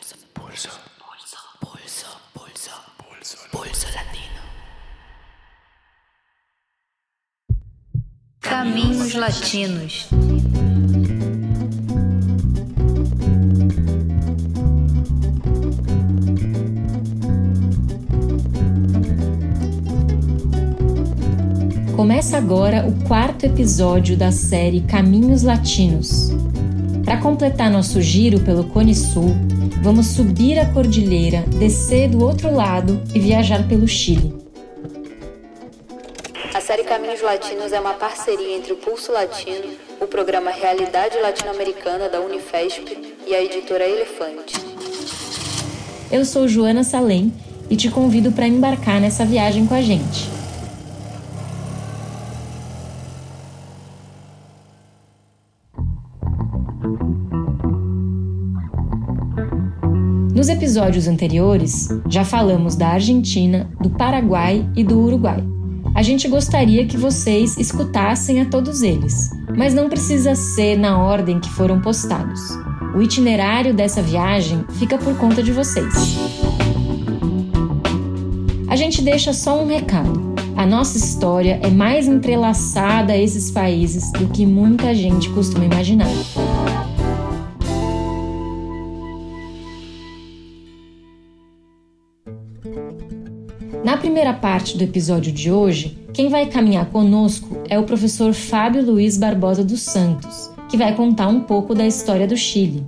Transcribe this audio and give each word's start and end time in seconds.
Pulso. 0.00 0.16
Pulso. 0.32 0.70
Pulso. 1.60 2.06
Pulso. 2.32 2.70
Pulso. 2.96 3.36
Pulso 3.52 3.86
latino. 3.94 4.40
Caminhos 8.40 9.14
Latinos. 9.14 10.08
Começa 21.94 22.38
agora 22.38 22.86
o 22.88 23.04
quarto 23.06 23.44
episódio 23.44 24.16
da 24.16 24.32
série 24.32 24.80
Caminhos 24.80 25.42
Latinos. 25.42 26.30
Para 27.04 27.18
completar 27.18 27.70
nosso 27.70 28.00
giro 28.00 28.40
pelo 28.40 28.64
Cone 28.64 28.94
Sul, 28.94 29.49
vamos 29.80 30.08
subir 30.08 30.58
a 30.58 30.66
cordilheira, 30.66 31.42
descer 31.58 32.08
do 32.08 32.22
outro 32.22 32.54
lado 32.54 33.02
e 33.14 33.18
viajar 33.18 33.66
pelo 33.66 33.88
Chile. 33.88 34.34
A 36.52 36.60
série 36.60 36.84
Caminhos 36.84 37.22
Latinos 37.22 37.72
é 37.72 37.80
uma 37.80 37.94
parceria 37.94 38.56
entre 38.56 38.72
o 38.72 38.76
Pulso 38.76 39.10
Latino, 39.10 39.72
o 40.00 40.06
programa 40.06 40.50
Realidade 40.50 41.18
Latino-Americana 41.18 42.08
da 42.08 42.20
Unifesp 42.20 43.16
e 43.26 43.34
a 43.34 43.42
editora 43.42 43.88
Elefante. 43.88 44.54
Eu 46.12 46.24
sou 46.24 46.46
Joana 46.46 46.84
Salem 46.84 47.32
e 47.70 47.76
te 47.76 47.88
convido 47.88 48.32
para 48.32 48.46
embarcar 48.46 49.00
nessa 49.00 49.24
viagem 49.24 49.66
com 49.66 49.74
a 49.74 49.80
gente. 49.80 50.29
Episódios 60.50 61.06
anteriores, 61.06 61.88
já 62.08 62.24
falamos 62.24 62.74
da 62.74 62.88
Argentina, 62.88 63.70
do 63.80 63.90
Paraguai 63.90 64.68
e 64.76 64.82
do 64.82 64.98
Uruguai. 64.98 65.42
A 65.94 66.02
gente 66.02 66.28
gostaria 66.28 66.86
que 66.86 66.96
vocês 66.96 67.56
escutassem 67.56 68.40
a 68.40 68.44
todos 68.44 68.82
eles, 68.82 69.30
mas 69.56 69.72
não 69.72 69.88
precisa 69.88 70.34
ser 70.34 70.76
na 70.76 70.98
ordem 70.98 71.40
que 71.40 71.48
foram 71.50 71.80
postados. 71.80 72.40
O 72.94 73.00
itinerário 73.00 73.72
dessa 73.72 74.02
viagem 74.02 74.64
fica 74.72 74.98
por 74.98 75.16
conta 75.16 75.42
de 75.42 75.52
vocês. 75.52 75.94
A 78.68 78.76
gente 78.76 79.02
deixa 79.02 79.32
só 79.32 79.62
um 79.62 79.66
recado. 79.66 80.34
A 80.56 80.66
nossa 80.66 80.98
história 80.98 81.58
é 81.62 81.70
mais 81.70 82.06
entrelaçada 82.06 83.12
a 83.12 83.18
esses 83.18 83.50
países 83.50 84.12
do 84.12 84.28
que 84.28 84.44
muita 84.44 84.94
gente 84.94 85.30
costuma 85.30 85.64
imaginar. 85.64 86.10
Na 93.90 93.96
primeira 93.96 94.32
parte 94.32 94.78
do 94.78 94.84
episódio 94.84 95.32
de 95.32 95.50
hoje, 95.50 95.98
quem 96.14 96.28
vai 96.28 96.46
caminhar 96.46 96.86
conosco 96.86 97.56
é 97.68 97.76
o 97.76 97.82
professor 97.82 98.32
Fábio 98.32 98.86
Luiz 98.86 99.18
Barbosa 99.18 99.64
dos 99.64 99.82
Santos, 99.82 100.48
que 100.68 100.76
vai 100.76 100.94
contar 100.94 101.26
um 101.26 101.40
pouco 101.40 101.74
da 101.74 101.84
história 101.84 102.24
do 102.24 102.36
Chile. 102.36 102.86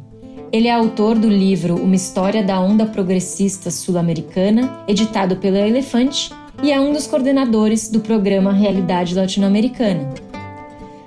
Ele 0.52 0.68
é 0.68 0.72
autor 0.72 1.18
do 1.18 1.28
livro 1.28 1.74
Uma 1.74 1.96
História 1.96 2.40
da 2.40 2.60
Onda 2.60 2.86
Progressista 2.86 3.68
Sul-Americana, 3.68 4.84
editado 4.86 5.34
pela 5.38 5.58
Elefante, 5.58 6.30
e 6.62 6.70
é 6.70 6.80
um 6.80 6.92
dos 6.92 7.08
coordenadores 7.08 7.88
do 7.88 7.98
programa 7.98 8.52
Realidade 8.52 9.12
Latino-Americana. 9.12 10.08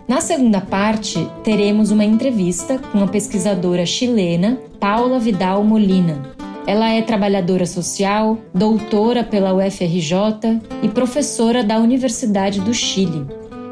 Na 0.10 0.20
segunda 0.20 0.60
parte, 0.60 1.26
teremos 1.42 1.90
uma 1.90 2.04
entrevista 2.04 2.80
com 2.92 3.02
a 3.02 3.08
pesquisadora 3.08 3.86
chilena 3.86 4.60
Paula 4.78 5.20
Vidal 5.20 5.64
Molina, 5.64 6.35
ela 6.68 6.90
é 6.90 7.02
trabalhadora 7.02 7.66
social, 7.66 8.38
doutora 8.54 9.24
pela 9.24 9.54
UFRJ 9.54 10.62
e 10.82 10.90
professora 10.90 11.64
da 11.64 11.78
Universidade 11.78 12.60
do 12.60 12.74
Chile. 12.74 13.26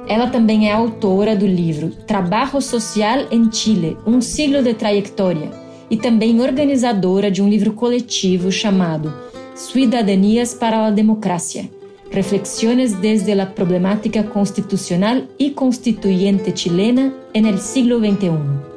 Ela 0.08 0.28
também 0.28 0.70
é 0.70 0.74
autora 0.74 1.36
do 1.36 1.48
livro 1.48 1.90
Trabalho 2.06 2.62
Social 2.62 3.28
em 3.32 3.52
Chile, 3.52 3.98
um 4.06 4.22
siglo 4.22 4.62
de 4.62 4.74
trajetória, 4.74 5.50
e 5.90 5.98
também 5.98 6.42
organizadora 6.42 7.32
de 7.32 7.42
um 7.42 7.50
livro 7.50 7.74
coletivo 7.74 8.52
chamado 8.52 9.14
Cidadanias 9.56 10.54
para 10.54 10.86
a 10.86 10.92
Democracia. 10.92 11.70
Reflexiones 12.12 12.94
desde 12.94 13.34
la 13.34 13.56
problemática 13.56 14.24
constitucional 14.24 15.28
y 15.40 15.52
constituyente 15.52 16.54
chilena 16.54 17.12
en 17.34 17.48
el 17.48 17.58
siglo 17.58 17.98
XXI. 17.98 18.73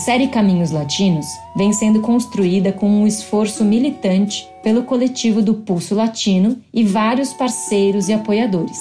Série 0.00 0.28
Caminhos 0.28 0.70
Latinos 0.70 1.26
vem 1.54 1.74
sendo 1.74 2.00
construída 2.00 2.72
com 2.72 2.88
um 2.88 3.06
esforço 3.06 3.62
militante 3.62 4.48
pelo 4.62 4.82
coletivo 4.82 5.42
do 5.42 5.52
Pulso 5.52 5.94
Latino 5.94 6.56
e 6.72 6.82
vários 6.82 7.34
parceiros 7.34 8.08
e 8.08 8.14
apoiadores. 8.14 8.78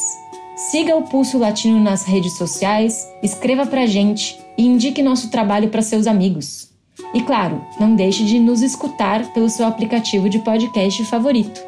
Siga 0.55 0.95
o 0.95 1.03
Pulso 1.03 1.37
Latino 1.37 1.79
nas 1.79 2.05
redes 2.05 2.37
sociais, 2.37 3.05
escreva 3.21 3.65
pra 3.65 3.85
gente 3.85 4.39
e 4.57 4.65
indique 4.65 5.01
nosso 5.01 5.29
trabalho 5.29 5.67
para 5.67 5.81
seus 5.81 6.07
amigos. 6.07 6.69
E 7.13 7.21
claro, 7.21 7.61
não 7.77 7.95
deixe 7.95 8.23
de 8.23 8.39
nos 8.39 8.61
escutar 8.61 9.33
pelo 9.33 9.49
seu 9.49 9.65
aplicativo 9.65 10.29
de 10.29 10.39
podcast 10.39 11.03
favorito. 11.03 11.61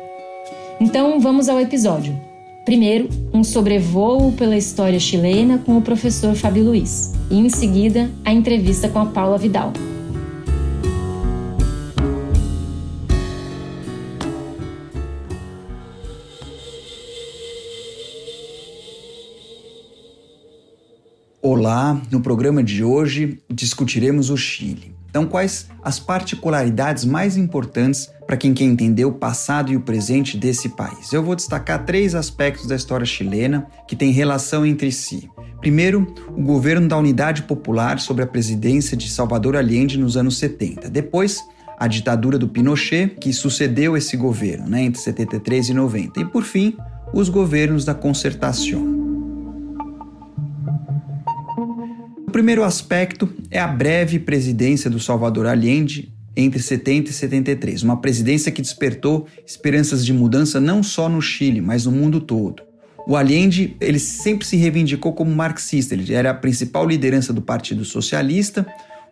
Então 0.80 1.20
vamos 1.20 1.50
ao 1.50 1.60
episódio. 1.60 2.31
Primeiro, 2.66 3.10
um 3.34 3.44
sobrevoo 3.44 4.34
pela 4.34 4.56
história 4.56 5.00
chilena 5.00 5.58
com 5.58 5.78
o 5.78 5.82
professor 5.82 6.36
Fábio 6.36 6.66
Luiz, 6.66 7.12
e 7.30 7.40
em 7.40 7.50
seguida, 7.50 8.12
a 8.24 8.32
entrevista 8.32 8.88
com 8.88 9.00
a 9.00 9.06
Paula 9.08 9.38
Vidal. 9.38 9.74
Olá, 21.42 22.00
no 22.12 22.22
programa 22.22 22.64
de 22.64 22.84
hoje 22.84 23.40
discutiremos 23.50 24.30
o 24.30 24.38
Chile. 24.38 25.01
Então, 25.12 25.26
quais 25.26 25.68
as 25.84 26.00
particularidades 26.00 27.04
mais 27.04 27.36
importantes 27.36 28.10
para 28.26 28.38
quem 28.38 28.54
quer 28.54 28.64
entender 28.64 29.04
o 29.04 29.12
passado 29.12 29.70
e 29.70 29.76
o 29.76 29.82
presente 29.82 30.38
desse 30.38 30.70
país? 30.70 31.12
Eu 31.12 31.22
vou 31.22 31.36
destacar 31.36 31.86
três 31.86 32.16
aspectos 32.16 32.66
da 32.66 32.78
história 32.78 33.06
chilena 33.06 33.68
que 33.86 33.96
têm 33.96 34.14
relação 34.14 34.66
entre 34.66 34.90
si. 34.90 35.30
Primeiro, 35.60 36.16
o 36.30 36.42
governo 36.42 36.88
da 36.88 36.98
Unidade 36.98 37.44
Popular 37.44 38.00
sob 38.00 38.24
a 38.24 38.28
presidência 38.28 38.96
de 38.96 39.10
Salvador 39.10 39.58
Allende 39.58 40.00
nos 40.00 40.16
anos 40.16 40.38
70. 40.38 40.90
Depois, 40.90 41.44
a 41.78 41.88
ditadura 41.88 42.38
do 42.38 42.48
Pinochet, 42.48 43.10
que 43.20 43.34
sucedeu 43.34 43.98
esse 43.98 44.16
governo 44.16 44.70
né, 44.70 44.84
entre 44.84 45.02
73 45.02 45.70
e 45.70 45.74
90. 45.74 46.22
E, 46.22 46.26
por 46.26 46.44
fim, 46.44 46.78
os 47.14 47.28
governos 47.28 47.84
da 47.84 47.94
concertação. 47.94 49.01
Primeiro 52.42 52.64
aspecto 52.64 53.32
é 53.52 53.60
a 53.60 53.68
breve 53.68 54.18
presidência 54.18 54.90
do 54.90 55.00
Salvador 55.00 55.46
Allende 55.46 56.12
entre 56.36 56.60
70 56.60 57.12
e 57.12 57.14
73, 57.14 57.84
uma 57.84 58.02
presidência 58.02 58.52
que 58.52 58.64
despertou 58.64 59.28
esperanças 59.46 60.04
de 60.04 60.12
mudança 60.12 60.60
não 60.60 60.82
só 60.82 61.08
no 61.08 61.22
Chile, 61.22 61.62
mas 61.62 61.86
no 61.86 61.92
mundo 61.92 62.20
todo. 62.20 62.64
O 63.08 63.16
Allende, 63.16 63.78
ele 63.80 64.00
sempre 64.00 64.48
se 64.48 64.58
reivindicou 64.58 65.14
como 65.14 65.30
marxista, 65.30 65.94
ele 65.94 66.12
era 66.12 66.32
a 66.32 66.34
principal 66.34 66.88
liderança 66.88 67.32
do 67.32 67.44
Partido 67.44 67.86
Socialista, 67.86 68.66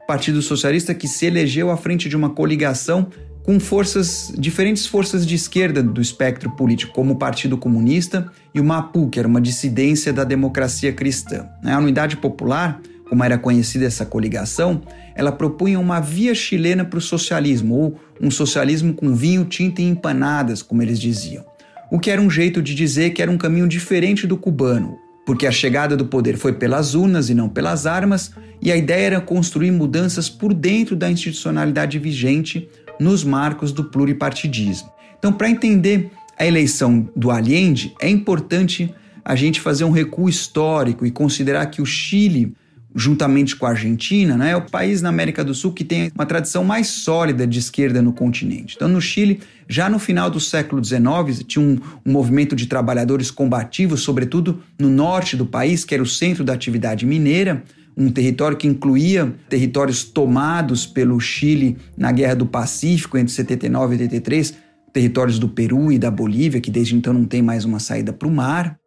Partido 0.07 0.41
Socialista 0.41 0.96
que 0.96 1.07
se 1.07 1.28
elegeu 1.28 1.69
à 1.69 1.78
frente 1.78 2.09
de 2.09 2.16
uma 2.16 2.31
coligação 2.31 3.09
com 3.44 3.59
forças, 3.59 4.34
diferentes 4.38 4.88
forças 4.88 5.25
de 5.25 5.35
esquerda 5.35 5.84
do 5.84 6.01
espectro 6.01 6.49
político, 6.52 6.93
como 6.93 7.14
o 7.14 7.16
Partido 7.16 7.59
Comunista 7.59 8.32
e 8.55 8.59
o 8.59 8.64
MAPU, 8.64 9.08
que 9.08 9.20
era 9.20 9.28
uma 9.28 9.40
dissidência 9.40 10.11
da 10.11 10.23
democracia 10.23 10.91
cristã. 10.91 11.47
A 11.64 11.78
Unidade 11.78 12.17
Popular 12.17 12.82
como 13.09 13.23
era 13.23 13.38
conhecida 13.38 13.85
essa 13.85 14.06
coligação, 14.06 14.82
ela 15.16 15.32
propunha 15.32 15.79
uma 15.79 16.00
via 16.00 16.35
chilena 16.35 16.85
para 16.85 17.00
o 17.00 17.02
socialismo, 17.02 17.76
ou 17.76 18.00
um 18.22 18.29
socialismo 18.29 18.94
com 18.94 19.16
vinho, 19.16 19.44
tinta 19.46 19.82
e 19.82 19.85
empanadas, 19.85 20.61
como 20.61 20.84
eles 20.84 21.00
diziam. 21.00 21.44
O 21.91 22.00
que 22.00 22.11
era 22.11 22.22
um 22.22 22.29
jeito 22.29 22.61
de 22.61 22.76
dizer 22.76 23.09
que 23.09 23.22
era 23.22 23.32
um 23.32 23.38
caminho 23.38 23.67
diferente 23.67 24.28
do 24.28 24.38
cubano, 24.38 24.96
porque 25.26 25.47
a 25.47 25.52
chegada 25.52 25.97
do 25.97 26.06
poder 26.06 26.38
foi 26.38 26.53
pelas 26.53 26.94
urnas 26.94 27.29
e 27.29 27.34
não 27.34 27.50
pelas 27.50 27.88
armas, 27.88 28.32
e 28.61 28.72
a 28.72 28.78
ideia 28.78 29.08
era 29.08 29.22
construir 29.22 29.72
mudanças 29.72 30.29
por 30.29 30.53
dentro 30.53 30.96
da 30.96 31.09
institucionalidade 31.09 31.97
vigente 31.97 32.70
nos 33.00 33.23
marcos 33.23 33.72
do 33.72 33.85
pluripartidismo. 33.85 34.90
Então, 35.17 35.34
para 35.34 35.50
entender 35.50 36.11
a 36.38 36.46
eleição 36.46 37.09
do 37.16 37.32
Allende, 37.32 37.94
é 38.00 38.09
importante 38.09 38.94
a 39.26 39.35
gente 39.35 39.59
fazer 39.59 39.84
um 39.84 39.91
recuo 39.91 40.29
histórico 40.29 41.06
e 41.06 41.11
considerar 41.11 41.66
que 41.67 41.82
o 41.82 41.85
Chile 41.85 42.53
juntamente 42.96 43.56
com 43.56 43.66
a 43.66 43.70
Argentina, 43.70 44.36
né, 44.36 44.52
é 44.52 44.56
o 44.56 44.62
país 44.62 45.02
na 45.02 45.09
América 45.09 45.44
do 45.44 45.53
Sul 45.53 45.72
que 45.72 45.84
tem 45.84 46.12
uma 46.16 46.26
tradição 46.26 46.64
mais 46.64 46.88
sólida 46.88 47.46
de 47.46 47.59
esquerda 47.59 48.02
no 48.02 48.12
continente. 48.12 48.76
Então, 48.76 48.88
no 48.88 49.00
Chile, 49.00 49.40
já 49.68 49.90
no 49.90 50.00
final 50.00 50.30
do 50.30 50.40
século 50.40 50.84
XIX, 50.84 51.44
tinha 51.46 51.64
um, 51.64 51.80
um, 52.06 52.12
movimento 52.12 52.56
de 52.56 52.66
trabalhadores 52.66 53.30
combativos, 53.30 54.02
sobretudo 54.02 54.62
no 54.80 54.90
norte 54.90 55.38
do 55.38 55.46
país, 55.46 55.86
que 55.86 55.94
era 55.94 56.02
o 56.02 56.08
centro 56.08 56.44
da 56.44 56.53
atividade 56.53 57.06
mineira, 57.06 57.64
um 57.96 58.09
território 58.09 58.58
que 58.58 58.68
incluía 58.68 59.34
territórios 59.50 60.03
tomados 60.03 60.88
pelo 60.88 61.20
Chile 61.20 61.78
na 61.97 62.12
Guerra 62.12 62.35
do 62.35 62.46
Pacífico 62.46 63.18
entre 63.18 63.34
79 63.34 63.96
e 63.96 64.00
83, 64.00 64.53
territórios 64.94 65.38
do 65.38 65.50
Peru 65.50 65.92
e 65.92 66.00
da 66.00 66.09
Bolívia, 66.09 66.62
que 66.62 66.72
desde 66.72 66.96
então 66.96 67.14
não 67.14 67.26
tem 67.26 67.42
mais 67.42 67.66
uma 67.66 67.80
saída 67.80 68.14
para 68.14 68.28
o 68.28 68.32
mar. 68.32 68.80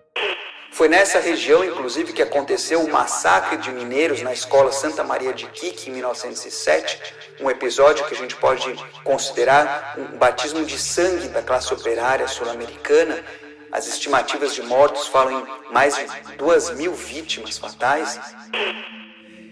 Foi 0.72 0.88
nessa 0.88 1.20
região, 1.20 1.62
inclusive, 1.62 2.14
que 2.14 2.22
aconteceu 2.22 2.80
o 2.80 2.90
massacre 2.90 3.58
de 3.58 3.70
mineiros 3.70 4.22
na 4.22 4.32
escola 4.32 4.72
Santa 4.72 5.04
Maria 5.04 5.34
de 5.34 5.44
Quique 5.44 5.90
em 5.90 5.92
1907, 5.92 6.98
um 7.42 7.50
episódio 7.50 8.06
que 8.06 8.14
a 8.14 8.16
gente 8.16 8.34
pode 8.36 8.64
considerar 9.04 9.96
um 9.98 10.16
batismo 10.16 10.64
de 10.64 10.78
sangue 10.78 11.28
da 11.28 11.42
classe 11.42 11.74
operária 11.74 12.26
sul-americana. 12.26 13.18
As 13.70 13.86
estimativas 13.86 14.54
de 14.54 14.62
mortos 14.62 15.08
falam 15.08 15.40
em 15.40 15.74
mais 15.74 15.94
de 15.94 16.36
duas 16.38 16.74
mil 16.74 16.94
vítimas 16.94 17.58
fatais. 17.58 18.18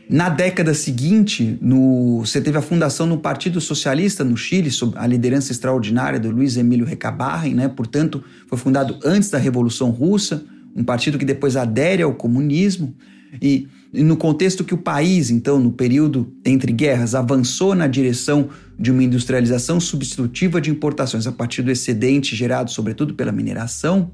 Na 0.08 0.31
década 0.31 0.72
seguinte, 0.72 1.58
no, 1.61 2.20
você 2.20 2.40
teve 2.40 2.56
a 2.56 2.62
fundação 2.62 3.06
do 3.06 3.19
Partido 3.19 3.61
Socialista 3.61 4.25
no 4.25 4.38
Chile, 4.38 4.70
sob 4.70 4.96
a 4.96 5.06
liderança 5.06 5.52
extraordinária 5.52 6.19
do 6.19 6.31
Luiz 6.31 6.56
Emílio 6.56 6.87
Recabarren, 6.87 7.55
né? 7.55 7.69
portanto, 7.69 8.25
foi 8.49 8.56
fundado 8.56 8.99
antes 9.05 9.28
da 9.28 9.38
Revolução 9.38 9.90
Russa 9.90 10.44
um 10.75 10.84
partido 10.84 11.19
que 11.19 11.25
depois 11.25 11.56
adere 11.56 12.02
ao 12.02 12.14
comunismo, 12.14 12.94
e, 13.40 13.69
e, 13.93 14.02
no 14.02 14.17
contexto 14.17 14.64
que 14.64 14.75
o 14.75 14.78
país, 14.78 15.31
então, 15.31 15.61
no 15.61 15.72
período 15.72 16.32
entre 16.44 16.72
guerras, 16.72 17.14
avançou 17.14 17.75
na 17.75 17.87
direção 17.87 18.49
de 18.78 18.90
uma 18.90 19.05
industrialização 19.05 19.78
substitutiva 19.78 20.61
de 20.61 20.70
importações 20.70 21.26
a 21.26 21.32
partir 21.32 21.62
do 21.62 21.70
excedente 21.70 22.34
gerado, 22.34 22.70
sobretudo, 22.70 23.14
pela 23.14 23.31
mineração, 23.31 24.11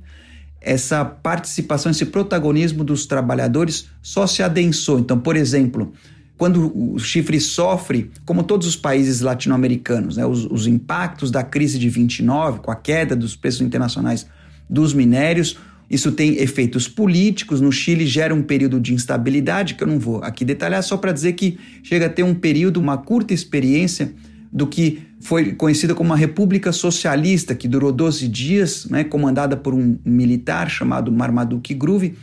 essa 0.60 1.04
participação, 1.04 1.92
esse 1.92 2.06
protagonismo 2.06 2.82
dos 2.82 3.06
trabalhadores 3.06 3.86
só 4.02 4.26
se 4.26 4.42
adensou. 4.42 4.98
Então, 4.98 5.18
por 5.18 5.36
exemplo, 5.36 5.92
quando 6.36 6.72
o 6.74 6.98
Chifre 6.98 7.40
sofre, 7.40 8.10
como 8.24 8.42
todos 8.42 8.66
os 8.66 8.76
países 8.76 9.20
latino-americanos, 9.20 10.16
né, 10.16 10.26
os, 10.26 10.44
os 10.44 10.66
impactos 10.66 11.30
da 11.30 11.42
crise 11.42 11.78
de 11.78 11.88
29, 11.88 12.60
com 12.60 12.70
a 12.70 12.76
queda 12.76 13.14
dos 13.14 13.36
preços 13.36 13.60
internacionais 13.60 14.26
dos 14.68 14.92
minérios, 14.92 15.56
isso 15.90 16.12
tem 16.12 16.36
efeitos 16.36 16.88
políticos. 16.88 17.60
No 17.60 17.70
Chile 17.70 18.06
gera 18.06 18.34
um 18.34 18.42
período 18.42 18.80
de 18.80 18.92
instabilidade, 18.92 19.74
que 19.74 19.84
eu 19.84 19.88
não 19.88 19.98
vou 19.98 20.22
aqui 20.22 20.44
detalhar, 20.44 20.82
só 20.82 20.96
para 20.96 21.12
dizer 21.12 21.34
que 21.34 21.58
chega 21.82 22.06
a 22.06 22.08
ter 22.08 22.22
um 22.22 22.34
período, 22.34 22.78
uma 22.78 22.98
curta 22.98 23.32
experiência 23.32 24.12
do 24.52 24.66
que 24.66 25.02
foi 25.20 25.52
conhecida 25.52 25.94
como 25.94 26.10
uma 26.10 26.16
República 26.16 26.72
Socialista, 26.72 27.54
que 27.54 27.68
durou 27.68 27.92
12 27.92 28.28
dias, 28.28 28.86
né, 28.86 29.04
comandada 29.04 29.56
por 29.56 29.74
um 29.74 29.98
militar 30.04 30.70
chamado 30.70 31.10
Marmaduke 31.12 31.74
Groove, 31.74 32.14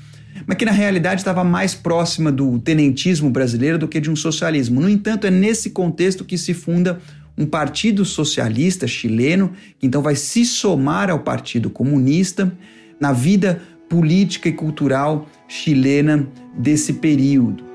mas 0.46 0.58
que 0.58 0.66
na 0.66 0.72
realidade 0.72 1.22
estava 1.22 1.44
mais 1.44 1.74
próxima 1.76 2.32
do 2.32 2.60
tenentismo 2.60 3.30
brasileiro 3.30 3.78
do 3.78 3.88
que 3.88 4.00
de 4.00 4.10
um 4.10 4.16
socialismo. 4.16 4.82
No 4.82 4.90
entanto, 4.90 5.28
é 5.28 5.32
nesse 5.32 5.70
contexto 5.70 6.26
que 6.26 6.38
se 6.38 6.54
funda 6.54 7.00
um 7.38 7.46
partido 7.46 8.06
socialista 8.06 8.88
chileno, 8.88 9.52
que 9.80 9.88
então 9.88 10.02
vai 10.02 10.16
se 10.16 10.46
somar 10.46 11.10
ao 11.10 11.20
Partido 11.20 11.70
Comunista 11.70 12.52
na 13.00 13.12
vida 13.12 13.62
política 13.90 14.50
e 14.50 14.54
cultural 14.54 15.28
chilena 15.48 16.28
desse 16.58 16.94
período. 16.94 17.74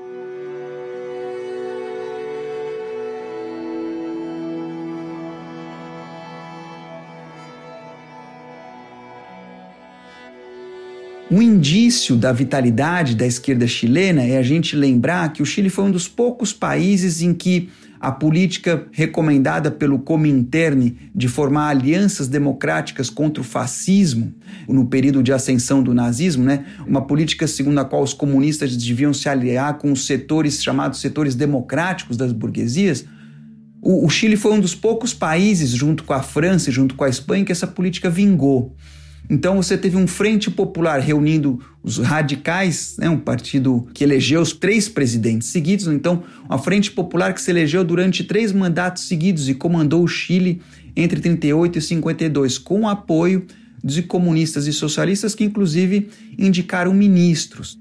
Um 11.31 11.43
indício 11.43 12.15
da 12.15 12.31
vitalidade 12.31 13.15
da 13.15 13.25
esquerda 13.25 13.67
chilena 13.67 14.23
é 14.23 14.37
a 14.37 14.41
gente 14.41 14.75
lembrar 14.75 15.31
que 15.31 15.43
o 15.43 15.45
Chile 15.45 15.69
foi 15.69 15.85
um 15.85 15.91
dos 15.91 16.07
poucos 16.07 16.51
países 16.51 17.21
em 17.21 17.35
que 17.35 17.69
a 17.99 18.11
política 18.11 18.87
recomendada 18.91 19.69
pelo 19.69 19.99
Comintern 19.99 20.95
de 21.13 21.27
formar 21.27 21.67
alianças 21.67 22.27
democráticas 22.27 23.09
contra 23.09 23.41
o 23.41 23.43
fascismo 23.43 24.33
no 24.67 24.85
período 24.85 25.21
de 25.21 25.33
ascensão 25.33 25.83
do 25.83 25.93
nazismo, 25.93 26.43
né? 26.43 26.65
uma 26.87 27.05
política 27.05 27.45
segundo 27.45 27.79
a 27.79 27.85
qual 27.85 28.01
os 28.01 28.13
comunistas 28.13 28.75
deviam 28.77 29.13
se 29.13 29.27
aliar 29.27 29.77
com 29.77 29.91
os 29.91 30.05
setores 30.05 30.63
chamados 30.63 31.01
setores 31.01 31.35
democráticos 31.35 32.15
das 32.15 32.31
burguesias, 32.31 33.05
o, 33.81 34.05
o 34.05 34.09
Chile 34.09 34.35
foi 34.35 34.53
um 34.53 34.59
dos 34.59 34.75
poucos 34.75 35.13
países, 35.13 35.71
junto 35.71 36.03
com 36.03 36.13
a 36.13 36.21
França 36.21 36.69
e 36.69 36.73
junto 36.73 36.95
com 36.95 37.03
a 37.03 37.09
Espanha, 37.09 37.45
que 37.45 37.51
essa 37.51 37.67
política 37.67 38.09
vingou. 38.09 38.75
Então 39.29 39.57
você 39.57 39.77
teve 39.77 39.95
um 39.95 40.07
Frente 40.07 40.49
Popular 40.49 40.99
reunindo 40.99 41.59
os 41.83 41.99
radicais, 41.99 42.95
né, 42.97 43.07
um 43.09 43.19
partido 43.19 43.87
que 43.93 44.03
elegeu 44.03 44.41
os 44.41 44.53
três 44.53 44.89
presidentes 44.89 45.49
seguidos, 45.49 45.85
então 45.87 46.23
uma 46.45 46.57
Frente 46.57 46.91
Popular 46.91 47.33
que 47.33 47.41
se 47.41 47.51
elegeu 47.51 47.83
durante 47.83 48.23
três 48.23 48.51
mandatos 48.51 49.07
seguidos 49.07 49.47
e 49.47 49.53
comandou 49.53 50.03
o 50.03 50.07
Chile 50.07 50.61
entre 50.95 51.19
38 51.21 51.77
e 51.77 51.81
52, 51.81 52.57
com 52.57 52.87
apoio 52.87 53.45
de 53.83 54.01
comunistas 54.01 54.65
e 54.65 54.73
socialistas 54.73 55.35
que 55.35 55.43
inclusive 55.43 56.09
indicaram 56.37 56.93
ministros. 56.93 57.77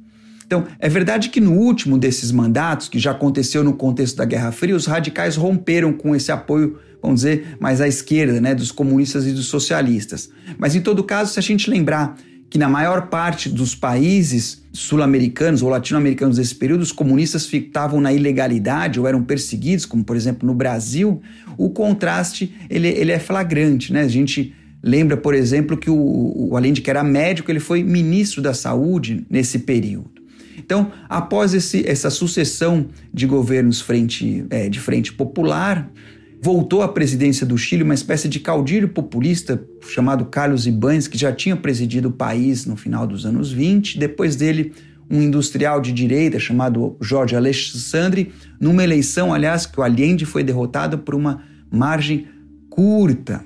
Então, 0.46 0.66
é 0.78 0.88
verdade 0.88 1.28
que 1.28 1.40
no 1.40 1.52
último 1.52 1.98
desses 1.98 2.32
mandatos, 2.32 2.88
que 2.88 2.98
já 2.98 3.10
aconteceu 3.10 3.62
no 3.62 3.74
contexto 3.74 4.16
da 4.16 4.24
Guerra 4.24 4.50
Fria, 4.50 4.74
os 4.74 4.86
radicais 4.86 5.36
romperam 5.36 5.92
com 5.92 6.16
esse 6.16 6.32
apoio 6.32 6.78
vamos 7.02 7.20
dizer, 7.20 7.56
mais 7.60 7.80
à 7.80 7.88
esquerda, 7.88 8.40
né, 8.40 8.54
dos 8.54 8.72
comunistas 8.72 9.26
e 9.26 9.32
dos 9.32 9.46
socialistas. 9.46 10.30
Mas 10.58 10.74
em 10.74 10.80
todo 10.80 11.02
caso, 11.04 11.32
se 11.32 11.38
a 11.38 11.42
gente 11.42 11.70
lembrar 11.70 12.16
que 12.50 12.58
na 12.58 12.68
maior 12.68 13.08
parte 13.08 13.48
dos 13.48 13.74
países 13.74 14.62
sul-americanos 14.72 15.62
ou 15.62 15.68
latino-americanos 15.68 16.36
desse 16.36 16.54
período, 16.54 16.82
os 16.82 16.92
comunistas 16.92 17.46
ficavam 17.46 18.00
na 18.00 18.12
ilegalidade 18.12 18.98
ou 18.98 19.06
eram 19.06 19.22
perseguidos, 19.22 19.84
como 19.84 20.02
por 20.02 20.16
exemplo 20.16 20.46
no 20.46 20.54
Brasil, 20.54 21.20
o 21.56 21.70
contraste 21.70 22.54
ele, 22.70 22.88
ele 22.88 23.12
é 23.12 23.18
flagrante. 23.18 23.92
Né? 23.92 24.02
A 24.02 24.08
gente 24.08 24.54
lembra, 24.82 25.16
por 25.16 25.34
exemplo, 25.34 25.76
que 25.76 25.90
o, 25.90 26.48
o 26.50 26.56
além 26.56 26.72
de 26.72 26.80
que 26.80 26.88
era 26.88 27.04
médico, 27.04 27.50
ele 27.50 27.60
foi 27.60 27.82
ministro 27.82 28.40
da 28.40 28.54
saúde 28.54 29.26
nesse 29.28 29.60
período. 29.60 30.18
Então, 30.56 30.92
após 31.08 31.54
esse, 31.54 31.88
essa 31.88 32.10
sucessão 32.10 32.88
de 33.12 33.26
governos 33.26 33.80
frente, 33.80 34.44
é, 34.50 34.68
de 34.68 34.80
frente 34.80 35.12
popular, 35.12 35.90
voltou 36.40 36.82
à 36.82 36.88
presidência 36.88 37.44
do 37.44 37.58
Chile 37.58 37.82
uma 37.82 37.94
espécie 37.94 38.28
de 38.28 38.40
caudilho 38.40 38.88
populista 38.88 39.62
chamado 39.88 40.24
Carlos 40.26 40.66
Ibáñez, 40.66 41.08
que 41.08 41.18
já 41.18 41.32
tinha 41.32 41.56
presidido 41.56 42.08
o 42.08 42.12
país 42.12 42.64
no 42.64 42.76
final 42.76 43.06
dos 43.06 43.26
anos 43.26 43.50
20. 43.50 43.98
Depois 43.98 44.36
dele, 44.36 44.72
um 45.10 45.20
industrial 45.20 45.80
de 45.80 45.92
direita 45.92 46.38
chamado 46.38 46.96
Jorge 47.00 47.34
Alexandre, 47.34 48.32
numa 48.60 48.84
eleição, 48.84 49.32
aliás, 49.32 49.66
que 49.66 49.80
o 49.80 49.82
Allende 49.82 50.24
foi 50.24 50.44
derrotado 50.44 50.98
por 50.98 51.14
uma 51.14 51.42
margem 51.70 52.26
curta. 52.68 53.44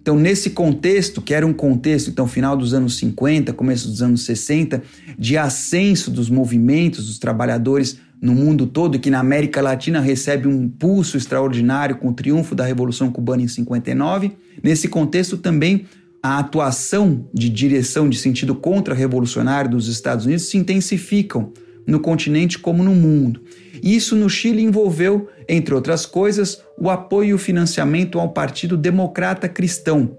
Então, 0.00 0.18
nesse 0.18 0.50
contexto, 0.50 1.22
que 1.22 1.32
era 1.32 1.46
um 1.46 1.52
contexto, 1.52 2.10
então, 2.10 2.26
final 2.26 2.56
dos 2.56 2.74
anos 2.74 2.96
50, 2.96 3.52
começo 3.52 3.86
dos 3.86 4.02
anos 4.02 4.24
60, 4.24 4.82
de 5.16 5.38
ascenso 5.38 6.10
dos 6.10 6.28
movimentos 6.28 7.06
dos 7.06 7.20
trabalhadores 7.20 7.98
no 8.22 8.36
mundo 8.36 8.68
todo, 8.68 9.00
que 9.00 9.10
na 9.10 9.18
América 9.18 9.60
Latina 9.60 10.00
recebe 10.00 10.46
um 10.46 10.62
impulso 10.62 11.16
extraordinário 11.16 11.96
com 11.96 12.10
o 12.10 12.14
triunfo 12.14 12.54
da 12.54 12.64
Revolução 12.64 13.10
Cubana 13.10 13.42
em 13.42 13.48
59. 13.48 14.30
Nesse 14.62 14.86
contexto, 14.86 15.36
também 15.36 15.86
a 16.22 16.38
atuação 16.38 17.28
de 17.34 17.48
direção 17.48 18.08
de 18.08 18.16
sentido 18.16 18.54
contra-revolucionário 18.54 19.72
dos 19.72 19.88
Estados 19.88 20.24
Unidos 20.24 20.44
se 20.44 20.56
intensificam 20.56 21.52
no 21.84 21.98
continente 21.98 22.60
como 22.60 22.84
no 22.84 22.94
mundo. 22.94 23.42
Isso 23.82 24.14
no 24.14 24.30
Chile 24.30 24.62
envolveu, 24.62 25.28
entre 25.48 25.74
outras 25.74 26.06
coisas, 26.06 26.62
o 26.78 26.88
apoio 26.88 27.30
e 27.30 27.34
o 27.34 27.38
financiamento 27.38 28.20
ao 28.20 28.28
Partido 28.28 28.76
Democrata 28.76 29.48
Cristão, 29.48 30.16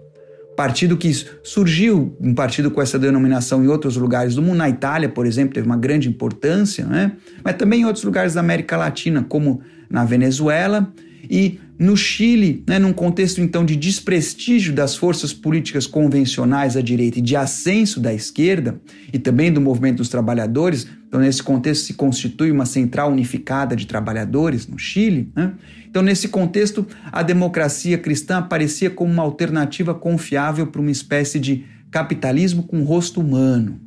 partido 0.56 0.98
que 0.98 1.12
surgiu, 1.44 2.16
um 2.20 2.34
partido 2.34 2.70
com 2.70 2.82
essa 2.82 3.00
denominação 3.00 3.64
em 3.64 3.68
outros 3.68 3.98
lugares 3.98 4.36
do 4.36 4.42
mundo, 4.42 4.58
na 4.58 4.70
Itália, 4.70 5.10
por 5.10 5.26
exemplo, 5.26 5.54
teve 5.54 5.66
uma 5.66 5.78
grande 5.78 6.08
importância, 6.08 6.86
né? 6.86 7.14
mas 7.44 7.56
também 7.56 7.82
em 7.82 7.86
outros 7.86 8.04
lugares 8.04 8.34
da 8.34 8.40
América 8.40 8.78
Latina, 8.78 9.26
como 9.28 9.62
na 9.90 10.06
Venezuela 10.06 10.92
e 11.30 11.60
no 11.78 11.98
Chile, 11.98 12.64
né, 12.68 12.78
num 12.78 12.94
contexto 12.94 13.42
então 13.42 13.66
de 13.66 13.76
desprestígio 13.76 14.74
das 14.74 14.96
forças 14.96 15.34
políticas 15.34 15.88
convencionais 15.88 16.78
à 16.78 16.82
direita 16.82 17.20
e 17.20 17.22
de 17.22 17.36
ascenso 17.36 18.00
da 18.00 18.14
esquerda 18.14 18.80
e 19.12 19.18
também 19.18 19.52
do 19.52 19.60
movimento 19.60 19.98
dos 19.98 20.10
trabalhadores, 20.10 20.88
então 21.08 21.20
nesse 21.20 21.42
contexto 21.42 21.86
se 21.86 21.94
constitui 21.96 22.52
uma 22.52 22.66
central 22.66 23.12
unificada 23.12 23.76
de 23.76 23.88
trabalhadores 23.88 24.68
no 24.68 24.78
Chile. 24.78 25.32
Né? 25.36 25.54
Então, 25.90 26.02
nesse 26.02 26.28
contexto, 26.28 26.88
a 27.12 27.22
democracia 27.22 27.98
cristã 27.98 28.38
aparecia 28.38 28.90
como 28.90 29.12
uma 29.12 29.24
alternativa 29.24 29.94
confiável 29.94 30.68
para 30.68 30.82
uma 30.82 30.90
espécie 30.90 31.40
de 31.40 31.66
capitalismo 31.92 32.64
com 32.64 32.84
rosto 32.84 33.22
humano. 33.22 33.80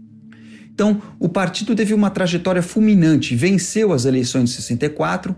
Então, 0.73 1.01
o 1.19 1.29
partido 1.29 1.75
teve 1.75 1.95
uma 1.95 2.11
trajetória 2.11 2.63
fulminante, 2.63 3.35
venceu 3.35 3.93
as 3.93 4.05
eleições 4.05 4.51
de 4.51 4.57
64, 4.57 5.35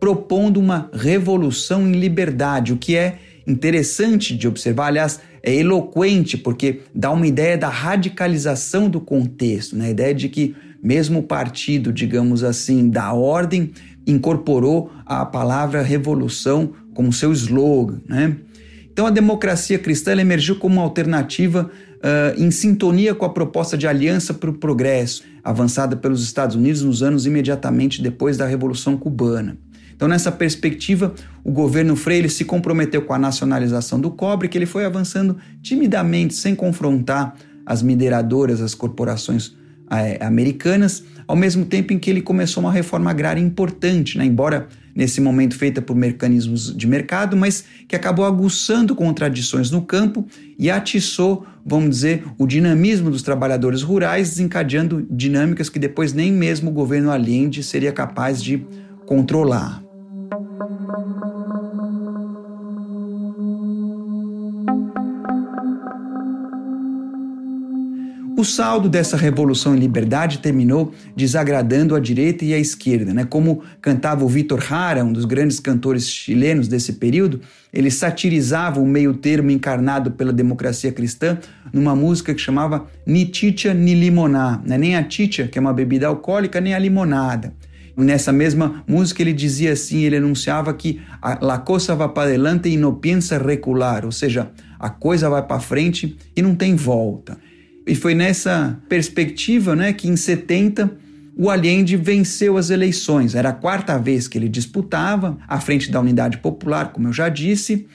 propondo 0.00 0.58
uma 0.58 0.90
revolução 0.92 1.86
em 1.86 1.92
liberdade, 1.92 2.72
o 2.72 2.78
que 2.78 2.96
é 2.96 3.18
interessante 3.46 4.34
de 4.34 4.48
observar, 4.48 4.86
aliás, 4.86 5.20
é 5.42 5.54
eloquente, 5.54 6.36
porque 6.36 6.80
dá 6.94 7.10
uma 7.10 7.26
ideia 7.26 7.56
da 7.56 7.68
radicalização 7.68 8.88
do 8.88 9.00
contexto, 9.00 9.76
né? 9.76 9.86
a 9.86 9.90
ideia 9.90 10.14
de 10.14 10.28
que 10.28 10.56
mesmo 10.82 11.18
o 11.18 11.22
partido, 11.22 11.92
digamos 11.92 12.42
assim, 12.42 12.88
da 12.88 13.12
ordem, 13.12 13.72
incorporou 14.06 14.90
a 15.04 15.24
palavra 15.26 15.82
revolução 15.82 16.72
como 16.94 17.12
seu 17.12 17.32
slogan. 17.32 18.00
Né? 18.08 18.36
Então 18.92 19.06
a 19.06 19.10
democracia 19.10 19.78
cristã 19.78 20.12
emergiu 20.12 20.56
como 20.56 20.76
uma 20.76 20.82
alternativa 20.82 21.70
uh, 21.98 22.42
em 22.42 22.50
sintonia 22.50 23.14
com 23.14 23.24
a 23.24 23.30
proposta 23.30 23.76
de 23.76 23.86
aliança 23.86 24.32
para 24.32 24.50
o 24.50 24.54
progresso, 24.54 25.22
avançada 25.44 25.96
pelos 25.96 26.22
Estados 26.22 26.56
Unidos 26.56 26.82
nos 26.82 27.02
anos 27.02 27.26
imediatamente 27.26 28.02
depois 28.02 28.36
da 28.36 28.46
Revolução 28.46 28.96
Cubana. 28.96 29.56
Então, 30.00 30.08
nessa 30.08 30.32
perspectiva, 30.32 31.12
o 31.44 31.52
governo 31.52 31.94
Freire 31.94 32.30
se 32.30 32.46
comprometeu 32.46 33.02
com 33.02 33.12
a 33.12 33.18
nacionalização 33.18 34.00
do 34.00 34.10
cobre, 34.10 34.48
que 34.48 34.56
ele 34.56 34.64
foi 34.64 34.86
avançando 34.86 35.36
timidamente, 35.60 36.32
sem 36.32 36.54
confrontar 36.54 37.34
as 37.66 37.82
mineradoras, 37.82 38.62
as 38.62 38.74
corporações 38.74 39.54
eh, 39.90 40.16
americanas, 40.22 41.04
ao 41.28 41.36
mesmo 41.36 41.66
tempo 41.66 41.92
em 41.92 41.98
que 41.98 42.08
ele 42.08 42.22
começou 42.22 42.62
uma 42.62 42.72
reforma 42.72 43.10
agrária 43.10 43.42
importante, 43.42 44.16
né? 44.16 44.24
embora 44.24 44.68
nesse 44.94 45.20
momento 45.20 45.54
feita 45.54 45.82
por 45.82 45.94
mecanismos 45.94 46.74
de 46.74 46.86
mercado, 46.86 47.36
mas 47.36 47.66
que 47.86 47.94
acabou 47.94 48.24
aguçando 48.24 48.94
contradições 48.94 49.70
no 49.70 49.82
campo 49.82 50.26
e 50.58 50.70
atiçou, 50.70 51.46
vamos 51.62 51.90
dizer, 51.90 52.24
o 52.38 52.46
dinamismo 52.46 53.10
dos 53.10 53.20
trabalhadores 53.20 53.82
rurais, 53.82 54.30
desencadeando 54.30 55.06
dinâmicas 55.10 55.68
que 55.68 55.78
depois 55.78 56.14
nem 56.14 56.32
mesmo 56.32 56.70
o 56.70 56.72
governo 56.72 57.10
Allende 57.10 57.62
seria 57.62 57.92
capaz 57.92 58.42
de 58.42 58.66
controlar. 59.10 59.89
O 68.40 68.44
saldo 68.44 68.88
dessa 68.88 69.18
revolução 69.18 69.76
em 69.76 69.78
liberdade 69.78 70.38
terminou 70.38 70.94
desagradando 71.14 71.94
a 71.94 72.00
direita 72.00 72.42
e 72.42 72.54
a 72.54 72.58
esquerda. 72.58 73.12
Né? 73.12 73.26
Como 73.26 73.62
cantava 73.82 74.24
o 74.24 74.28
Vitor 74.28 74.64
Hara, 74.72 75.04
um 75.04 75.12
dos 75.12 75.26
grandes 75.26 75.60
cantores 75.60 76.08
chilenos 76.08 76.66
desse 76.66 76.94
período, 76.94 77.42
ele 77.70 77.90
satirizava 77.90 78.80
o 78.80 78.86
meio 78.86 79.12
termo 79.12 79.50
encarnado 79.50 80.12
pela 80.12 80.32
democracia 80.32 80.90
cristã 80.90 81.36
numa 81.70 81.94
música 81.94 82.32
que 82.32 82.40
chamava 82.40 82.86
Ni 83.04 83.30
Chicha 83.30 83.74
Ni 83.74 83.94
Limoná. 83.94 84.62
Né? 84.64 84.78
Nem 84.78 84.96
a 84.96 85.06
chicha, 85.06 85.46
que 85.46 85.58
é 85.58 85.60
uma 85.60 85.74
bebida 85.74 86.06
alcoólica, 86.06 86.62
nem 86.62 86.72
a 86.72 86.78
limonada. 86.78 87.52
Nessa 87.94 88.32
mesma 88.32 88.82
música 88.88 89.20
ele 89.20 89.34
dizia 89.34 89.72
assim, 89.72 90.04
ele 90.04 90.16
anunciava 90.16 90.72
que 90.72 90.98
la 91.42 91.58
cosa 91.58 91.94
va 91.94 92.08
para 92.08 92.30
adelante 92.30 92.70
e 92.70 92.78
no 92.78 92.94
piensa 92.94 93.36
recular, 93.36 94.06
ou 94.06 94.12
seja, 94.12 94.50
a 94.78 94.88
coisa 94.88 95.28
vai 95.28 95.42
para 95.42 95.60
frente 95.60 96.16
e 96.34 96.40
não 96.40 96.54
tem 96.54 96.74
volta. 96.74 97.36
E 97.86 97.94
foi 97.94 98.14
nessa 98.14 98.80
perspectiva 98.88 99.74
né, 99.74 99.92
que 99.92 100.08
em 100.08 100.16
70 100.16 100.90
o 101.36 101.48
Allende 101.48 101.96
venceu 101.96 102.56
as 102.56 102.70
eleições. 102.70 103.34
Era 103.34 103.48
a 103.48 103.52
quarta 103.52 103.98
vez 103.98 104.28
que 104.28 104.36
ele 104.36 104.48
disputava, 104.48 105.38
à 105.48 105.60
frente 105.60 105.90
da 105.90 106.00
Unidade 106.00 106.38
Popular, 106.38 106.92
como 106.92 107.08
eu 107.08 107.12
já 107.12 107.28
disse, 107.28 107.86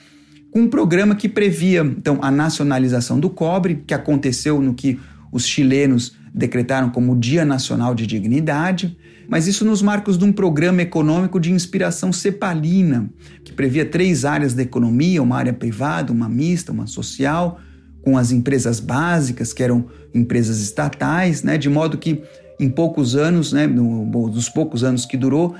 com 0.50 0.62
um 0.62 0.68
programa 0.68 1.14
que 1.14 1.28
previa 1.28 1.82
então 1.82 2.18
a 2.22 2.30
nacionalização 2.30 3.20
do 3.20 3.30
cobre, 3.30 3.84
que 3.86 3.94
aconteceu 3.94 4.60
no 4.60 4.74
que 4.74 4.98
os 5.30 5.46
chilenos 5.46 6.16
decretaram 6.34 6.90
como 6.90 7.16
Dia 7.16 7.44
Nacional 7.44 7.94
de 7.94 8.06
Dignidade, 8.06 8.96
mas 9.28 9.46
isso 9.46 9.64
nos 9.64 9.82
marcos 9.82 10.16
de 10.16 10.24
um 10.24 10.32
programa 10.32 10.82
econômico 10.82 11.40
de 11.40 11.52
inspiração 11.52 12.12
cepalina, 12.12 13.10
que 13.44 13.52
previa 13.52 13.84
três 13.84 14.24
áreas 14.24 14.54
da 14.54 14.62
economia, 14.62 15.22
uma 15.22 15.36
área 15.36 15.52
privada, 15.52 16.12
uma 16.12 16.28
mista, 16.28 16.72
uma 16.72 16.86
social, 16.86 17.60
com 18.06 18.16
as 18.16 18.30
empresas 18.30 18.78
básicas, 18.78 19.52
que 19.52 19.64
eram 19.64 19.86
empresas 20.14 20.60
estatais, 20.60 21.42
né, 21.42 21.58
de 21.58 21.68
modo 21.68 21.98
que 21.98 22.22
em 22.58 22.70
poucos 22.70 23.16
anos, 23.16 23.52
né, 23.52 23.66
no, 23.66 24.06
nos 24.28 24.48
poucos 24.48 24.84
anos 24.84 25.04
que 25.04 25.16
durou, 25.16 25.56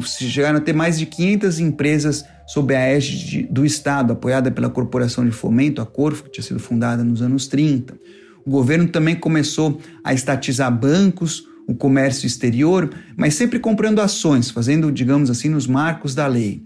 chegaram 0.00 0.56
a 0.56 0.62
ter 0.62 0.72
mais 0.72 0.98
de 0.98 1.04
500 1.04 1.60
empresas 1.60 2.24
sob 2.46 2.74
a 2.74 2.80
égide 2.80 3.42
do 3.42 3.66
Estado, 3.66 4.14
apoiada 4.14 4.50
pela 4.50 4.70
Corporação 4.70 5.26
de 5.26 5.30
Fomento, 5.30 5.82
a 5.82 5.86
Corfo, 5.86 6.24
que 6.24 6.30
tinha 6.30 6.42
sido 6.42 6.58
fundada 6.58 7.04
nos 7.04 7.20
anos 7.20 7.46
30. 7.48 7.92
O 8.46 8.50
governo 8.50 8.88
também 8.88 9.14
começou 9.14 9.78
a 10.02 10.14
estatizar 10.14 10.74
bancos, 10.74 11.44
o 11.68 11.74
comércio 11.74 12.26
exterior, 12.26 12.88
mas 13.14 13.34
sempre 13.34 13.58
comprando 13.58 14.00
ações, 14.00 14.48
fazendo, 14.50 14.90
digamos 14.90 15.28
assim, 15.28 15.50
nos 15.50 15.66
marcos 15.66 16.14
da 16.14 16.26
lei. 16.26 16.64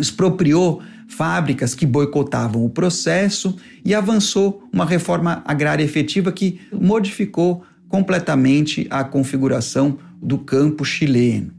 Expropriou 0.00 0.80
fábricas 1.08 1.74
que 1.74 1.86
boicotavam 1.86 2.64
o 2.64 2.70
processo 2.70 3.56
e 3.84 3.94
avançou 3.94 4.62
uma 4.72 4.84
reforma 4.84 5.42
agrária 5.44 5.82
efetiva 5.82 6.30
que 6.30 6.60
modificou 6.72 7.64
completamente 7.88 8.86
a 8.90 9.02
configuração 9.02 9.98
do 10.22 10.38
campo 10.38 10.84
chileno. 10.84 11.52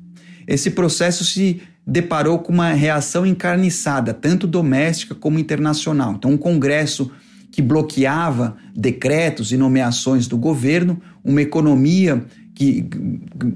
Esse 0.47 0.71
processo 0.71 1.25
se 1.25 1.61
deparou 1.85 2.39
com 2.39 2.53
uma 2.53 2.71
reação 2.71 3.25
encarniçada, 3.25 4.13
tanto 4.13 4.45
doméstica 4.45 5.15
como 5.15 5.39
internacional. 5.39 6.13
Então, 6.13 6.31
um 6.31 6.37
Congresso 6.37 7.11
que 7.51 7.61
bloqueava 7.61 8.55
decretos 8.75 9.51
e 9.51 9.57
nomeações 9.57 10.27
do 10.27 10.37
governo, 10.37 11.01
uma 11.23 11.41
economia 11.41 12.23
que 12.53 12.85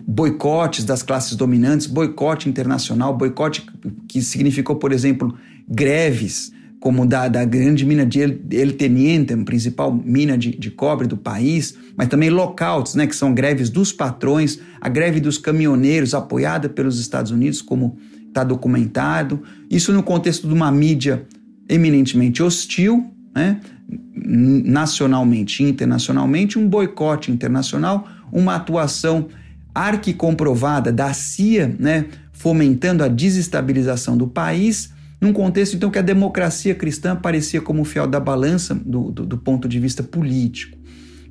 boicotes 0.08 0.86
das 0.86 1.04
classes 1.04 1.36
dominantes, 1.36 1.88
boicote 1.88 2.48
internacional, 2.50 3.16
boicote 3.16 3.66
que 4.08 4.22
significou, 4.22 4.78
por 4.78 4.92
exemplo, 4.92 5.38
greves, 5.74 6.52
como 6.80 7.06
da, 7.06 7.28
da 7.30 7.46
grande 7.46 7.86
mina 7.86 8.06
de 8.06 8.20
El, 8.20 8.74
Teniente, 8.74 9.34
a 9.34 9.38
principal 9.38 9.94
mina 9.94 10.38
de, 10.38 10.52
de 10.52 10.70
cobre 10.70 11.08
do 11.08 11.16
país, 11.16 11.76
mas 11.96 12.10
também 12.10 12.30
lockouts, 12.30 12.96
né, 12.96 13.08
que 13.08 13.16
são 13.16 13.34
greves 13.34 13.70
dos 13.70 13.94
patrões, 13.94 14.60
a 14.82 14.90
greve 14.90 15.20
dos 15.20 15.38
caminhoneiros, 15.38 16.14
apoiada 16.14 16.68
pelos 16.68 17.00
Estados 17.00 17.32
Unidos, 17.32 17.62
como 17.62 17.98
está 18.28 18.44
documentado. 18.44 19.42
Isso 19.70 19.94
no 19.94 20.04
contexto 20.04 20.46
de 20.46 20.54
uma 20.54 20.72
mídia 20.72 21.26
eminentemente 21.70 22.44
hostil, 22.44 23.10
né, 23.34 23.62
nacionalmente 24.14 25.64
e 25.64 25.70
internacionalmente, 25.70 26.60
um 26.60 26.68
boicote 26.68 27.32
internacional, 27.32 28.08
uma 28.32 28.56
atuação 28.56 29.30
arquicomprovada 29.74 30.92
da 30.92 31.14
CIA, 31.14 31.74
né, 31.80 32.08
fomentando 32.34 33.04
a 33.06 33.08
desestabilização 33.08 34.18
do 34.18 34.28
país 34.28 34.92
num 35.24 35.32
contexto 35.32 35.76
então 35.76 35.90
que 35.90 35.98
a 35.98 36.02
democracia 36.02 36.76
cristã 36.76 37.14
aparecia 37.14 37.62
como 37.62 37.86
fiel 37.86 38.06
da 38.06 38.20
balança 38.20 38.76
do, 38.76 39.10
do, 39.10 39.26
do 39.26 39.38
ponto 39.38 39.70
de 39.70 39.80
vista 39.80 40.04
político. 40.04 40.78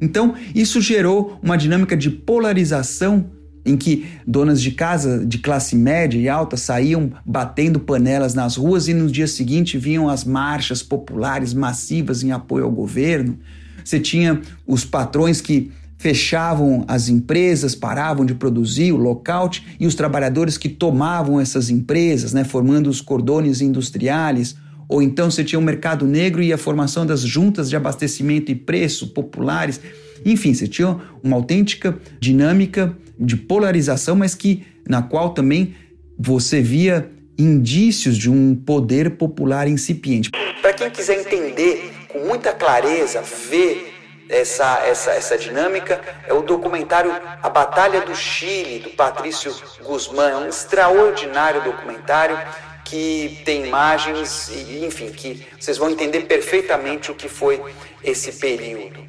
Então, 0.01 0.35
isso 0.55 0.81
gerou 0.81 1.39
uma 1.43 1.57
dinâmica 1.57 1.95
de 1.95 2.11
polarização 2.11 3.31
em 3.65 3.77
que 3.77 4.07
donas 4.27 4.61
de 4.61 4.73
casa 4.73 5.25
de 5.25 5.39
classe 5.39 5.77
média 5.77 6.19
e 6.19 6.29
alta 6.29 6.57
saíam 6.57 7.13
batendo 7.25 7.79
panelas 7.79 8.35
nas 8.35 8.57
ruas 8.57 8.89
e 8.89 8.95
no 8.95 9.09
dia 9.11 9.27
seguinte 9.27 9.77
vinham 9.77 10.09
as 10.09 10.25
marchas 10.25 10.83
populares 10.83 11.53
massivas 11.53 12.25
em 12.25 12.33
apoio 12.33 12.65
ao 12.65 12.71
governo. 12.73 13.39
Você 13.85 14.01
tinha 14.01 14.41
os 14.67 14.85
patrões 14.85 15.41
que 15.41 15.71
fechavam 16.03 16.85
as 16.89 17.09
empresas, 17.09 17.77
paravam 17.77 18.27
de 18.27 18.35
produzir, 18.35 18.91
o 18.91 18.97
lockout, 18.97 19.65
e 19.79 19.87
os 19.87 19.95
trabalhadores 19.95 20.59
que 20.59 20.69
tomavam 20.69 21.41
essas 21.41 21.71
empresas, 21.71 22.33
né, 22.33 22.43
formando 22.43 22.91
os 22.91 23.01
cordões 23.01 23.61
industriais, 23.61 24.57
ou 24.89 25.01
então 25.01 25.31
você 25.31 25.45
tinha 25.45 25.61
o 25.61 25.63
um 25.63 25.65
mercado 25.65 26.05
negro 26.05 26.43
e 26.43 26.53
a 26.53 26.59
formação 26.59 27.07
das 27.07 27.21
juntas 27.21 27.71
de 27.71 27.77
abastecimento 27.77 28.51
e 28.51 28.55
preço 28.57 29.15
populares. 29.15 29.81
Enfim, 30.27 30.53
você 30.53 30.67
tinha 30.67 30.99
uma 31.23 31.37
autêntica 31.37 31.97
dinâmica 32.19 32.99
de 33.17 33.37
polarização, 33.37 34.17
mas 34.17 34.35
que 34.35 34.65
na 34.89 35.03
qual 35.03 35.31
também 35.31 35.73
você 36.19 36.61
via 36.61 37.09
indícios 37.39 38.19
de 38.19 38.29
um 38.29 38.57
poder 38.57 39.11
popular 39.11 39.69
incipiente. 39.69 40.31
Para 40.61 40.73
quem 40.73 40.91
quiser 40.91 41.21
entender 41.21 41.93
com 42.09 42.27
muita 42.27 42.53
clareza, 42.53 43.23
ver 43.49 43.92
essa, 44.33 44.83
essa, 44.87 45.11
essa 45.13 45.37
dinâmica 45.37 46.01
é 46.27 46.33
o 46.33 46.43
documentário 46.43 47.13
A 47.43 47.51
Batalha 47.51 48.01
do 48.01 48.17
Chile, 48.17 48.81
do 48.81 48.91
Patrício 48.91 49.55
Guzmán. 49.85 50.31
É 50.31 50.37
um 50.37 50.49
extraordinário 50.49 51.63
documentário 51.63 52.39
que 52.85 53.41
tem 53.45 53.67
imagens 53.67 54.49
e, 54.49 54.85
enfim, 54.85 55.11
que 55.11 55.47
vocês 55.61 55.77
vão 55.77 55.91
entender 55.91 56.23
perfeitamente 56.23 57.11
o 57.11 57.15
que 57.15 57.29
foi 57.29 57.63
esse 58.03 58.33
período. 58.33 59.01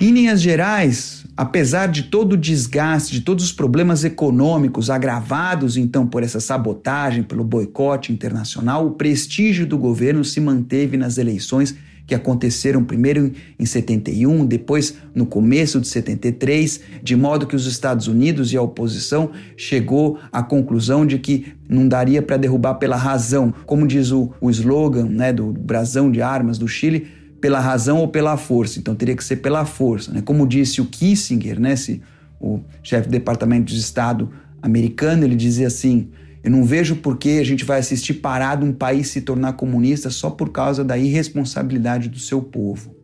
Em 0.00 0.10
linhas 0.10 0.40
gerais, 0.40 1.24
apesar 1.36 1.86
de 1.86 2.04
todo 2.04 2.32
o 2.32 2.36
desgaste, 2.36 3.12
de 3.12 3.20
todos 3.20 3.44
os 3.44 3.52
problemas 3.52 4.04
econômicos 4.04 4.90
agravados 4.90 5.76
então 5.76 6.06
por 6.06 6.22
essa 6.22 6.40
sabotagem, 6.40 7.22
pelo 7.22 7.44
boicote 7.44 8.12
internacional, 8.12 8.86
o 8.86 8.92
prestígio 8.92 9.66
do 9.66 9.76
governo 9.76 10.24
se 10.24 10.40
manteve 10.40 10.96
nas 10.96 11.18
eleições 11.18 11.76
que 12.06 12.14
aconteceram 12.14 12.84
primeiro 12.84 13.32
em 13.58 13.64
71, 13.64 14.44
depois 14.44 14.94
no 15.14 15.24
começo 15.24 15.80
de 15.80 15.88
73, 15.88 16.80
de 17.02 17.16
modo 17.16 17.46
que 17.46 17.56
os 17.56 17.66
Estados 17.66 18.08
Unidos 18.08 18.52
e 18.52 18.56
a 18.56 18.62
oposição 18.62 19.30
chegou 19.56 20.18
à 20.30 20.42
conclusão 20.42 21.06
de 21.06 21.18
que 21.18 21.52
não 21.68 21.86
daria 21.86 22.20
para 22.20 22.36
derrubar 22.36 22.74
pela 22.74 22.96
razão, 22.96 23.52
como 23.66 23.86
diz 23.86 24.10
o, 24.10 24.30
o 24.40 24.50
slogan 24.50 25.06
né, 25.06 25.32
do 25.32 25.52
brasão 25.52 26.10
de 26.10 26.20
armas 26.20 26.58
do 26.58 26.68
Chile, 26.68 27.06
pela 27.40 27.58
razão 27.60 27.98
ou 27.98 28.08
pela 28.08 28.36
força. 28.36 28.78
Então 28.78 28.94
teria 28.94 29.16
que 29.16 29.24
ser 29.24 29.36
pela 29.36 29.64
força. 29.64 30.12
Né? 30.12 30.22
Como 30.22 30.46
disse 30.46 30.80
o 30.80 30.84
Kissinger, 30.84 31.58
né, 31.58 31.72
esse, 31.72 32.00
o 32.40 32.60
chefe 32.82 33.08
do 33.08 33.12
Departamento 33.12 33.72
de 33.72 33.78
Estado 33.78 34.30
americano, 34.60 35.24
ele 35.24 35.34
dizia 35.34 35.66
assim: 35.66 36.08
eu 36.42 36.50
não 36.50 36.64
vejo 36.64 36.96
por 36.96 37.16
que 37.16 37.38
a 37.38 37.44
gente 37.44 37.64
vai 37.64 37.78
assistir 37.78 38.14
parado 38.14 38.66
um 38.66 38.72
país 38.72 39.08
se 39.08 39.20
tornar 39.20 39.52
comunista 39.52 40.10
só 40.10 40.30
por 40.30 40.50
causa 40.50 40.82
da 40.82 40.98
irresponsabilidade 40.98 42.08
do 42.08 42.18
seu 42.18 42.42
povo. 42.42 42.96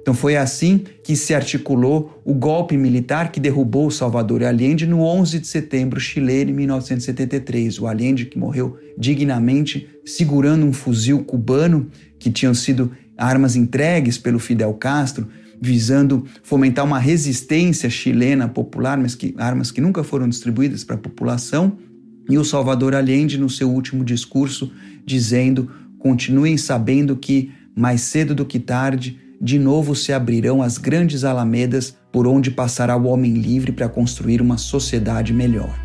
Então 0.00 0.12
foi 0.12 0.36
assim 0.36 0.84
que 1.02 1.16
se 1.16 1.34
articulou 1.34 2.20
o 2.26 2.34
golpe 2.34 2.76
militar 2.76 3.32
que 3.32 3.40
derrubou 3.40 3.90
Salvador 3.90 4.44
Allende 4.44 4.86
no 4.86 5.00
11 5.00 5.38
de 5.38 5.46
setembro 5.46 5.98
chileno 5.98 6.50
em 6.50 6.54
1973. 6.54 7.80
O 7.80 7.86
Allende 7.86 8.26
que 8.26 8.38
morreu 8.38 8.76
dignamente 8.98 9.88
segurando 10.04 10.66
um 10.66 10.74
fuzil 10.74 11.24
cubano 11.24 11.88
que 12.18 12.30
tinham 12.30 12.52
sido 12.52 12.92
armas 13.16 13.56
entregues 13.56 14.18
pelo 14.18 14.38
Fidel 14.38 14.74
Castro, 14.74 15.26
visando 15.58 16.26
fomentar 16.42 16.84
uma 16.84 16.98
resistência 16.98 17.88
chilena 17.88 18.46
popular, 18.46 18.98
mas 18.98 19.14
que 19.14 19.34
armas 19.38 19.70
que 19.70 19.80
nunca 19.80 20.04
foram 20.04 20.28
distribuídas 20.28 20.84
para 20.84 20.96
a 20.96 20.98
população 20.98 21.78
e 22.28 22.38
o 22.38 22.44
Salvador 22.44 22.94
Allende, 22.94 23.38
no 23.38 23.50
seu 23.50 23.70
último 23.70 24.04
discurso, 24.04 24.72
dizendo: 25.04 25.70
continuem 25.98 26.56
sabendo 26.56 27.16
que, 27.16 27.52
mais 27.74 28.02
cedo 28.02 28.34
do 28.34 28.44
que 28.44 28.58
tarde, 28.58 29.18
de 29.40 29.58
novo 29.58 29.94
se 29.94 30.12
abrirão 30.12 30.62
as 30.62 30.78
grandes 30.78 31.24
alamedas 31.24 31.96
por 32.10 32.26
onde 32.26 32.50
passará 32.50 32.96
o 32.96 33.06
homem 33.06 33.34
livre 33.34 33.72
para 33.72 33.88
construir 33.88 34.40
uma 34.40 34.56
sociedade 34.56 35.32
melhor. 35.32 35.78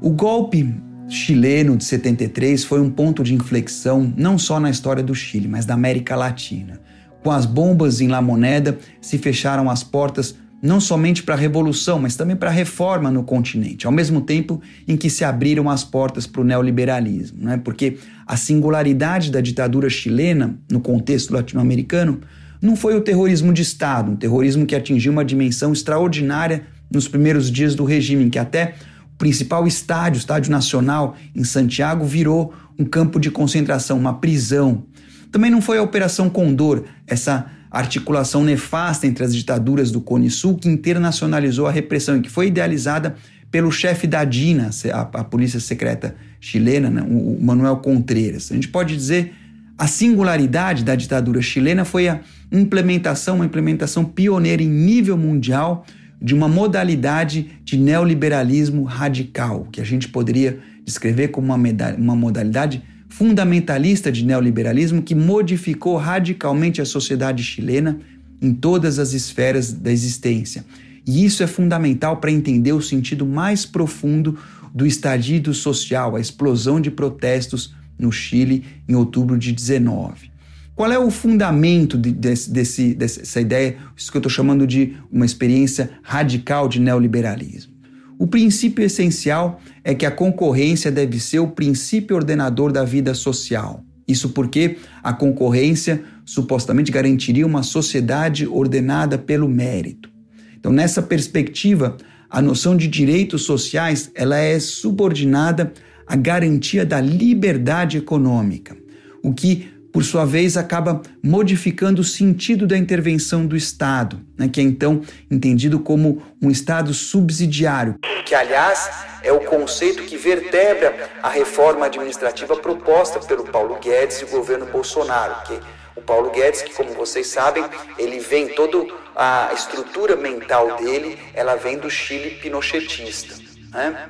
O 0.00 0.10
golpe 0.10 0.74
chileno 1.08 1.76
de 1.76 1.84
73 1.84 2.64
foi 2.64 2.80
um 2.80 2.90
ponto 2.90 3.22
de 3.22 3.34
inflexão 3.34 4.12
não 4.16 4.38
só 4.38 4.60
na 4.60 4.70
história 4.70 5.02
do 5.02 5.14
Chile, 5.14 5.48
mas 5.48 5.64
da 5.64 5.74
América 5.74 6.14
Latina. 6.14 6.80
Com 7.22 7.30
as 7.30 7.46
bombas 7.46 8.00
em 8.00 8.08
La 8.08 8.22
Moneda, 8.22 8.78
se 9.00 9.18
fecharam 9.18 9.70
as 9.70 9.82
portas 9.82 10.36
não 10.60 10.80
somente 10.80 11.22
para 11.22 11.34
a 11.34 11.38
revolução, 11.38 11.98
mas 12.00 12.16
também 12.16 12.36
para 12.36 12.50
a 12.50 12.52
reforma 12.52 13.10
no 13.10 13.22
continente, 13.22 13.86
ao 13.86 13.92
mesmo 13.92 14.20
tempo 14.20 14.60
em 14.88 14.96
que 14.96 15.08
se 15.08 15.24
abriram 15.24 15.70
as 15.70 15.84
portas 15.84 16.26
para 16.26 16.40
o 16.40 16.44
neoliberalismo, 16.44 17.44
né? 17.44 17.60
porque 17.62 17.98
a 18.26 18.36
singularidade 18.36 19.30
da 19.30 19.40
ditadura 19.40 19.88
chilena 19.88 20.58
no 20.70 20.80
contexto 20.80 21.32
latino-americano 21.32 22.20
não 22.60 22.74
foi 22.74 22.96
o 22.96 23.00
terrorismo 23.00 23.52
de 23.52 23.62
Estado, 23.62 24.10
um 24.10 24.16
terrorismo 24.16 24.66
que 24.66 24.74
atingiu 24.74 25.12
uma 25.12 25.24
dimensão 25.24 25.72
extraordinária 25.72 26.64
nos 26.90 27.06
primeiros 27.06 27.52
dias 27.52 27.76
do 27.76 27.84
regime, 27.84 28.28
que 28.28 28.38
até 28.38 28.74
principal 29.18 29.66
estádio, 29.66 30.18
o 30.18 30.20
Estádio 30.20 30.50
Nacional 30.50 31.16
em 31.34 31.44
Santiago, 31.44 32.04
virou 32.04 32.54
um 32.78 32.84
campo 32.84 33.18
de 33.18 33.30
concentração, 33.30 33.98
uma 33.98 34.14
prisão. 34.14 34.84
Também 35.32 35.50
não 35.50 35.60
foi 35.60 35.78
a 35.78 35.82
Operação 35.82 36.30
Condor, 36.30 36.84
essa 37.06 37.46
articulação 37.70 38.42
nefasta 38.44 39.06
entre 39.06 39.24
as 39.24 39.34
ditaduras 39.34 39.90
do 39.90 40.00
Cone 40.00 40.30
Sul 40.30 40.56
que 40.56 40.68
internacionalizou 40.68 41.66
a 41.66 41.70
repressão 41.70 42.16
e 42.16 42.20
que 42.20 42.30
foi 42.30 42.46
idealizada 42.46 43.16
pelo 43.50 43.70
chefe 43.70 44.06
da 44.06 44.24
DINA, 44.24 44.70
a, 44.92 45.00
a 45.00 45.24
polícia 45.24 45.60
secreta 45.60 46.14
chilena, 46.40 46.88
né, 46.88 47.02
o 47.02 47.38
Manuel 47.40 47.78
Contreras. 47.78 48.50
A 48.50 48.54
gente 48.54 48.68
pode 48.68 48.96
dizer 48.96 49.34
a 49.76 49.86
singularidade 49.86 50.84
da 50.84 50.94
ditadura 50.94 51.40
chilena 51.40 51.84
foi 51.84 52.08
a 52.08 52.20
implementação, 52.50 53.36
uma 53.36 53.46
implementação 53.46 54.04
pioneira 54.04 54.62
em 54.62 54.68
nível 54.68 55.16
mundial 55.16 55.84
de 56.20 56.34
uma 56.34 56.48
modalidade 56.48 57.50
de 57.64 57.76
neoliberalismo 57.76 58.82
radical, 58.84 59.68
que 59.70 59.80
a 59.80 59.84
gente 59.84 60.08
poderia 60.08 60.58
descrever 60.84 61.28
como 61.28 61.52
uma, 61.52 61.72
uma 61.96 62.16
modalidade 62.16 62.82
fundamentalista 63.08 64.10
de 64.10 64.24
neoliberalismo 64.24 65.02
que 65.02 65.14
modificou 65.14 65.96
radicalmente 65.96 66.80
a 66.80 66.84
sociedade 66.84 67.42
chilena 67.42 67.98
em 68.40 68.52
todas 68.52 68.98
as 68.98 69.12
esferas 69.12 69.72
da 69.72 69.90
existência. 69.90 70.64
E 71.06 71.24
isso 71.24 71.42
é 71.42 71.46
fundamental 71.46 72.18
para 72.18 72.30
entender 72.30 72.72
o 72.72 72.82
sentido 72.82 73.24
mais 73.24 73.64
profundo 73.64 74.38
do 74.74 74.86
estadido 74.86 75.54
social, 75.54 76.14
a 76.14 76.20
explosão 76.20 76.80
de 76.80 76.90
protestos 76.90 77.74
no 77.98 78.12
Chile 78.12 78.64
em 78.88 78.94
outubro 78.94 79.38
de 79.38 79.52
19. 79.52 80.30
Qual 80.78 80.92
é 80.92 80.98
o 80.98 81.10
fundamento 81.10 81.98
de, 81.98 82.12
desse, 82.12 82.52
desse, 82.52 82.94
dessa 82.94 83.40
ideia, 83.40 83.76
isso 83.96 84.12
que 84.12 84.16
eu 84.16 84.20
estou 84.20 84.30
chamando 84.30 84.64
de 84.64 84.96
uma 85.10 85.26
experiência 85.26 85.90
radical 86.04 86.68
de 86.68 86.80
neoliberalismo? 86.80 87.72
O 88.16 88.28
princípio 88.28 88.84
essencial 88.84 89.60
é 89.82 89.92
que 89.92 90.06
a 90.06 90.10
concorrência 90.12 90.88
deve 90.92 91.18
ser 91.18 91.40
o 91.40 91.48
princípio 91.48 92.14
ordenador 92.14 92.70
da 92.70 92.84
vida 92.84 93.12
social. 93.12 93.84
Isso 94.06 94.28
porque 94.28 94.76
a 95.02 95.12
concorrência 95.12 96.00
supostamente 96.24 96.92
garantiria 96.92 97.44
uma 97.44 97.64
sociedade 97.64 98.46
ordenada 98.46 99.18
pelo 99.18 99.48
mérito. 99.48 100.08
Então, 100.56 100.70
nessa 100.70 101.02
perspectiva, 101.02 101.96
a 102.30 102.40
noção 102.40 102.76
de 102.76 102.86
direitos 102.86 103.42
sociais 103.42 104.12
ela 104.14 104.36
é 104.36 104.60
subordinada 104.60 105.72
à 106.06 106.14
garantia 106.14 106.86
da 106.86 107.00
liberdade 107.00 107.98
econômica, 107.98 108.76
o 109.24 109.34
que 109.34 109.76
por 109.92 110.04
sua 110.04 110.24
vez, 110.24 110.56
acaba 110.56 111.02
modificando 111.22 112.02
o 112.02 112.04
sentido 112.04 112.66
da 112.66 112.76
intervenção 112.76 113.46
do 113.46 113.56
Estado, 113.56 114.20
né, 114.36 114.48
que 114.48 114.60
é 114.60 114.62
então 114.62 115.02
entendido 115.30 115.80
como 115.80 116.22
um 116.40 116.50
Estado 116.50 116.92
subsidiário, 116.92 117.96
que, 118.24 118.34
aliás, 118.34 118.90
é 119.22 119.32
o 119.32 119.40
conceito 119.40 120.02
que 120.04 120.16
vertebra 120.16 121.08
a 121.22 121.28
reforma 121.28 121.86
administrativa 121.86 122.56
proposta 122.56 123.18
pelo 123.20 123.44
Paulo 123.44 123.78
Guedes 123.80 124.20
e 124.20 124.24
o 124.24 124.28
governo 124.28 124.66
Bolsonaro, 124.66 125.34
que 125.46 125.58
o 125.96 126.02
Paulo 126.02 126.30
Guedes, 126.30 126.62
que 126.62 126.74
como 126.74 126.92
vocês 126.92 127.26
sabem, 127.26 127.64
ele 127.98 128.20
vem 128.20 128.48
toda 128.48 128.86
a 129.16 129.50
estrutura 129.52 130.14
mental 130.14 130.76
dele, 130.76 131.18
ela 131.34 131.56
vem 131.56 131.78
do 131.78 131.90
Chile 131.90 132.38
pinochetista. 132.40 133.34
Né? 133.72 134.08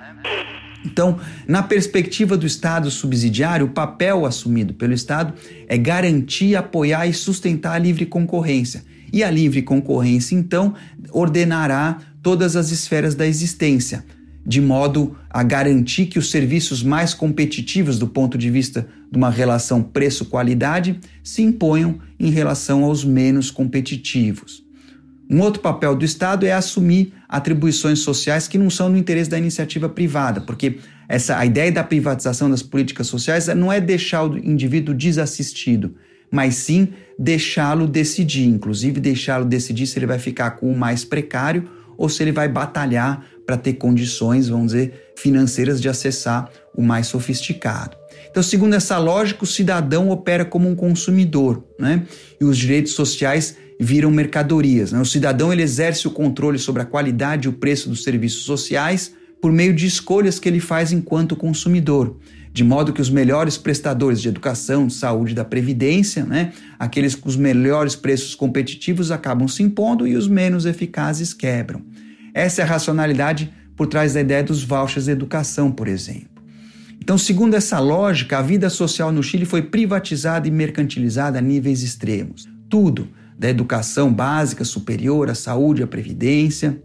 Então, 0.88 1.18
na 1.46 1.62
perspectiva 1.62 2.36
do 2.36 2.46
Estado 2.46 2.90
subsidiário, 2.90 3.66
o 3.66 3.70
papel 3.70 4.24
assumido 4.24 4.72
pelo 4.72 4.94
Estado 4.94 5.34
é 5.68 5.76
garantir, 5.76 6.56
apoiar 6.56 7.06
e 7.06 7.12
sustentar 7.12 7.74
a 7.74 7.78
livre 7.78 8.06
concorrência. 8.06 8.82
E 9.12 9.22
a 9.22 9.30
livre 9.30 9.62
concorrência, 9.62 10.34
então, 10.34 10.74
ordenará 11.10 11.98
todas 12.22 12.56
as 12.56 12.70
esferas 12.70 13.14
da 13.14 13.26
existência, 13.26 14.04
de 14.46 14.60
modo 14.60 15.16
a 15.28 15.42
garantir 15.42 16.06
que 16.06 16.18
os 16.18 16.30
serviços 16.30 16.82
mais 16.82 17.12
competitivos 17.12 17.98
do 17.98 18.06
ponto 18.06 18.38
de 18.38 18.50
vista 18.50 18.86
de 19.10 19.18
uma 19.18 19.30
relação 19.30 19.82
preço-qualidade 19.82 20.98
se 21.22 21.42
imponham 21.42 21.98
em 22.18 22.30
relação 22.30 22.82
aos 22.84 23.04
menos 23.04 23.50
competitivos. 23.50 24.67
Um 25.30 25.40
outro 25.40 25.60
papel 25.60 25.94
do 25.94 26.04
Estado 26.04 26.46
é 26.46 26.52
assumir 26.52 27.12
atribuições 27.28 27.98
sociais 27.98 28.48
que 28.48 28.56
não 28.56 28.70
são 28.70 28.88
no 28.88 28.96
interesse 28.96 29.28
da 29.28 29.36
iniciativa 29.36 29.88
privada, 29.88 30.40
porque 30.40 30.78
essa 31.06 31.36
a 31.36 31.44
ideia 31.44 31.70
da 31.70 31.84
privatização 31.84 32.50
das 32.50 32.62
políticas 32.62 33.06
sociais 33.06 33.46
não 33.48 33.70
é 33.70 33.80
deixar 33.80 34.24
o 34.24 34.38
indivíduo 34.38 34.94
desassistido, 34.94 35.94
mas 36.30 36.54
sim 36.54 36.88
deixá-lo 37.18 37.86
decidir, 37.86 38.46
inclusive 38.46 39.00
deixá-lo 39.00 39.44
decidir 39.44 39.86
se 39.86 39.98
ele 39.98 40.06
vai 40.06 40.18
ficar 40.18 40.52
com 40.52 40.72
o 40.72 40.76
mais 40.76 41.04
precário 41.04 41.68
ou 41.96 42.08
se 42.08 42.22
ele 42.22 42.32
vai 42.32 42.48
batalhar 42.48 43.26
para 43.44 43.56
ter 43.56 43.74
condições, 43.74 44.48
vamos 44.48 44.72
dizer, 44.72 45.12
financeiras 45.16 45.80
de 45.80 45.88
acessar 45.88 46.50
o 46.74 46.82
mais 46.82 47.06
sofisticado. 47.06 47.96
Então, 48.30 48.42
segundo 48.42 48.74
essa 48.74 48.98
lógica, 48.98 49.42
o 49.42 49.46
cidadão 49.46 50.10
opera 50.10 50.44
como 50.44 50.68
um 50.68 50.76
consumidor, 50.76 51.64
né? 51.78 52.02
E 52.40 52.44
os 52.44 52.56
direitos 52.56 52.92
sociais 52.92 53.56
viram 53.78 54.10
mercadorias. 54.10 54.92
Né? 54.92 55.00
O 55.00 55.04
cidadão 55.04 55.52
ele 55.52 55.62
exerce 55.62 56.06
o 56.06 56.10
controle 56.10 56.58
sobre 56.58 56.82
a 56.82 56.84
qualidade 56.84 57.46
e 57.46 57.48
o 57.48 57.52
preço 57.52 57.88
dos 57.88 58.02
serviços 58.02 58.42
sociais 58.42 59.12
por 59.40 59.52
meio 59.52 59.72
de 59.72 59.86
escolhas 59.86 60.38
que 60.38 60.48
ele 60.48 60.60
faz 60.60 60.92
enquanto 60.92 61.36
consumidor, 61.36 62.16
de 62.52 62.64
modo 62.64 62.92
que 62.92 63.00
os 63.00 63.08
melhores 63.08 63.56
prestadores 63.56 64.20
de 64.20 64.28
educação, 64.28 64.88
de 64.88 64.94
saúde 64.94 65.32
da 65.32 65.44
previdência, 65.44 66.24
né, 66.24 66.52
aqueles 66.76 67.14
com 67.14 67.28
os 67.28 67.36
melhores 67.36 67.94
preços 67.94 68.34
competitivos 68.34 69.12
acabam 69.12 69.46
se 69.46 69.62
impondo 69.62 70.08
e 70.08 70.16
os 70.16 70.26
menos 70.26 70.66
eficazes 70.66 71.32
quebram. 71.32 71.82
Essa 72.34 72.62
é 72.62 72.64
a 72.64 72.68
racionalidade 72.68 73.52
por 73.76 73.86
trás 73.86 74.14
da 74.14 74.20
ideia 74.20 74.42
dos 74.42 74.64
vouchers 74.64 75.04
de 75.04 75.12
educação, 75.12 75.70
por 75.70 75.86
exemplo. 75.86 76.38
Então, 77.00 77.16
segundo 77.16 77.54
essa 77.54 77.78
lógica, 77.78 78.38
a 78.38 78.42
vida 78.42 78.68
social 78.68 79.12
no 79.12 79.22
Chile 79.22 79.46
foi 79.46 79.62
privatizada 79.62 80.48
e 80.48 80.50
mercantilizada 80.50 81.38
a 81.38 81.40
níveis 81.40 81.82
extremos. 81.82 82.46
Tudo, 82.68 83.08
da 83.38 83.48
educação 83.48 84.12
básica, 84.12 84.64
superior, 84.64 85.30
à 85.30 85.34
saúde, 85.34 85.82
à 85.82 85.86
previdência. 85.86 86.82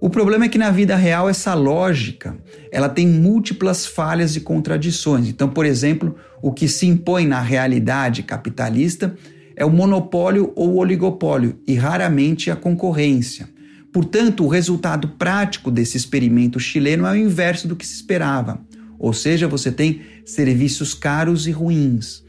O 0.00 0.08
problema 0.08 0.46
é 0.46 0.48
que 0.48 0.58
na 0.58 0.70
vida 0.70 0.96
real 0.96 1.28
essa 1.28 1.52
lógica, 1.52 2.36
ela 2.72 2.88
tem 2.88 3.06
múltiplas 3.06 3.84
falhas 3.84 4.34
e 4.34 4.40
contradições. 4.40 5.28
Então, 5.28 5.48
por 5.48 5.66
exemplo, 5.66 6.16
o 6.42 6.52
que 6.52 6.68
se 6.68 6.86
impõe 6.86 7.26
na 7.26 7.40
realidade 7.40 8.22
capitalista 8.22 9.14
é 9.54 9.64
o 9.64 9.70
monopólio 9.70 10.52
ou 10.56 10.76
oligopólio 10.76 11.60
e 11.66 11.74
raramente 11.74 12.50
a 12.50 12.56
concorrência. 12.56 13.48
Portanto, 13.92 14.44
o 14.44 14.48
resultado 14.48 15.08
prático 15.10 15.70
desse 15.70 15.96
experimento 15.96 16.58
chileno 16.58 17.06
é 17.06 17.12
o 17.12 17.16
inverso 17.16 17.68
do 17.68 17.76
que 17.76 17.86
se 17.86 17.94
esperava. 17.94 18.60
Ou 18.98 19.12
seja, 19.12 19.46
você 19.46 19.70
tem 19.70 20.00
serviços 20.24 20.94
caros 20.94 21.46
e 21.46 21.50
ruins. 21.50 22.23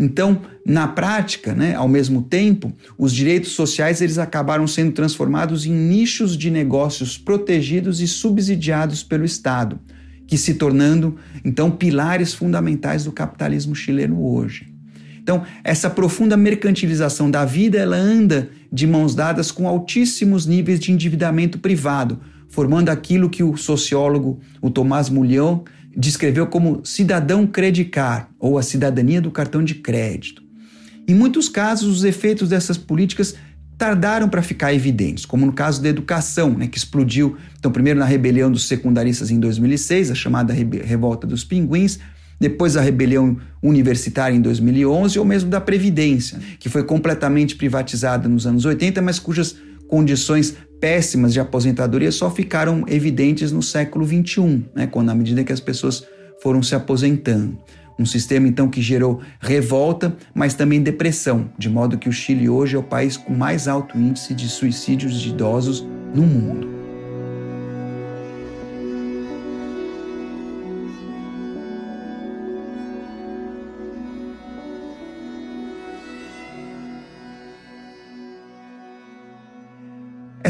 Então, 0.00 0.40
na 0.64 0.88
prática, 0.88 1.52
né, 1.52 1.74
ao 1.74 1.86
mesmo 1.86 2.22
tempo, 2.22 2.72
os 2.96 3.12
direitos 3.12 3.52
sociais 3.52 4.00
eles 4.00 4.16
acabaram 4.16 4.66
sendo 4.66 4.92
transformados 4.92 5.66
em 5.66 5.72
nichos 5.72 6.38
de 6.38 6.50
negócios 6.50 7.18
protegidos 7.18 8.00
e 8.00 8.08
subsidiados 8.08 9.02
pelo 9.02 9.26
Estado, 9.26 9.78
que 10.26 10.38
se 10.38 10.54
tornando 10.54 11.16
então 11.44 11.70
pilares 11.70 12.32
fundamentais 12.32 13.04
do 13.04 13.12
capitalismo 13.12 13.74
chileno 13.74 14.24
hoje. 14.24 14.72
Então, 15.22 15.42
essa 15.62 15.90
profunda 15.90 16.34
mercantilização 16.34 17.30
da 17.30 17.44
vida, 17.44 17.76
ela 17.76 17.98
anda 17.98 18.48
de 18.72 18.86
mãos 18.86 19.14
dadas 19.14 19.50
com 19.50 19.68
altíssimos 19.68 20.46
níveis 20.46 20.80
de 20.80 20.90
endividamento 20.90 21.58
privado, 21.58 22.18
formando 22.48 22.88
aquilo 22.88 23.28
que 23.28 23.42
o 23.42 23.54
sociólogo, 23.54 24.40
o 24.62 24.70
Tomás 24.70 25.10
Mulhão, 25.10 25.62
descreveu 26.00 26.46
como 26.46 26.80
cidadão 26.84 27.46
credicar, 27.46 28.30
ou 28.38 28.58
a 28.58 28.62
cidadania 28.62 29.20
do 29.20 29.30
cartão 29.30 29.62
de 29.62 29.74
crédito. 29.74 30.42
Em 31.06 31.14
muitos 31.14 31.48
casos, 31.48 31.98
os 31.98 32.04
efeitos 32.04 32.48
dessas 32.48 32.78
políticas 32.78 33.34
tardaram 33.76 34.28
para 34.28 34.42
ficar 34.42 34.72
evidentes, 34.74 35.26
como 35.26 35.44
no 35.44 35.52
caso 35.52 35.82
da 35.82 35.88
educação, 35.88 36.50
né, 36.50 36.66
que 36.66 36.78
explodiu, 36.78 37.36
então, 37.58 37.70
primeiro 37.70 37.98
na 37.98 38.06
rebelião 38.06 38.50
dos 38.50 38.66
secundaristas 38.66 39.30
em 39.30 39.38
2006, 39.38 40.10
a 40.10 40.14
chamada 40.14 40.52
Revolta 40.52 41.26
dos 41.26 41.44
Pinguins, 41.44 41.98
depois 42.38 42.76
a 42.76 42.80
rebelião 42.80 43.36
universitária 43.62 44.34
em 44.34 44.40
2011, 44.40 45.18
ou 45.18 45.24
mesmo 45.24 45.50
da 45.50 45.60
Previdência, 45.60 46.38
que 46.58 46.70
foi 46.70 46.82
completamente 46.82 47.56
privatizada 47.56 48.28
nos 48.28 48.46
anos 48.46 48.64
80, 48.64 49.02
mas 49.02 49.18
cujas 49.18 49.56
condições 49.90 50.56
péssimas 50.80 51.32
de 51.32 51.40
aposentadoria 51.40 52.12
só 52.12 52.30
ficaram 52.30 52.84
evidentes 52.86 53.52
no 53.52 53.62
século 53.62 54.06
XXI, 54.06 54.64
né, 54.74 54.86
quando 54.86 55.10
à 55.10 55.14
medida 55.14 55.44
que 55.44 55.52
as 55.52 55.60
pessoas 55.60 56.06
foram 56.40 56.62
se 56.62 56.74
aposentando. 56.74 57.58
Um 57.98 58.06
sistema 58.06 58.48
então 58.48 58.66
que 58.68 58.80
gerou 58.80 59.20
revolta, 59.40 60.16
mas 60.32 60.54
também 60.54 60.80
depressão, 60.80 61.50
de 61.58 61.68
modo 61.68 61.98
que 61.98 62.08
o 62.08 62.12
Chile 62.12 62.48
hoje 62.48 62.76
é 62.76 62.78
o 62.78 62.82
país 62.82 63.18
com 63.18 63.34
mais 63.34 63.68
alto 63.68 63.98
índice 63.98 64.32
de 64.32 64.48
suicídios 64.48 65.20
de 65.20 65.28
idosos 65.28 65.86
no 66.14 66.22
mundo. 66.22 66.79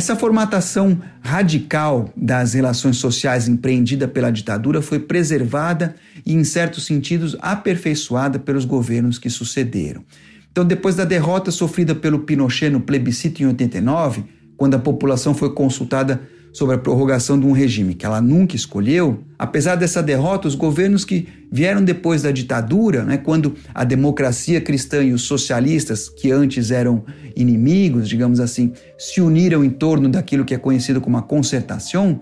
Essa 0.00 0.16
formatação 0.16 0.98
radical 1.20 2.10
das 2.16 2.54
relações 2.54 2.96
sociais 2.96 3.46
empreendida 3.46 4.08
pela 4.08 4.30
ditadura 4.30 4.80
foi 4.80 4.98
preservada 4.98 5.94
e, 6.24 6.32
em 6.32 6.42
certos 6.42 6.86
sentidos, 6.86 7.36
aperfeiçoada 7.38 8.38
pelos 8.38 8.64
governos 8.64 9.18
que 9.18 9.28
sucederam. 9.28 10.02
Então, 10.50 10.64
depois 10.64 10.96
da 10.96 11.04
derrota 11.04 11.50
sofrida 11.50 11.94
pelo 11.94 12.20
Pinochet 12.20 12.70
no 12.70 12.80
plebiscito 12.80 13.42
em 13.42 13.46
89, 13.48 14.24
quando 14.56 14.72
a 14.72 14.78
população 14.78 15.34
foi 15.34 15.52
consultada 15.52 16.22
sobre 16.52 16.74
a 16.74 16.78
prorrogação 16.78 17.38
de 17.38 17.46
um 17.46 17.52
regime 17.52 17.94
que 17.94 18.04
ela 18.04 18.20
nunca 18.20 18.56
escolheu, 18.56 19.20
apesar 19.38 19.76
dessa 19.76 20.02
derrota, 20.02 20.48
os 20.48 20.54
governos 20.54 21.04
que 21.04 21.28
vieram 21.50 21.82
depois 21.82 22.22
da 22.22 22.30
ditadura, 22.30 23.04
né, 23.04 23.16
quando 23.16 23.54
a 23.74 23.84
democracia 23.84 24.60
cristã 24.60 25.02
e 25.02 25.12
os 25.12 25.22
socialistas, 25.22 26.08
que 26.08 26.30
antes 26.30 26.70
eram 26.70 27.04
inimigos, 27.36 28.08
digamos 28.08 28.40
assim, 28.40 28.72
se 28.98 29.20
uniram 29.20 29.64
em 29.64 29.70
torno 29.70 30.08
daquilo 30.08 30.44
que 30.44 30.54
é 30.54 30.58
conhecido 30.58 31.00
como 31.00 31.16
a 31.16 31.22
concertação, 31.22 32.20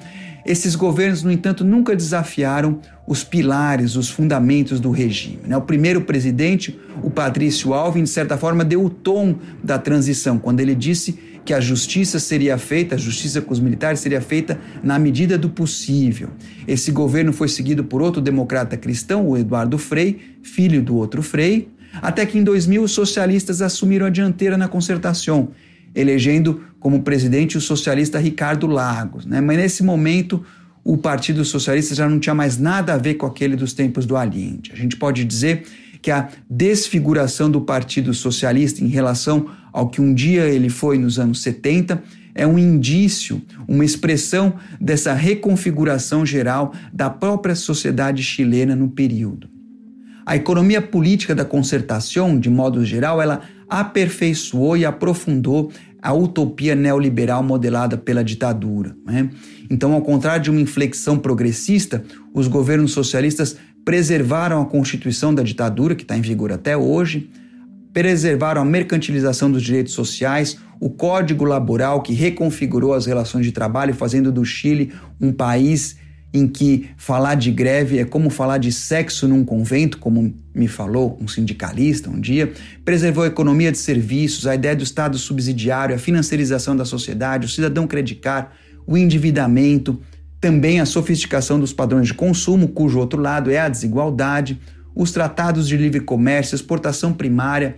esses 0.49 0.75
governos, 0.75 1.23
no 1.23 1.31
entanto, 1.31 1.63
nunca 1.63 1.95
desafiaram 1.95 2.81
os 3.07 3.23
pilares, 3.23 3.97
os 3.97 4.09
fundamentos 4.09 4.81
do 4.81 4.91
regime. 4.91 5.41
Né? 5.47 5.57
O 5.57 5.61
primeiro 5.61 6.01
presidente, 6.03 6.79
o 7.03 7.11
Patrício 7.11 7.75
Alvim, 7.75 8.03
de 8.03 8.09
certa 8.09 8.39
forma, 8.39 8.65
deu 8.65 8.83
o 8.83 8.89
tom 8.89 9.37
da 9.63 9.79
transição, 9.79 10.39
quando 10.39 10.61
ele 10.61 10.75
disse 10.75 11.19
que 11.49 11.55
a 11.55 11.61
justiça 11.61 12.19
seria 12.19 12.59
feita, 12.59 12.95
a 12.95 12.99
justiça 12.99 13.41
com 13.41 13.55
os 13.55 13.59
militares 13.59 14.01
seria 14.01 14.21
feita 14.21 14.61
na 14.83 14.99
medida 14.99 15.39
do 15.39 15.49
possível. 15.49 16.29
Esse 16.67 16.93
governo 16.93 17.33
foi 17.33 17.49
seguido 17.49 17.83
por 17.83 18.03
outro 18.03 18.21
democrata 18.21 18.77
cristão, 18.77 19.27
o 19.27 19.35
Eduardo 19.35 19.79
Frei, 19.79 20.37
filho 20.43 20.83
do 20.83 20.95
outro 20.95 21.23
Frei, 21.23 21.71
até 22.03 22.27
que 22.27 22.37
em 22.37 22.45
2000 22.45 22.83
os 22.83 22.93
socialistas 22.93 23.63
assumiram 23.63 24.05
a 24.05 24.11
dianteira 24.11 24.59
na 24.59 24.69
concertação, 24.69 25.49
elegendo 25.95 26.61
como 26.79 27.01
presidente 27.01 27.57
o 27.57 27.63
socialista 27.63 28.19
Ricardo 28.19 28.67
Lagos. 28.67 29.25
Né? 29.25 29.41
Mas 29.41 29.57
nesse 29.57 29.83
momento 29.83 30.45
o 30.85 30.99
Partido 30.99 31.47
Socialista 31.47 31.95
já 31.95 32.07
não 32.07 32.19
tinha 32.19 32.35
mais 32.35 32.59
nada 32.59 32.93
a 32.93 32.99
ver 32.99 33.15
com 33.15 33.25
aquele 33.25 33.57
dos 33.57 33.73
tempos 33.73 34.05
do 34.05 34.19
Allende. 34.19 34.71
A 34.71 34.77
gente 34.77 34.99
pode 34.99 35.25
dizer 35.25 35.63
que 36.03 36.11
a 36.11 36.29
desfiguração 36.49 37.51
do 37.51 37.63
Partido 37.63 38.13
Socialista 38.13 38.85
em 38.85 38.89
relação 38.89 39.49
ao 39.73 39.89
que 39.89 40.01
um 40.01 40.15
dia 40.15 40.45
ele 40.45 40.69
foi 40.69 40.99
nos 40.99 41.19
anos 41.19 41.43
70 41.43 42.03
é 42.35 42.47
um 42.47 42.57
indício, 42.57 43.43
uma 43.67 43.85
expressão 43.85 44.55
dessa 44.81 45.13
reconfiguração 45.13 46.25
geral 46.25 46.73
da 46.93 47.11
própria 47.11 47.57
sociedade 47.57 48.23
chilena 48.23 48.77
no 48.77 48.89
período. 48.89 49.49
A 50.25 50.37
economia 50.37 50.81
política 50.81 51.35
da 51.35 51.45
concertação, 51.45 52.39
de 52.39 52.49
modo 52.49 52.85
geral, 52.85 53.21
ela 53.21 53.41
aperfeiçoou 53.69 54.77
e 54.77 54.85
aprofundou 54.85 55.73
a 56.01 56.13
utopia 56.13 56.77
neoliberal 56.77 57.43
modelada 57.43 57.97
pela 57.97 58.23
ditadura. 58.23 58.97
Né? 59.05 59.31
Então, 59.69 59.93
ao 59.93 60.03
contrário 60.03 60.45
de 60.45 60.51
uma 60.51 60.61
inflexão 60.61 61.19
progressista, 61.19 62.05
os 62.33 62.47
governos 62.47 62.93
socialistas 62.93 63.57
preservaram 63.85 64.63
a 64.63 64.67
constituição 64.67 65.35
da 65.35 65.43
ditadura, 65.43 65.95
que 65.95 66.03
está 66.03 66.17
em 66.17 66.21
vigor 66.21 66.53
até 66.53 66.77
hoje, 66.77 67.31
preservaram 67.93 68.63
a 68.63 68.65
mercantilização 68.65 69.51
dos 69.51 69.63
direitos 69.63 69.95
sociais, 69.95 70.59
o 70.81 70.91
Código 70.91 71.45
Laboral, 71.45 72.03
que 72.03 72.13
reconfigurou 72.13 72.95
as 72.95 73.07
relações 73.07 73.45
de 73.45 73.53
trabalho, 73.53 73.95
fazendo 73.95 74.31
do 74.31 74.45
Chile 74.45 74.93
um 75.21 75.33
país 75.33 75.97
em 76.33 76.47
que 76.47 76.91
falar 76.97 77.35
de 77.37 77.51
greve 77.51 77.99
é 77.99 78.05
como 78.05 78.29
falar 78.29 78.59
de 78.59 78.71
sexo 78.71 79.27
num 79.27 79.45
convento, 79.45 79.99
como 79.99 80.35
me 80.55 80.69
falou 80.69 81.19
um 81.21 81.27
sindicalista 81.27 82.11
um 82.11 82.21
dia, 82.21 82.53
preservou 82.85 83.25
a 83.25 83.29
economia 83.29 83.73
de 83.73 83.79
serviços, 83.79 84.47
a 84.47 84.55
ideia 84.55 84.77
do 84.77 84.85
Estado 84.85 85.17
subsidiário, 85.17 85.95
a 85.95 85.99
financiarização 85.99 86.77
da 86.77 86.85
sociedade, 86.85 87.47
o 87.47 87.49
cidadão 87.49 87.87
credicar, 87.87 88.53
o 88.87 88.97
endividamento, 88.97 90.01
também 90.41 90.81
a 90.81 90.87
sofisticação 90.87 91.59
dos 91.59 91.73
padrões 91.73 92.09
de 92.09 92.15
consumo, 92.15 92.69
cujo 92.69 92.99
outro 92.99 93.21
lado 93.21 93.51
é 93.51 93.59
a 93.59 93.69
desigualdade, 93.69 94.61
os 94.95 95.13
tratados 95.13 95.69
de 95.69 95.77
livre 95.77 96.01
comércio, 96.01 96.55
exportação 96.55 97.13
primária, 97.13 97.77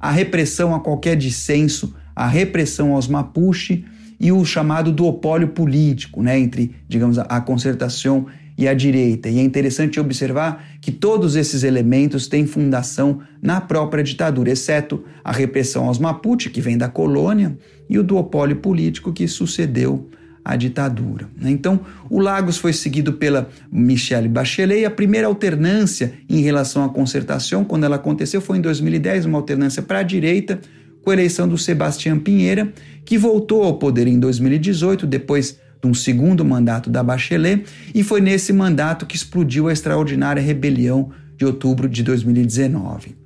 a 0.00 0.10
repressão 0.10 0.74
a 0.74 0.80
qualquer 0.80 1.16
dissenso, 1.16 1.94
a 2.14 2.26
repressão 2.26 2.92
aos 2.92 3.06
Mapuche 3.08 3.84
e 4.18 4.32
o 4.32 4.44
chamado 4.44 4.92
duopólio 4.92 5.48
político, 5.48 6.22
né, 6.22 6.38
entre, 6.38 6.74
digamos, 6.88 7.18
a 7.18 7.40
concertação 7.40 8.26
e 8.56 8.68
a 8.68 8.74
direita. 8.74 9.28
E 9.28 9.38
é 9.38 9.42
interessante 9.42 9.98
observar 9.98 10.64
que 10.80 10.92
todos 10.92 11.36
esses 11.36 11.62
elementos 11.62 12.26
têm 12.26 12.46
fundação 12.46 13.20
na 13.40 13.60
própria 13.60 14.04
ditadura, 14.04 14.50
exceto 14.50 15.04
a 15.24 15.32
repressão 15.32 15.86
aos 15.86 15.98
Mapuche, 15.98 16.50
que 16.50 16.60
vem 16.60 16.76
da 16.76 16.88
colônia, 16.88 17.56
e 17.88 17.98
o 17.98 18.02
duopólio 18.02 18.56
político 18.56 19.12
que 19.12 19.26
sucedeu 19.26 20.08
a 20.44 20.56
ditadura. 20.56 21.28
Né? 21.36 21.50
Então, 21.50 21.80
o 22.10 22.18
Lagos 22.18 22.56
foi 22.58 22.72
seguido 22.72 23.12
pela 23.12 23.48
Michelle 23.70 24.28
Bachelet 24.28 24.84
a 24.84 24.90
primeira 24.90 25.26
alternância 25.26 26.14
em 26.28 26.40
relação 26.40 26.84
à 26.84 26.88
concertação, 26.88 27.64
quando 27.64 27.84
ela 27.84 27.96
aconteceu, 27.96 28.40
foi 28.40 28.58
em 28.58 28.60
2010, 28.60 29.26
uma 29.26 29.38
alternância 29.38 29.82
para 29.82 30.00
a 30.00 30.02
direita, 30.02 30.60
com 31.02 31.10
a 31.10 31.12
eleição 31.12 31.48
do 31.48 31.58
Sebastião 31.58 32.18
Pinheira, 32.18 32.72
que 33.04 33.18
voltou 33.18 33.62
ao 33.62 33.78
poder 33.78 34.06
em 34.06 34.18
2018, 34.18 35.06
depois 35.06 35.58
de 35.82 35.88
um 35.88 35.94
segundo 35.94 36.44
mandato 36.44 36.88
da 36.88 37.02
Bachelet, 37.02 37.64
e 37.94 38.04
foi 38.04 38.20
nesse 38.20 38.52
mandato 38.52 39.04
que 39.04 39.16
explodiu 39.16 39.68
a 39.68 39.72
extraordinária 39.72 40.40
rebelião 40.40 41.10
de 41.36 41.44
outubro 41.44 41.88
de 41.88 42.02
2019. 42.04 43.16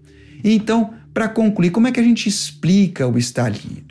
E 0.43 0.55
então, 0.55 0.95
para 1.13 1.29
concluir, 1.29 1.71
como 1.71 1.87
é 1.87 1.93
que 1.93 2.01
a 2.01 2.03
gente 2.03 2.29
explica 2.29 3.07
o 3.07 3.19
estalido? 3.19 3.86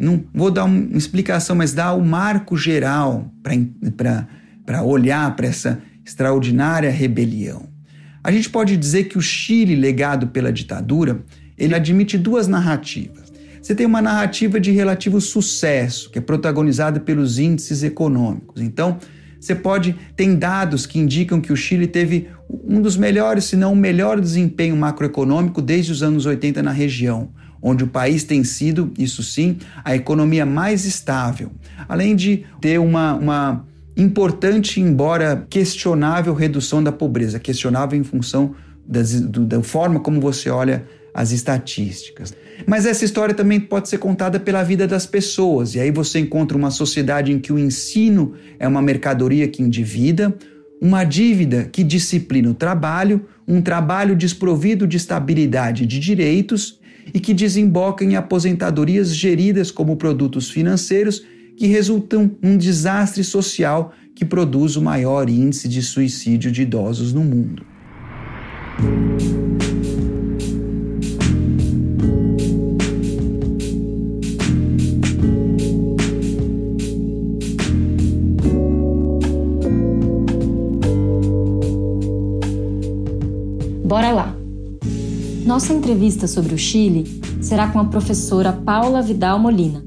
Não 0.00 0.24
vou 0.32 0.50
dar 0.50 0.64
uma 0.64 0.96
explicação, 0.96 1.54
mas 1.54 1.74
dar 1.74 1.92
o 1.92 2.02
marco 2.02 2.56
geral 2.56 3.30
para 4.64 4.82
olhar 4.82 5.36
para 5.36 5.46
essa 5.46 5.78
extraordinária 6.02 6.90
rebelião. 6.90 7.68
A 8.24 8.32
gente 8.32 8.48
pode 8.48 8.78
dizer 8.78 9.04
que 9.04 9.18
o 9.18 9.20
Chile, 9.20 9.76
legado 9.76 10.28
pela 10.28 10.50
ditadura, 10.50 11.22
ele 11.56 11.74
admite 11.74 12.16
duas 12.16 12.48
narrativas. 12.48 13.30
você 13.60 13.74
tem 13.74 13.84
uma 13.84 14.00
narrativa 14.00 14.58
de 14.58 14.70
relativo 14.70 15.20
sucesso, 15.20 16.10
que 16.10 16.18
é 16.18 16.22
protagonizada 16.22 16.98
pelos 16.98 17.38
índices 17.38 17.82
econômicos. 17.82 18.62
Então, 18.62 18.96
você 19.38 19.54
pode 19.54 19.94
tem 20.16 20.34
dados 20.34 20.86
que 20.86 20.98
indicam 20.98 21.42
que 21.42 21.52
o 21.52 21.56
Chile 21.56 21.86
teve 21.86 22.28
um 22.48 22.80
dos 22.80 22.96
melhores, 22.96 23.44
se 23.44 23.54
não 23.56 23.74
o 23.74 23.76
melhor 23.76 24.18
desempenho 24.18 24.76
macroeconômico 24.76 25.60
desde 25.60 25.92
os 25.92 26.02
anos 26.02 26.24
80 26.24 26.62
na 26.62 26.72
região, 26.72 27.30
onde 27.62 27.84
o 27.84 27.86
país 27.86 28.24
tem 28.24 28.42
sido, 28.42 28.92
isso 28.98 29.22
sim, 29.22 29.58
a 29.84 29.94
economia 29.94 30.46
mais 30.46 30.84
estável, 30.84 31.50
além 31.88 32.16
de 32.16 32.44
ter 32.60 32.78
uma, 32.78 33.14
uma 33.14 33.66
importante, 33.96 34.80
embora 34.80 35.46
questionável, 35.48 36.32
redução 36.32 36.82
da 36.82 36.92
pobreza, 36.92 37.38
questionável 37.38 37.98
em 37.98 38.04
função 38.04 38.54
das, 38.86 39.20
do, 39.20 39.44
da 39.44 39.62
forma 39.62 40.00
como 40.00 40.20
você 40.20 40.48
olha 40.48 40.84
as 41.12 41.32
estatísticas. 41.32 42.34
Mas 42.66 42.86
essa 42.86 43.04
história 43.04 43.34
também 43.34 43.58
pode 43.58 43.88
ser 43.88 43.98
contada 43.98 44.38
pela 44.38 44.62
vida 44.62 44.86
das 44.86 45.06
pessoas, 45.06 45.74
e 45.74 45.80
aí 45.80 45.90
você 45.90 46.18
encontra 46.18 46.56
uma 46.56 46.70
sociedade 46.70 47.32
em 47.32 47.38
que 47.38 47.52
o 47.52 47.58
ensino 47.58 48.34
é 48.58 48.66
uma 48.66 48.82
mercadoria 48.82 49.48
que 49.48 49.62
endivida, 49.62 50.34
uma 50.80 51.04
dívida 51.04 51.68
que 51.70 51.84
disciplina 51.84 52.50
o 52.50 52.54
trabalho, 52.54 53.26
um 53.46 53.60
trabalho 53.60 54.16
desprovido 54.16 54.86
de 54.86 54.96
estabilidade 54.96 55.84
de 55.84 55.98
direitos 55.98 56.79
e 57.12 57.20
que 57.20 57.34
desemboca 57.34 58.04
em 58.04 58.16
aposentadorias 58.16 59.14
geridas 59.14 59.70
como 59.70 59.96
produtos 59.96 60.50
financeiros 60.50 61.24
que 61.56 61.66
resultam 61.66 62.30
num 62.40 62.56
desastre 62.56 63.22
social 63.22 63.92
que 64.14 64.24
produz 64.24 64.76
o 64.76 64.82
maior 64.82 65.28
índice 65.28 65.68
de 65.68 65.82
suicídio 65.82 66.50
de 66.50 66.62
idosos 66.62 67.12
no 67.12 67.22
mundo. 67.22 67.64
Bora 83.84 84.12
lá! 84.12 84.39
Nossa 85.50 85.72
entrevista 85.72 86.28
sobre 86.28 86.54
o 86.54 86.56
Chile 86.56 87.20
será 87.42 87.68
com 87.72 87.80
a 87.80 87.84
professora 87.84 88.52
Paula 88.52 89.02
Vidal 89.02 89.36
Molina. 89.36 89.84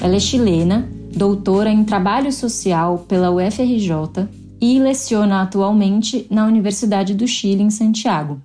Ela 0.00 0.14
é 0.14 0.20
chilena, 0.20 0.88
doutora 1.12 1.68
em 1.68 1.82
Trabalho 1.82 2.32
Social 2.32 2.98
pela 3.08 3.28
UFRJ 3.32 4.28
e 4.60 4.78
leciona 4.78 5.42
atualmente 5.42 6.24
na 6.30 6.46
Universidade 6.46 7.14
do 7.14 7.26
Chile, 7.26 7.64
em 7.64 7.68
Santiago. 7.68 8.40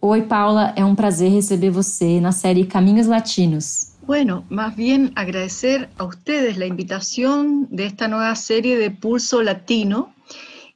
Oi, 0.00 0.22
Paula, 0.22 0.72
é 0.74 0.82
um 0.82 0.94
prazer 0.94 1.30
receber 1.30 1.68
você 1.68 2.18
na 2.18 2.32
série 2.32 2.64
Caminhos 2.64 3.06
Latinos. 3.06 3.95
Bueno, 4.06 4.44
más 4.50 4.76
bien 4.76 5.10
agradecer 5.16 5.88
a 5.98 6.04
ustedes 6.04 6.58
la 6.58 6.66
invitación 6.66 7.66
de 7.72 7.86
esta 7.86 8.06
nueva 8.06 8.36
serie 8.36 8.78
de 8.78 8.92
Pulso 8.92 9.42
Latino 9.42 10.14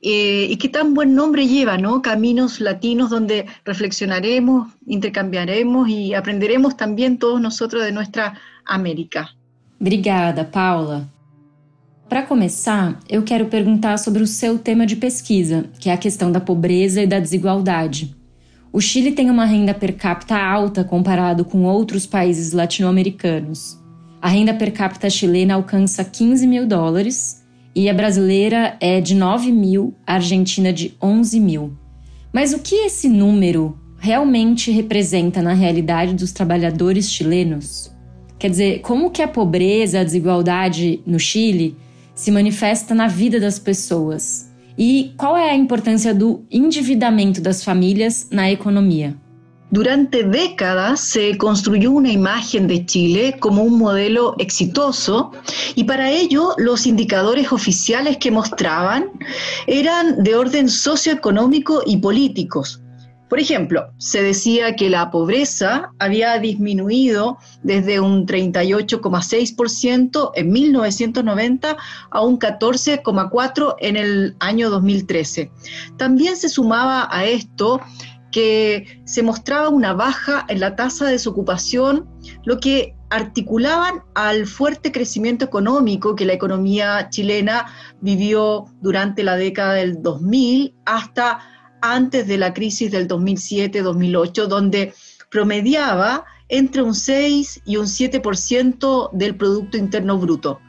eh, 0.03 0.49
y 0.51 0.57
qué 0.57 0.69
tan 0.69 0.95
buen 0.95 1.15
nombre 1.15 1.47
lleva, 1.47 1.79
¿no? 1.79 2.03
Caminos 2.03 2.61
Latinos 2.61 3.09
donde 3.09 3.47
reflexionaremos, 3.65 4.73
intercambiaremos 4.85 5.89
y 5.89 6.13
aprenderemos 6.15 6.77
también 6.77 7.19
todos 7.19 7.41
nosotros 7.41 7.85
de 7.85 7.93
nuestra 7.93 8.35
América. 8.65 9.31
Obrigada, 9.81 10.51
Paula. 10.51 11.09
Para 12.09 12.27
começar, 12.27 12.99
eu 13.09 13.23
quero 13.23 13.47
perguntar 13.47 13.97
sobre 13.99 14.25
o 14.25 14.27
seu 14.27 14.59
tema 14.59 14.85
de 14.85 14.97
pesquisa, 14.97 15.67
que 15.79 15.89
é 15.89 15.93
a 15.93 15.97
questão 15.97 16.33
da 16.33 16.41
pobreza 16.41 17.01
e 17.01 17.07
da 17.07 17.21
desigualdade. 17.21 18.20
O 18.73 18.81
Chile 18.81 19.11
tem 19.11 19.29
uma 19.29 19.45
renda 19.45 19.75
per 19.75 19.97
capita 19.97 20.37
alta 20.37 20.85
comparado 20.85 21.45
com 21.45 21.65
outros 21.65 22.07
países 22.07 22.53
latino-americanos. 22.53 23.77
A 24.23 24.29
renda 24.29 24.55
per 24.55 24.73
capita 24.73 25.11
chilena 25.11 25.55
alcança 25.55 26.05
15 26.05 26.47
mil 26.47 26.65
dólares 26.65 27.45
e 27.75 27.91
a 27.91 27.95
brasileira 27.95 28.77
é 28.81 29.01
de 29.01 29.17
9 29.17 29.51
mil, 29.51 29.93
a 30.07 30.15
argentina 30.15 30.73
de 30.73 30.95
11 31.03 31.41
mil. 31.41 31.73
Mas 32.33 32.53
o 32.53 32.61
que 32.61 32.77
esse 32.77 33.09
número 33.09 33.77
realmente 33.99 34.71
representa 34.71 35.43
na 35.43 35.53
realidade 35.53 36.15
dos 36.15 36.31
trabalhadores 36.31 37.11
chilenos? 37.11 37.93
Quer 38.39 38.51
dizer, 38.51 38.81
como 38.83 39.11
que 39.11 39.21
a 39.21 39.27
pobreza, 39.27 40.01
a 40.01 40.05
desigualdade 40.05 41.03
no 41.05 41.19
Chile 41.19 41.77
se 42.15 42.31
manifesta 42.31 42.95
na 42.95 43.09
vida 43.09 43.41
das 43.41 43.59
pessoas? 43.59 44.50
E 44.83 45.13
qual 45.19 45.37
é 45.37 45.51
a 45.51 45.55
importância 45.55 46.15
do 46.15 46.47
endividamento 46.51 47.43
das 47.43 47.63
famílias 47.63 48.29
na 48.31 48.51
economia? 48.51 49.15
Durante 49.71 50.23
décadas 50.23 51.01
se 51.01 51.37
construyó 51.37 51.91
una 51.93 52.11
imagen 52.11 52.67
de 52.67 52.87
Chile 52.87 53.37
como 53.39 53.63
un 53.63 53.79
modelo 53.79 54.35
exitoso 54.39 55.33
y 55.77 55.85
para 55.85 56.11
ello 56.11 56.55
los 56.57 56.87
indicadores 56.87 57.53
oficiales 57.53 58.17
que 58.17 58.31
mostraban 58.31 59.11
eran 59.67 60.23
de 60.23 60.35
orden 60.35 60.67
socioeconómico 60.67 61.83
y 61.85 61.99
políticos. 61.99 62.81
Por 63.31 63.39
ejemplo, 63.39 63.93
se 63.99 64.25
decía 64.25 64.75
que 64.75 64.91
la 64.91 65.13
pobreza 65.13 65.93
había 66.01 66.37
disminuido 66.41 67.39
desde 67.63 68.01
un 68.01 68.27
38,6% 68.27 70.33
en 70.35 70.51
1990 70.51 71.77
a 72.11 72.21
un 72.23 72.41
14,4% 72.41 73.77
en 73.79 73.97
el 73.97 74.37
año 74.41 74.69
2013. 74.69 75.53
También 75.97 76.37
se 76.37 76.49
sumaba 76.49 77.07
a 77.09 77.25
esto 77.25 77.81
que 78.33 79.01
se 79.05 79.23
mostraba 79.23 79.69
una 79.69 79.93
baja 79.93 80.45
en 80.49 80.59
la 80.59 80.75
tasa 80.75 81.07
de 81.07 81.13
desocupación, 81.13 82.09
lo 82.45 82.59
que 82.59 82.97
articulaban 83.11 84.03
al 84.15 84.47
fuerte 84.47 84.91
crecimiento 84.91 85.45
económico 85.45 86.17
que 86.17 86.27
la 86.27 86.33
economía 86.33 87.09
chilena 87.11 87.67
vivió 88.01 88.67
durante 88.81 89.23
la 89.23 89.37
década 89.37 89.75
del 89.75 90.03
2000 90.03 90.75
hasta 90.85 91.41
antes 91.83 92.27
de 92.27 92.39
la 92.39 92.53
crisis 92.53 92.91
del 92.91 93.09
2007-2008, 93.09 94.47
donde 94.47 94.95
promediaba 95.31 96.25
entre 96.49 96.83
un 96.83 96.95
6 96.95 97.63
y 97.65 97.77
un 97.77 97.87
7% 97.87 99.11
del 99.13 99.37
Producto 99.37 99.77
Interno 99.77 100.19
Bruto. 100.19 100.61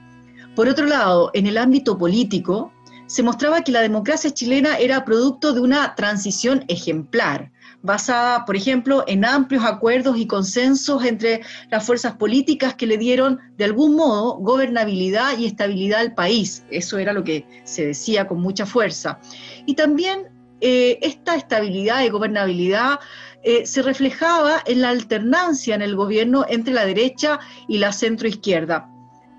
Por 0.56 0.68
otro 0.68 0.86
lado, 0.86 1.32
en 1.34 1.48
el 1.48 1.58
ámbito 1.58 1.98
político, 1.98 2.72
se 3.08 3.24
mostraba 3.24 3.62
que 3.62 3.72
la 3.72 3.82
democracia 3.82 4.32
chilena 4.32 4.78
era 4.78 5.04
producto 5.04 5.52
de 5.54 5.60
una 5.60 5.96
transición 5.96 6.64
ejemplar, 6.68 7.52
basada, 7.82 8.46
por 8.46 8.56
ejemplo, 8.56 9.04
en 9.08 9.26
amplios 9.26 9.66
acuerdos 9.66 10.18
y 10.18 10.28
consensos 10.28 11.04
entre 11.04 11.42
las 11.70 11.86
fuerzas 11.86 12.14
políticas 12.14 12.76
que 12.76 12.88
le 12.88 12.98
dieron, 12.98 13.40
de 13.58 13.66
algún 13.66 13.96
modo, 13.96 14.38
gobernabilidad 14.38 15.38
y 15.38 15.46
estabilidad 15.46 16.00
al 16.00 16.14
país. 16.14 16.64
Eso 16.70 17.00
era 17.00 17.12
lo 17.12 17.24
que 17.24 17.46
se 17.66 17.88
decía 17.88 18.28
con 18.28 18.40
mucha 18.40 18.66
fuerza. 18.66 19.20
Y 19.66 19.74
también 19.74 20.28
eh, 20.62 21.00
esta 21.02 21.36
estabilidad 21.36 22.04
y 22.04 22.10
gobernabilidad 22.10 23.00
eh, 23.44 23.66
se 23.66 23.82
reflejaba 23.82 24.62
en 24.66 24.82
la 24.82 24.90
alternancia 24.90 25.74
en 25.74 25.82
el 25.82 25.96
gobierno 25.96 26.46
entre 26.48 26.74
la 26.74 26.86
derecha 26.86 27.40
y 27.68 27.80
la 27.80 27.92
centroizquierda. 27.92 28.88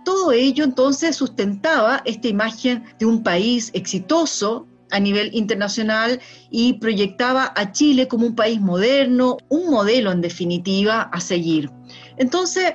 Todo 0.04 0.32
ello 0.32 0.64
entonces 0.64 1.14
sustentaba 1.14 2.02
esta 2.04 2.26
imagen 2.26 2.82
de 2.98 3.06
un 3.06 3.22
país 3.22 3.70
exitoso 3.72 4.66
a 4.90 4.98
nivel 4.98 5.30
internacional 5.32 6.20
y 6.50 6.74
proyectaba 6.74 7.52
a 7.56 7.70
Chile 7.70 8.08
como 8.08 8.26
un 8.26 8.34
país 8.34 8.60
moderno, 8.60 9.36
un 9.48 9.70
modelo 9.70 10.10
en 10.10 10.20
definitiva 10.20 11.02
a 11.02 11.20
seguir. 11.20 11.70
Entonces, 12.16 12.74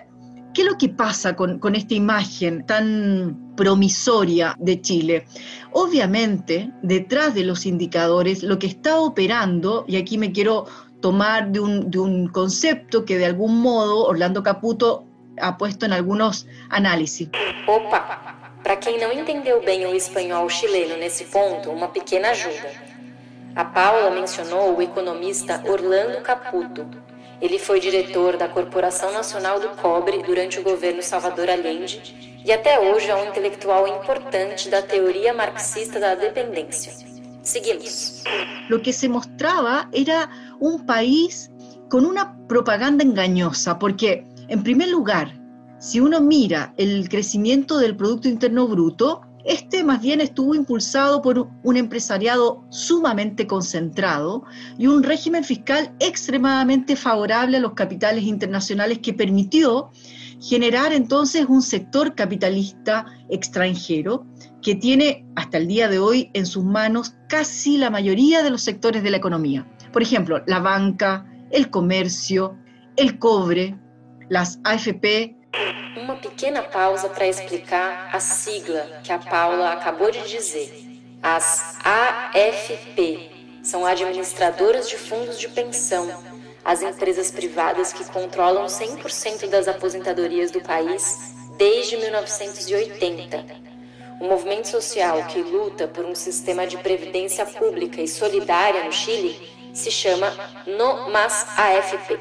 ¿qué 0.54 0.62
es 0.62 0.68
lo 0.68 0.78
que 0.78 0.90
pasa 0.90 1.36
con, 1.36 1.60
con 1.60 1.76
esta 1.76 1.94
imagen 1.94 2.66
tan 2.66 3.47
promisoria 3.58 4.56
de 4.58 4.82
Chile? 4.82 5.26
Obviamente, 5.74 6.72
detrás 6.82 7.36
de 7.36 7.44
los 7.44 7.66
indicadores, 7.66 8.42
lo 8.42 8.58
que 8.58 8.68
está 8.68 9.02
operando, 9.02 9.84
y 9.86 9.98
aquí 9.98 10.18
me 10.18 10.32
quiero 10.32 10.66
tomar 11.02 11.52
de 11.52 11.60
un, 11.60 11.92
de 11.92 12.00
un 12.00 12.30
concepto 12.30 13.04
que 13.04 13.18
de 13.18 13.26
algún 13.26 13.60
modo 13.62 14.06
Orlando 14.06 14.42
Caputo 14.42 15.04
ha 15.42 15.58
puesto 15.58 15.86
en 15.86 15.92
algunos 15.92 16.48
análisis. 16.70 17.30
Opa! 17.68 18.38
Para 18.64 18.78
quem 18.78 19.00
não 19.00 19.12
entendeu 19.12 19.62
bem 19.62 19.86
o 19.86 19.94
espanhol 19.94 20.50
chileno 20.50 20.98
nesse 20.98 21.26
ponto, 21.26 21.70
uma 21.70 21.90
pequena 21.90 22.30
ajuda. 22.32 22.70
A 23.56 23.64
Paula 23.66 24.12
mencionou 24.12 24.76
o 24.76 24.82
economista 24.82 25.64
Orlando 25.66 26.22
Caputo. 26.22 26.86
Ele 27.40 27.60
foi 27.60 27.80
diretor 27.80 28.36
da 28.36 28.48
Corporação 28.48 29.12
Nacional 29.12 29.60
do 29.60 29.70
Cobre 29.70 30.24
durante 30.24 30.60
o 30.60 30.64
governo 30.64 31.04
Salvador 31.04 31.50
Allende 31.50 32.40
e 32.44 32.52
até 32.52 32.80
hoje 32.80 33.10
é 33.10 33.16
um 33.16 33.28
intelectual 33.28 33.88
importante 33.88 34.70
da 34.70 34.82
teoria 34.82 35.34
marxista 35.34 36.00
da 36.00 36.16
dependência. 36.16 36.94
Seguimos. 37.44 38.24
Lo 38.70 38.82
que 38.82 38.92
se 38.92 39.08
mostraba 39.08 39.88
era 39.94 40.30
un 40.60 40.86
país 40.86 41.52
con 41.90 42.06
una 42.06 42.36
propaganda 42.48 43.04
engañosa, 43.04 43.78
porque, 43.78 44.26
en 44.50 44.64
primer 44.64 44.90
lugar, 44.90 45.32
si 45.80 46.00
uno 46.00 46.20
mira 46.20 46.74
el 46.78 47.08
crecimiento 47.08 47.78
del 47.78 47.96
Producto 47.96 48.28
Interno 48.28 48.68
Bruto, 48.68 49.22
Este 49.46 49.84
más 49.84 50.02
bien 50.02 50.20
estuvo 50.20 50.56
impulsado 50.56 51.22
por 51.22 51.50
un 51.64 51.78
empresariado 51.78 52.66
sumamente 52.70 53.48
concentrado 53.48 54.44
y 54.78 54.88
un 54.88 55.04
régimen 55.04 55.44
fiscal 55.44 55.96
extremadamente 56.00 56.96
favorable 56.96 57.58
a 57.58 57.62
los 57.62 57.74
capitales 57.74 58.24
internacionales 58.26 59.00
que 59.00 59.14
permitió 59.14 59.92
generar 60.42 60.94
entonces 60.94 61.46
un 61.48 61.62
sector 61.62 62.14
capitalista 62.14 63.06
extranjero 63.30 64.26
que 64.62 64.76
tiene 64.76 65.26
hasta 65.36 65.58
el 65.58 65.68
día 65.68 65.88
de 65.88 66.00
hoy 66.00 66.30
en 66.34 66.46
sus 66.46 66.64
manos 66.64 67.16
casi 67.30 67.78
la 67.78 67.90
mayoría 67.90 68.44
de 68.44 68.50
los 68.50 68.62
sectores 68.62 69.02
de 69.02 69.12
la 69.12 69.18
economía. 69.18 69.68
Por 69.94 70.02
ejemplo, 70.02 70.44
la 70.46 70.60
banca, 70.60 71.26
el 71.52 71.70
comercio, 71.70 72.58
el 72.98 73.18
cobre, 73.18 73.80
las 74.30 74.60
AFP 74.64 75.37
Uma 76.08 76.16
pequena 76.16 76.64
pausa 76.64 77.10
para 77.10 77.28
explicar 77.28 78.10
a 78.14 78.20
sigla 78.22 79.02
que 79.04 79.12
a 79.12 79.20
Paula 79.20 79.74
acabou 79.74 80.10
de 80.10 80.22
dizer. 80.22 80.88
As 81.22 81.78
AFP 81.84 83.30
são 83.62 83.86
administradoras 83.86 84.88
de 84.88 84.98
fundos 84.98 85.38
de 85.38 85.50
pensão, 85.50 86.08
as 86.64 86.82
empresas 86.82 87.30
privadas 87.30 87.92
que 87.92 88.06
controlam 88.06 88.68
100% 88.68 89.50
das 89.50 89.68
aposentadorias 89.68 90.50
do 90.50 90.62
país 90.62 91.34
desde 91.58 91.98
1980. 91.98 93.46
O 94.22 94.28
movimento 94.28 94.70
social 94.70 95.26
que 95.26 95.42
luta 95.42 95.90
por 95.90 96.06
um 96.06 96.16
sistema 96.16 96.66
de 96.66 96.78
previdência 96.78 97.46
pública 97.46 98.02
e 98.02 98.08
solidária 98.08 98.86
no 98.86 98.94
Chile 98.94 99.57
se 99.78 99.92
llama 99.92 100.32
No 100.66 101.08
Más 101.10 101.46
AFP. 101.56 102.18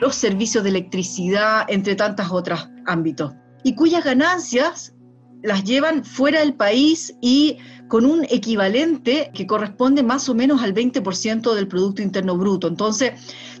Los 0.00 0.16
servicios 0.16 0.64
de 0.64 0.70
electricidad, 0.70 1.66
entre 1.68 1.94
tantos 1.94 2.28
otros 2.30 2.68
ámbitos, 2.86 3.34
y 3.62 3.74
cuyas 3.74 4.02
ganancias 4.02 4.94
las 5.42 5.64
llevan 5.64 6.04
fuera 6.04 6.40
del 6.40 6.54
país 6.54 7.14
y 7.20 7.58
con 7.88 8.06
un 8.06 8.24
equivalente 8.30 9.30
que 9.34 9.46
corresponde 9.46 10.02
más 10.02 10.28
o 10.28 10.34
menos 10.34 10.62
al 10.62 10.74
20% 10.74 11.54
del 11.54 11.68
Producto 11.68 12.02
Interno 12.02 12.36
Bruto. 12.36 12.68
Entonces, 12.68 13.12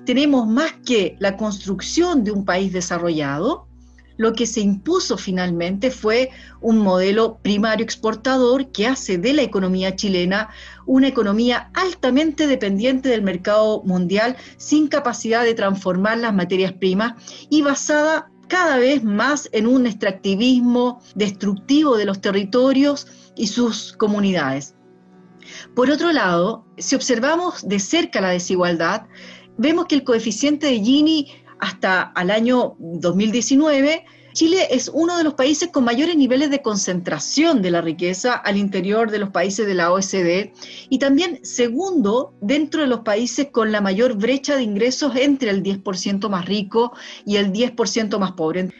tenemos 0.04 0.46
más 0.46 0.72
que 0.84 1.16
la 1.18 1.36
construcción 1.36 2.24
de 2.24 2.32
un 2.32 2.44
país 2.44 2.72
desarrollado, 2.72 3.66
lo 4.20 4.34
que 4.34 4.44
se 4.44 4.60
impuso 4.60 5.16
finalmente 5.16 5.90
fue 5.90 6.28
un 6.60 6.76
modelo 6.76 7.38
primario 7.40 7.82
exportador 7.82 8.70
que 8.70 8.86
hace 8.86 9.16
de 9.16 9.32
la 9.32 9.40
economía 9.40 9.96
chilena 9.96 10.50
una 10.84 11.08
economía 11.08 11.70
altamente 11.72 12.46
dependiente 12.46 13.08
del 13.08 13.22
mercado 13.22 13.82
mundial, 13.82 14.36
sin 14.58 14.88
capacidad 14.88 15.42
de 15.42 15.54
transformar 15.54 16.18
las 16.18 16.34
materias 16.34 16.74
primas 16.74 17.14
y 17.48 17.62
basada 17.62 18.30
cada 18.46 18.76
vez 18.76 19.02
más 19.02 19.48
en 19.52 19.66
un 19.66 19.86
extractivismo 19.86 21.00
destructivo 21.14 21.96
de 21.96 22.04
los 22.04 22.20
territorios 22.20 23.06
y 23.36 23.46
sus 23.46 23.94
comunidades. 23.94 24.74
Por 25.74 25.90
otro 25.90 26.12
lado, 26.12 26.66
si 26.76 26.94
observamos 26.94 27.66
de 27.66 27.78
cerca 27.78 28.20
la 28.20 28.28
desigualdad, 28.28 29.06
vemos 29.56 29.86
que 29.86 29.94
el 29.94 30.04
coeficiente 30.04 30.66
de 30.66 30.80
Gini 30.80 31.32
hasta 31.60 32.02
al 32.02 32.30
año 32.30 32.76
2019, 32.78 34.04
Chile 34.32 34.68
es 34.70 34.88
uno 34.92 35.18
de 35.18 35.24
los 35.24 35.34
países 35.34 35.70
con 35.70 35.84
mayores 35.84 36.16
niveles 36.16 36.50
de 36.50 36.62
concentración 36.62 37.62
de 37.62 37.72
la 37.72 37.80
riqueza 37.80 38.34
al 38.34 38.56
interior 38.56 39.10
de 39.10 39.18
los 39.18 39.30
países 39.30 39.66
de 39.66 39.74
la 39.74 39.92
OECD 39.92 40.52
y 40.88 40.98
también 40.98 41.40
segundo 41.42 42.32
dentro 42.40 42.82
de 42.82 42.86
los 42.86 43.00
países 43.00 43.48
con 43.50 43.72
la 43.72 43.80
mayor 43.80 44.14
brecha 44.14 44.56
de 44.56 44.62
ingresos 44.62 45.16
entre 45.16 45.50
el 45.50 45.62
10% 45.62 46.28
más 46.28 46.46
rico 46.46 46.92
y 47.26 47.36
el 47.36 47.52
10% 47.52 48.18
más 48.18 48.32
pobre. 48.32 48.70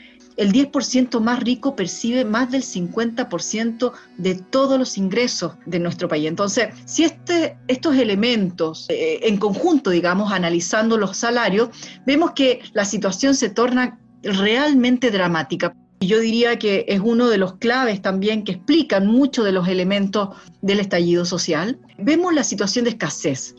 El 0.41 0.53
10% 0.53 1.21
más 1.21 1.41
rico 1.41 1.77
percibe 1.77 2.25
más 2.25 2.51
del 2.51 2.63
50% 2.63 3.93
de 4.17 4.37
todos 4.37 4.79
los 4.79 4.97
ingresos 4.97 5.53
de 5.67 5.79
nuestro 5.79 6.09
país. 6.09 6.29
Entonces, 6.29 6.69
si 6.87 7.05
este, 7.05 7.59
estos 7.69 7.95
elementos 7.97 8.87
eh, 8.89 9.21
en 9.25 9.37
conjunto, 9.37 9.91
digamos, 9.91 10.33
analizando 10.33 10.97
los 10.97 11.15
salarios, 11.19 11.69
vemos 12.07 12.31
que 12.31 12.63
la 12.73 12.87
situación 12.87 13.35
se 13.35 13.51
torna 13.51 14.01
realmente 14.23 15.11
dramática. 15.11 15.77
Yo 16.01 16.21
diría 16.21 16.59
que 16.59 16.87
es 16.89 17.01
uno 17.01 17.29
de 17.29 17.37
los 17.37 17.57
claves 17.57 18.01
también 18.01 18.43
que 18.43 18.53
explican 18.53 19.07
muchos 19.07 19.45
de 19.45 19.53
los 19.53 19.69
elementos 19.69 20.31
del 20.63 20.81
estallido 20.81 21.27
social. 21.27 21.79
Vemos 21.99 22.33
la 22.33 22.45
situación 22.45 22.87
de 22.87 22.93
escasez 22.93 23.57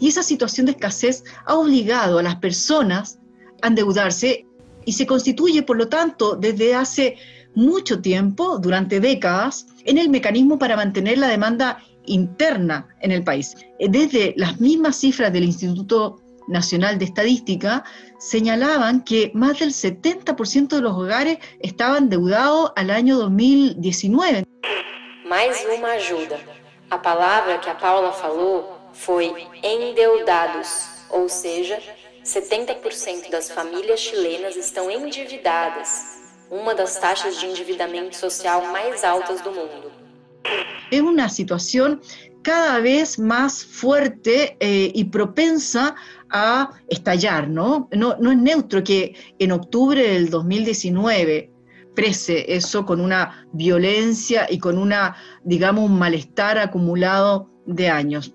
y 0.00 0.08
esa 0.08 0.24
situación 0.24 0.66
de 0.66 0.72
escasez 0.72 1.22
ha 1.44 1.54
obligado 1.54 2.18
a 2.18 2.24
las 2.24 2.34
personas 2.34 3.20
a 3.62 3.68
endeudarse 3.68 4.44
y 4.86 4.92
se 4.92 5.06
constituye, 5.06 5.62
por 5.62 5.76
lo 5.76 5.88
tanto, 5.88 6.36
desde 6.36 6.74
hace 6.74 7.18
mucho 7.54 8.00
tiempo, 8.00 8.58
durante 8.58 9.00
décadas, 9.00 9.66
en 9.84 9.98
el 9.98 10.08
mecanismo 10.08 10.58
para 10.58 10.76
mantener 10.76 11.18
la 11.18 11.28
demanda 11.28 11.82
interna 12.06 12.88
en 13.00 13.10
el 13.10 13.22
país. 13.24 13.54
Desde 13.78 14.32
las 14.36 14.60
mismas 14.60 14.96
cifras 14.96 15.32
del 15.32 15.44
Instituto 15.44 16.22
Nacional 16.48 16.98
de 16.98 17.06
Estadística 17.06 17.84
señalaban 18.18 19.02
que 19.02 19.32
más 19.34 19.58
del 19.58 19.70
70% 19.70 20.68
de 20.68 20.80
los 20.80 20.92
hogares 20.92 21.38
estaban 21.60 22.04
endeudados 22.04 22.72
al 22.76 22.90
año 22.90 23.18
2019. 23.18 24.44
Mais 25.28 25.66
uma 25.76 25.94
ajuda. 25.94 26.38
A 26.88 26.98
palavra 26.98 27.58
que 27.58 27.68
a 27.68 27.74
Paula 27.74 28.12
falou 28.12 28.78
foi 28.92 29.34
endeudados, 29.60 30.86
ou 31.10 31.28
seja, 31.28 31.82
70% 32.26 33.30
das 33.30 33.48
famílias 33.48 34.00
chilenas 34.00 34.56
estão 34.56 34.90
endividadas, 34.90 36.18
uma 36.50 36.74
das 36.74 36.98
taxas 36.98 37.38
de 37.38 37.46
endividamento 37.46 38.16
social 38.16 38.66
mais 38.72 39.04
altas 39.04 39.40
do 39.40 39.52
mundo. 39.52 39.92
É 40.90 41.00
uma 41.00 41.28
situação 41.28 42.00
cada 42.42 42.80
vez 42.80 43.16
más 43.16 43.64
fuerte 43.64 44.56
eh, 44.58 44.90
y 44.92 45.04
propensa 45.04 45.94
a 46.28 46.70
estallar, 46.88 47.48
¿no? 47.48 47.88
¿no? 47.92 48.16
No 48.18 48.32
es 48.32 48.38
neutro 48.38 48.82
que 48.82 49.14
en 49.38 49.52
octubre 49.52 50.02
del 50.02 50.28
2019 50.28 51.50
prese 51.94 52.44
eso 52.52 52.84
con 52.84 53.00
una 53.00 53.46
violencia 53.52 54.46
y 54.50 54.58
con 54.58 54.78
una, 54.78 55.16
digamos, 55.44 55.84
un 55.84 55.98
malestar 55.98 56.58
acumulado 56.58 57.48
de 57.66 57.88
años. 57.88 58.34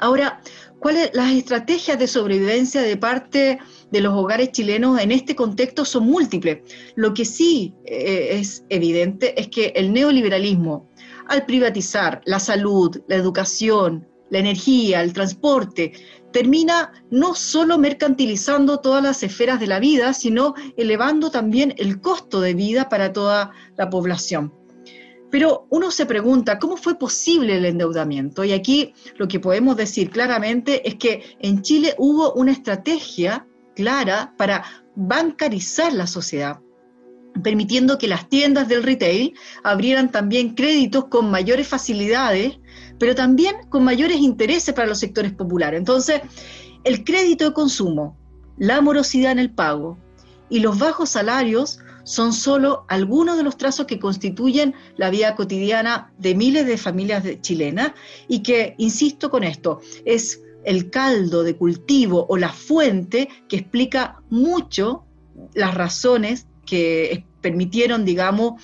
Ahora, 0.00 0.40
¿cuáles 0.80 1.10
las 1.12 1.30
estrategias 1.32 1.98
de 1.98 2.08
sobrevivencia 2.08 2.82
de 2.82 2.96
parte 2.96 3.58
de 3.90 4.00
los 4.00 4.14
hogares 4.14 4.50
chilenos 4.50 5.00
en 5.00 5.12
este 5.12 5.36
contexto 5.36 5.84
son 5.84 6.06
múltiples? 6.06 6.58
Lo 6.96 7.14
que 7.14 7.24
sí 7.24 7.74
eh, 7.84 8.38
es 8.40 8.64
evidente 8.68 9.38
es 9.40 9.48
que 9.48 9.72
el 9.76 9.92
neoliberalismo 9.92 10.90
al 11.28 11.46
privatizar 11.46 12.20
la 12.24 12.40
salud, 12.40 13.02
la 13.06 13.14
educación, 13.14 14.08
la 14.30 14.38
energía, 14.38 15.02
el 15.02 15.12
transporte, 15.12 15.92
termina 16.32 16.92
no 17.10 17.34
solo 17.34 17.78
mercantilizando 17.78 18.80
todas 18.80 19.02
las 19.02 19.22
esferas 19.22 19.60
de 19.60 19.66
la 19.66 19.80
vida, 19.80 20.12
sino 20.12 20.54
elevando 20.76 21.30
también 21.30 21.74
el 21.76 22.00
costo 22.00 22.40
de 22.40 22.54
vida 22.54 22.88
para 22.88 23.12
toda 23.12 23.52
la 23.76 23.90
población. 23.90 24.59
Pero 25.30 25.66
uno 25.70 25.90
se 25.90 26.06
pregunta, 26.06 26.58
¿cómo 26.58 26.76
fue 26.76 26.98
posible 26.98 27.56
el 27.56 27.64
endeudamiento? 27.64 28.44
Y 28.44 28.52
aquí 28.52 28.94
lo 29.16 29.28
que 29.28 29.40
podemos 29.40 29.76
decir 29.76 30.10
claramente 30.10 30.88
es 30.88 30.96
que 30.96 31.36
en 31.38 31.62
Chile 31.62 31.94
hubo 31.98 32.32
una 32.34 32.52
estrategia 32.52 33.46
clara 33.76 34.34
para 34.36 34.64
bancarizar 34.96 35.92
la 35.92 36.06
sociedad 36.06 36.60
permitiendo 37.42 37.98
que 37.98 38.08
las 38.08 38.28
tiendas 38.28 38.68
del 38.68 38.82
retail 38.82 39.34
abrieran 39.62 40.10
también 40.10 40.54
créditos 40.54 41.06
con 41.06 41.30
mayores 41.30 41.68
facilidades, 41.68 42.58
pero 42.98 43.14
también 43.14 43.56
con 43.68 43.84
mayores 43.84 44.18
intereses 44.18 44.74
para 44.74 44.88
los 44.88 44.98
sectores 44.98 45.32
populares. 45.32 45.78
Entonces, 45.78 46.20
el 46.84 47.04
crédito 47.04 47.44
de 47.44 47.52
consumo, 47.52 48.18
la 48.58 48.80
morosidad 48.80 49.32
en 49.32 49.38
el 49.38 49.50
pago 49.50 49.98
y 50.48 50.60
los 50.60 50.78
bajos 50.78 51.10
salarios 51.10 51.78
son 52.10 52.32
solo 52.32 52.84
algunos 52.88 53.36
de 53.36 53.44
los 53.44 53.56
trazos 53.56 53.86
que 53.86 54.00
constituyen 54.00 54.74
la 54.96 55.10
vida 55.10 55.36
cotidiana 55.36 56.12
de 56.18 56.34
miles 56.34 56.66
de 56.66 56.76
familias 56.76 57.22
chilenas 57.40 57.92
y 58.26 58.42
que, 58.42 58.74
insisto 58.78 59.30
con 59.30 59.44
esto, 59.44 59.80
es 60.04 60.42
el 60.64 60.90
caldo 60.90 61.44
de 61.44 61.54
cultivo 61.54 62.26
o 62.28 62.36
la 62.36 62.48
fuente 62.48 63.28
que 63.48 63.58
explica 63.58 64.20
mucho 64.28 65.04
las 65.54 65.72
razones 65.74 66.48
que 66.66 67.24
permitieron, 67.40 68.04
digamos, 68.04 68.60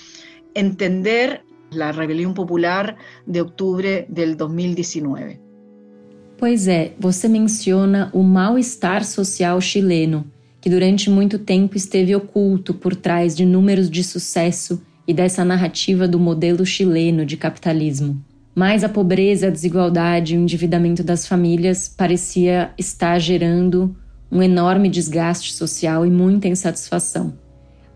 entender 0.54 1.44
la 1.70 1.92
rebelião 1.92 2.34
popular 2.34 2.96
de 3.26 3.40
outubro 3.40 4.06
del 4.08 4.34
2019. 4.34 5.38
Pois 6.36 6.66
é, 6.66 6.94
você 6.98 7.28
menciona 7.28 8.10
o 8.12 8.22
mal-estar 8.22 9.04
social 9.04 9.60
chileno, 9.60 10.26
que 10.66 10.70
durante 10.70 11.08
muito 11.08 11.38
tempo 11.38 11.76
esteve 11.76 12.12
oculto 12.12 12.74
por 12.74 12.96
trás 12.96 13.36
de 13.36 13.46
números 13.46 13.88
de 13.88 14.02
sucesso 14.02 14.82
e 15.06 15.14
dessa 15.14 15.44
narrativa 15.44 16.08
do 16.08 16.18
modelo 16.18 16.66
chileno 16.66 17.24
de 17.24 17.36
capitalismo. 17.36 18.20
Mas 18.52 18.82
a 18.82 18.88
pobreza, 18.88 19.46
a 19.46 19.50
desigualdade 19.50 20.34
e 20.34 20.36
o 20.36 20.40
endividamento 20.40 21.04
das 21.04 21.24
famílias 21.24 21.88
parecia 21.88 22.72
estar 22.76 23.16
gerando 23.20 23.96
um 24.28 24.42
enorme 24.42 24.88
desgaste 24.88 25.52
social 25.52 26.04
e 26.04 26.10
muita 26.10 26.48
insatisfação. 26.48 27.34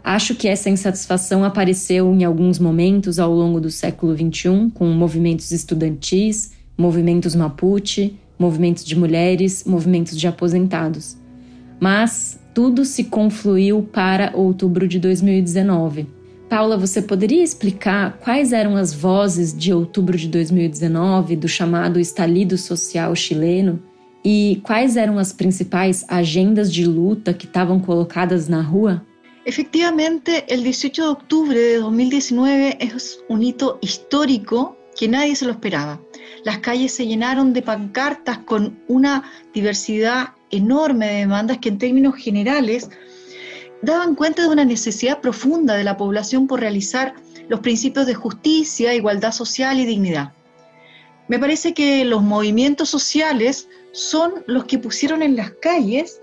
Acho 0.05 0.37
que 0.37 0.47
essa 0.47 0.71
insatisfação 0.71 1.43
apareceu 1.43 2.15
em 2.15 2.23
alguns 2.23 2.61
momentos 2.61 3.19
ao 3.19 3.35
longo 3.35 3.61
do 3.61 3.73
século 3.73 4.15
XXI, 4.15 4.71
com 4.73 4.87
movimentos 4.87 5.51
estudantis, 5.51 6.53
movimentos 6.79 7.35
Mapuche, 7.35 8.15
movimentos 8.39 8.85
de 8.85 8.97
mulheres, 8.97 9.65
movimentos 9.65 10.17
de 10.17 10.29
aposentados. 10.29 11.19
Mas 11.81 12.39
tudo 12.55 12.85
se 12.85 13.05
confluiu 13.05 13.83
para 13.83 14.33
outubro 14.35 14.87
de 14.89 14.99
2019. 14.99 16.07
Paula, 16.49 16.77
você 16.77 17.01
poderia 17.01 17.45
explicar 17.45 18.19
quais 18.19 18.53
eram 18.53 18.77
as 18.77 18.93
vozes 18.93 19.57
de 19.57 19.73
outubro 19.73 20.19
de 20.19 20.27
2019 20.29 21.37
do 21.37 21.47
chamado 21.49 22.01
estalido 22.01 22.59
social 22.59 23.15
chileno 23.15 23.81
e 24.25 24.61
quais 24.65 24.97
eram 24.97 25.19
as 25.19 25.33
principais 25.33 26.05
agendas 26.09 26.73
de 26.73 26.85
luta 26.85 27.33
que 27.33 27.47
estavam 27.47 27.79
colocadas 27.79 28.49
na 28.49 28.61
rua? 28.61 29.07
Efectivamente, 29.47 30.45
el 30.49 30.63
18 30.63 31.03
de 31.03 31.09
octubre 31.09 31.59
de 31.59 31.79
2019 31.79 32.79
es 32.81 33.21
un 33.29 33.43
hito 33.43 33.79
histórico 33.81 34.77
que 34.97 35.09
nadie 35.09 35.35
se 35.35 35.47
lo 35.47 35.53
esperaba. 35.53 36.01
Las 36.45 36.59
calles 36.59 36.93
se 36.93 37.07
llenaron 37.07 37.53
de 37.53 37.63
pancartas 37.63 38.39
con 38.39 38.79
una 38.89 39.23
diversidad 39.55 40.35
enorme 40.51 41.07
de 41.09 41.15
demandas 41.21 41.59
que 41.59 41.69
en 41.69 41.79
términos 41.79 42.17
generales 42.17 42.91
daban 43.83 44.15
cuenta 44.15 44.43
de 44.43 44.49
una 44.49 44.65
necesidad 44.65 45.21
profunda 45.21 45.75
de 45.75 45.85
la 45.85 45.97
población 45.97 46.47
por 46.47 46.61
realizar 46.61 47.15
los 47.49 47.61
principios 47.61 48.07
de 48.07 48.15
justicia, 48.15 48.95
igualdad 48.95 49.33
social 49.33 49.81
y 49.81 49.87
dignidad. 49.87 50.33
Me 51.29 51.39
parece 51.39 51.75
que 51.75 52.05
los 52.05 52.23
movimientos 52.23 52.89
sociales 52.89 53.69
son 53.93 54.45
los 54.47 54.65
que 54.65 54.79
pusieron 54.79 55.23
en 55.23 55.37
las 55.37 55.53
calles, 55.63 56.21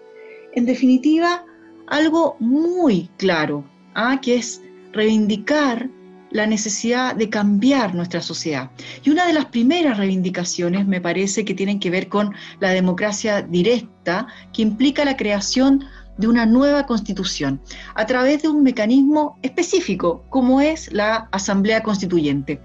en 0.54 0.66
definitiva, 0.66 1.46
algo 1.88 2.36
muy 2.40 3.10
claro, 3.18 3.64
¿ah? 3.96 4.20
que 4.22 4.36
es 4.36 4.62
reivindicar 4.92 5.90
la 6.38 6.48
necesidad 6.48 7.16
de 7.16 7.30
cambiar 7.30 7.96
nuestra 7.96 8.22
sociedad. 8.22 8.70
Y 9.04 9.10
una 9.10 9.26
de 9.26 9.34
las 9.34 9.46
primeras 9.46 9.98
reivindicaciones 9.98 10.88
me 10.88 11.02
parece 11.02 11.44
que 11.44 11.56
tienen 11.56 11.80
que 11.80 11.90
ver 11.90 12.08
con 12.08 12.34
la 12.60 12.70
democracia 12.70 13.42
directa, 13.42 14.28
que 14.54 14.62
implica 14.62 15.04
la 15.04 15.18
creación 15.18 15.84
de 16.18 16.28
una 16.28 16.46
nueva 16.46 16.86
constitución 16.86 17.60
a 17.96 18.06
través 18.06 18.44
de 18.44 18.50
un 18.50 18.64
mecanismo 18.64 19.38
específico, 19.42 20.26
como 20.30 20.62
es 20.62 20.92
la 20.94 21.28
Asamblea 21.32 21.82
Constituyente. 21.84 22.62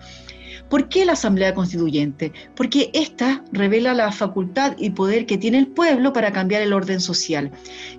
¿Por 0.73 0.89
qué 0.89 1.05
la 1.05 1.13
Asamblea 1.13 1.53
Constituyente? 1.53 2.33
Porque 2.57 2.89
esta 2.95 3.45
revela 3.53 3.93
la 3.93 4.11
facultad 4.11 4.75
y 4.79 4.89
poder 4.89 5.27
que 5.27 5.37
tiene 5.37 5.59
el 5.59 5.67
pueblo 5.67 6.15
para 6.15 6.33
cambiar 6.33 6.63
el 6.63 6.73
orden 6.73 7.03
social. 7.03 7.51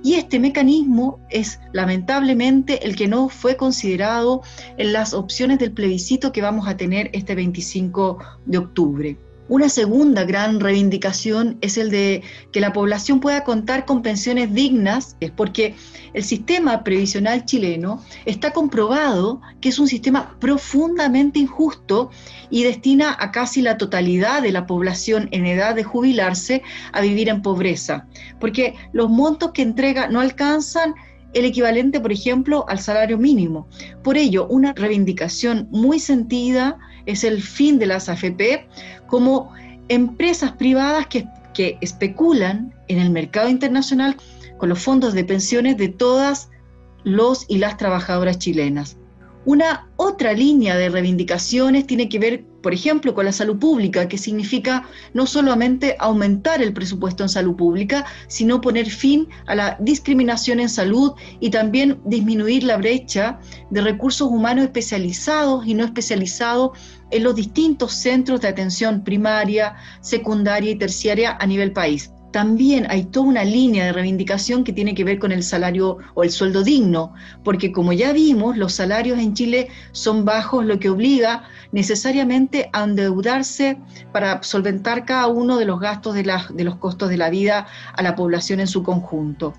Y 0.03 0.15
este 0.15 0.39
mecanismo 0.39 1.19
es 1.29 1.59
lamentablemente 1.71 2.87
el 2.87 2.95
que 2.95 3.07
no 3.07 3.29
fue 3.29 3.57
considerado 3.57 4.41
en 4.77 4.91
las 4.91 5.13
opciones 5.13 5.59
del 5.59 5.71
plebiscito 5.71 6.31
que 6.31 6.41
vamos 6.41 6.67
a 6.67 6.75
tener 6.75 7.11
este 7.13 7.35
25 7.35 8.17
de 8.47 8.57
octubre. 8.57 9.17
Una 9.49 9.67
segunda 9.67 10.23
gran 10.23 10.61
reivindicación 10.61 11.57
es 11.59 11.77
el 11.77 11.91
de 11.91 12.23
que 12.53 12.61
la 12.61 12.71
población 12.71 13.19
pueda 13.19 13.43
contar 13.43 13.85
con 13.85 14.01
pensiones 14.01 14.53
dignas, 14.53 15.17
es 15.19 15.31
porque 15.31 15.75
el 16.13 16.23
sistema 16.23 16.83
previsional 16.83 17.43
chileno 17.43 18.01
está 18.25 18.51
comprobado 18.53 19.41
que 19.59 19.69
es 19.69 19.79
un 19.79 19.87
sistema 19.87 20.37
profundamente 20.39 21.39
injusto 21.39 22.09
y 22.49 22.63
destina 22.63 23.17
a 23.19 23.31
casi 23.31 23.61
la 23.61 23.77
totalidad 23.77 24.41
de 24.41 24.53
la 24.53 24.65
población 24.65 25.27
en 25.31 25.45
edad 25.45 25.75
de 25.75 25.83
jubilarse 25.83 26.61
a 26.93 27.01
vivir 27.01 27.27
en 27.27 27.41
pobreza, 27.41 28.07
porque 28.39 28.75
los 28.93 29.09
montos 29.09 29.51
que 29.51 29.61
entrega 29.61 30.07
no 30.07 30.21
alcanzan 30.21 30.95
el 31.33 31.45
equivalente, 31.45 31.99
por 31.99 32.11
ejemplo, 32.11 32.65
al 32.69 32.79
salario 32.79 33.17
mínimo. 33.17 33.67
Por 34.03 34.17
ello, 34.17 34.47
una 34.47 34.71
reivindicación 34.73 35.67
muy 35.71 35.99
sentida 35.99 36.77
es 37.05 37.23
el 37.23 37.41
fin 37.41 37.79
de 37.79 37.87
las 37.87 38.09
AFP 38.09 38.67
como 39.07 39.51
empresas 39.89 40.53
privadas 40.53 41.07
que, 41.07 41.27
que 41.53 41.77
especulan 41.81 42.73
en 42.87 42.99
el 42.99 43.09
mercado 43.09 43.49
internacional 43.49 44.17
con 44.57 44.69
los 44.69 44.79
fondos 44.79 45.13
de 45.13 45.23
pensiones 45.23 45.77
de 45.77 45.89
todas 45.89 46.49
los 47.03 47.45
y 47.49 47.57
las 47.57 47.77
trabajadoras 47.77 48.39
chilenas. 48.39 48.97
Una 49.45 49.89
otra 49.97 50.31
línea 50.31 50.77
de 50.77 50.87
reivindicaciones 50.87 51.85
tiene 51.85 52.07
que 52.07 52.17
ver, 52.17 52.45
por 52.61 52.73
ejemplo, 52.73 53.13
con 53.13 53.25
la 53.25 53.33
salud 53.33 53.59
pública, 53.59 54.07
que 54.07 54.17
significa 54.17 54.87
no 55.13 55.25
solamente 55.25 55.97
aumentar 55.99 56.61
el 56.61 56.71
presupuesto 56.71 57.23
en 57.23 57.29
salud 57.29 57.57
pública, 57.57 58.05
sino 58.27 58.61
poner 58.61 58.89
fin 58.89 59.27
a 59.45 59.55
la 59.55 59.77
discriminación 59.81 60.61
en 60.61 60.69
salud 60.69 61.11
y 61.41 61.49
también 61.49 61.99
disminuir 62.05 62.63
la 62.63 62.77
brecha 62.77 63.39
de 63.69 63.81
recursos 63.81 64.29
humanos 64.29 64.63
especializados 64.63 65.67
y 65.67 65.73
no 65.73 65.83
especializados 65.83 66.77
en 67.11 67.23
los 67.23 67.35
distintos 67.35 67.93
centros 67.93 68.39
de 68.39 68.47
atención 68.47 69.03
primaria, 69.03 69.75
secundaria 69.99 70.71
y 70.71 70.75
terciaria 70.75 71.35
a 71.37 71.45
nivel 71.45 71.73
país 71.73 72.09
también 72.33 72.87
hay 72.89 73.05
toda 73.05 73.27
una 73.27 73.43
línea 73.45 73.85
de 73.85 73.93
reivindicación 73.93 74.63
que 74.63 74.73
tiene 74.73 74.95
que 74.95 75.03
ver 75.03 75.19
con 75.19 75.31
el 75.31 75.43
salario 75.43 75.99
o 76.15 76.23
el 76.23 76.31
sueldo 76.31 76.63
digno, 76.63 77.13
porque 77.43 77.71
como 77.71 77.93
ya 77.93 78.11
vimos, 78.11 78.57
los 78.57 78.73
salarios 78.73 79.19
en 79.19 79.35
Chile 79.35 79.69
son 79.91 80.25
bajos, 80.25 80.65
lo 80.65 80.79
que 80.79 80.89
obliga 80.89 81.43
necesariamente 81.71 82.71
a 82.73 82.85
endeudarse 82.85 83.77
para 84.11 84.41
solventar 84.41 85.05
cada 85.05 85.27
uno 85.27 85.57
de 85.57 85.65
los 85.65 85.79
gastos 85.79 86.15
de, 86.15 86.23
los 86.63 86.75
costos 86.77 87.09
de 87.09 87.17
la 87.17 87.29
vida 87.29 87.67
a 87.95 88.01
la 88.01 88.15
población 88.15 88.59
en 88.59 88.67
su 88.67 88.81
conjunto. 88.81 89.53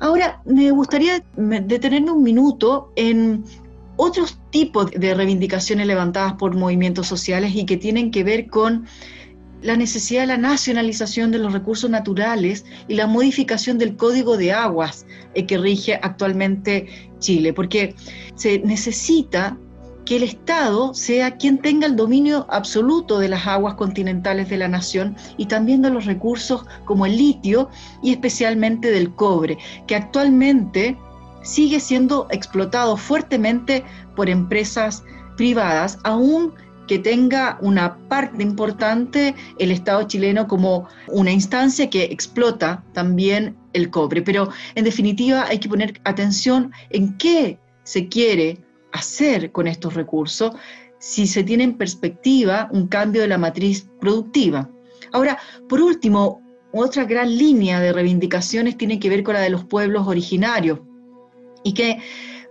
Ahora, 0.00 0.42
me 0.44 0.70
gustaría 0.70 1.24
detenerme 1.34 2.10
un 2.10 2.22
minuto 2.22 2.92
en 2.94 3.42
otros 3.96 4.38
tipos 4.50 4.90
de 4.90 5.14
reivindicaciones 5.14 5.86
levantadas 5.86 6.34
por 6.34 6.54
movimientos 6.54 7.06
sociales 7.06 7.54
y 7.54 7.64
que 7.64 7.78
tienen 7.78 8.10
que 8.10 8.22
ver 8.22 8.48
con 8.48 8.86
la 9.64 9.76
necesidad 9.76 10.20
de 10.20 10.26
la 10.26 10.36
nacionalización 10.36 11.30
de 11.30 11.38
los 11.38 11.52
recursos 11.54 11.88
naturales 11.88 12.66
y 12.86 12.94
la 12.94 13.06
modificación 13.06 13.78
del 13.78 13.96
código 13.96 14.36
de 14.36 14.52
aguas 14.52 15.06
eh, 15.34 15.46
que 15.46 15.56
rige 15.56 15.98
actualmente 16.02 16.86
Chile, 17.18 17.54
porque 17.54 17.94
se 18.34 18.58
necesita 18.58 19.56
que 20.04 20.16
el 20.16 20.22
Estado 20.22 20.92
sea 20.92 21.38
quien 21.38 21.56
tenga 21.56 21.86
el 21.86 21.96
dominio 21.96 22.46
absoluto 22.50 23.18
de 23.18 23.30
las 23.30 23.46
aguas 23.46 23.72
continentales 23.74 24.50
de 24.50 24.58
la 24.58 24.68
nación 24.68 25.16
y 25.38 25.46
también 25.46 25.80
de 25.80 25.88
los 25.88 26.04
recursos 26.04 26.66
como 26.84 27.06
el 27.06 27.16
litio 27.16 27.70
y 28.02 28.12
especialmente 28.12 28.90
del 28.90 29.14
cobre, 29.14 29.56
que 29.86 29.96
actualmente 29.96 30.98
sigue 31.42 31.80
siendo 31.80 32.26
explotado 32.30 32.98
fuertemente 32.98 33.82
por 34.14 34.28
empresas 34.28 35.02
privadas, 35.38 35.98
aún 36.04 36.52
que 36.86 36.98
tenga 36.98 37.58
una 37.60 37.96
parte 38.08 38.42
importante 38.42 39.34
el 39.58 39.70
Estado 39.70 40.02
chileno 40.04 40.46
como 40.46 40.88
una 41.08 41.32
instancia 41.32 41.88
que 41.90 42.04
explota 42.04 42.84
también 42.92 43.56
el 43.72 43.90
cobre. 43.90 44.22
Pero 44.22 44.50
en 44.74 44.84
definitiva 44.84 45.46
hay 45.46 45.58
que 45.58 45.68
poner 45.68 46.00
atención 46.04 46.72
en 46.90 47.16
qué 47.16 47.58
se 47.84 48.08
quiere 48.08 48.58
hacer 48.92 49.52
con 49.52 49.66
estos 49.66 49.94
recursos 49.94 50.52
si 50.98 51.26
se 51.26 51.44
tiene 51.44 51.64
en 51.64 51.76
perspectiva 51.76 52.68
un 52.72 52.86
cambio 52.88 53.22
de 53.22 53.28
la 53.28 53.38
matriz 53.38 53.86
productiva. 54.00 54.70
Ahora, 55.12 55.38
por 55.68 55.80
último, 55.82 56.40
otra 56.72 57.04
gran 57.04 57.36
línea 57.36 57.78
de 57.80 57.92
reivindicaciones 57.92 58.76
tiene 58.78 58.98
que 58.98 59.10
ver 59.10 59.22
con 59.22 59.34
la 59.34 59.40
de 59.40 59.50
los 59.50 59.64
pueblos 59.64 60.08
originarios 60.08 60.80
y 61.62 61.74
que 61.74 61.98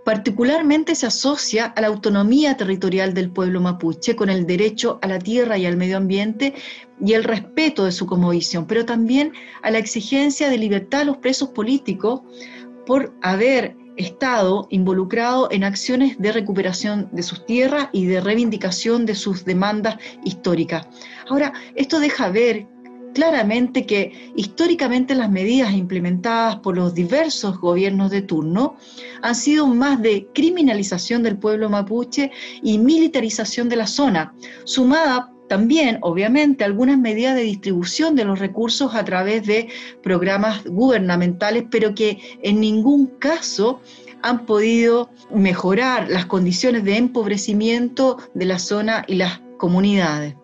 Particularmente 0.04 0.94
se 0.94 1.06
asocia 1.06 1.64
a 1.64 1.80
la 1.80 1.86
autonomía 1.86 2.56
territorial 2.56 3.14
del 3.14 3.30
pueblo 3.30 3.60
mapuche 3.60 4.14
con 4.14 4.28
el 4.28 4.46
derecho 4.46 4.98
a 5.00 5.06
la 5.06 5.18
tierra 5.18 5.56
y 5.56 5.64
al 5.64 5.78
medio 5.78 5.96
ambiente 5.96 6.54
y 7.00 7.14
el 7.14 7.24
respeto 7.24 7.86
de 7.86 7.92
su 7.92 8.04
cosmovisión, 8.06 8.66
pero 8.66 8.84
también 8.84 9.32
a 9.62 9.70
la 9.70 9.78
exigencia 9.78 10.50
de 10.50 10.58
libertad 10.58 11.00
a 11.00 11.04
los 11.04 11.16
presos 11.16 11.48
políticos 11.48 12.20
por 12.86 13.14
haber 13.22 13.76
estado 13.96 14.66
involucrado 14.70 15.48
en 15.50 15.64
acciones 15.64 16.18
de 16.18 16.32
recuperación 16.32 17.08
de 17.12 17.22
sus 17.22 17.46
tierras 17.46 17.88
y 17.92 18.06
de 18.06 18.20
reivindicación 18.20 19.06
de 19.06 19.14
sus 19.14 19.44
demandas 19.44 19.96
históricas. 20.24 20.86
Ahora, 21.30 21.52
esto 21.76 22.00
deja 22.00 22.28
ver 22.28 22.66
claramente 23.14 23.86
que 23.86 24.32
históricamente 24.36 25.14
las 25.14 25.30
medidas 25.30 25.72
implementadas 25.72 26.56
por 26.56 26.76
los 26.76 26.94
diversos 26.94 27.58
gobiernos 27.58 28.10
de 28.10 28.22
turno 28.22 28.76
han 29.22 29.34
sido 29.34 29.66
más 29.66 30.02
de 30.02 30.28
criminalización 30.34 31.22
del 31.22 31.38
pueblo 31.38 31.70
mapuche 31.70 32.30
y 32.62 32.78
militarización 32.78 33.68
de 33.68 33.76
la 33.76 33.86
zona, 33.86 34.34
sumada 34.64 35.30
también, 35.48 35.98
obviamente, 36.00 36.64
algunas 36.64 36.98
medidas 36.98 37.34
de 37.34 37.42
distribución 37.42 38.16
de 38.16 38.24
los 38.24 38.38
recursos 38.38 38.94
a 38.94 39.04
través 39.04 39.46
de 39.46 39.68
programas 40.02 40.64
gubernamentales, 40.64 41.64
pero 41.70 41.94
que 41.94 42.18
en 42.42 42.60
ningún 42.60 43.06
caso 43.18 43.80
han 44.22 44.46
podido 44.46 45.10
mejorar 45.34 46.08
las 46.08 46.26
condiciones 46.26 46.82
de 46.84 46.96
empobrecimiento 46.96 48.16
de 48.32 48.46
la 48.46 48.58
zona 48.58 49.04
y 49.06 49.16
las 49.16 49.42
comunidades. 49.58 50.34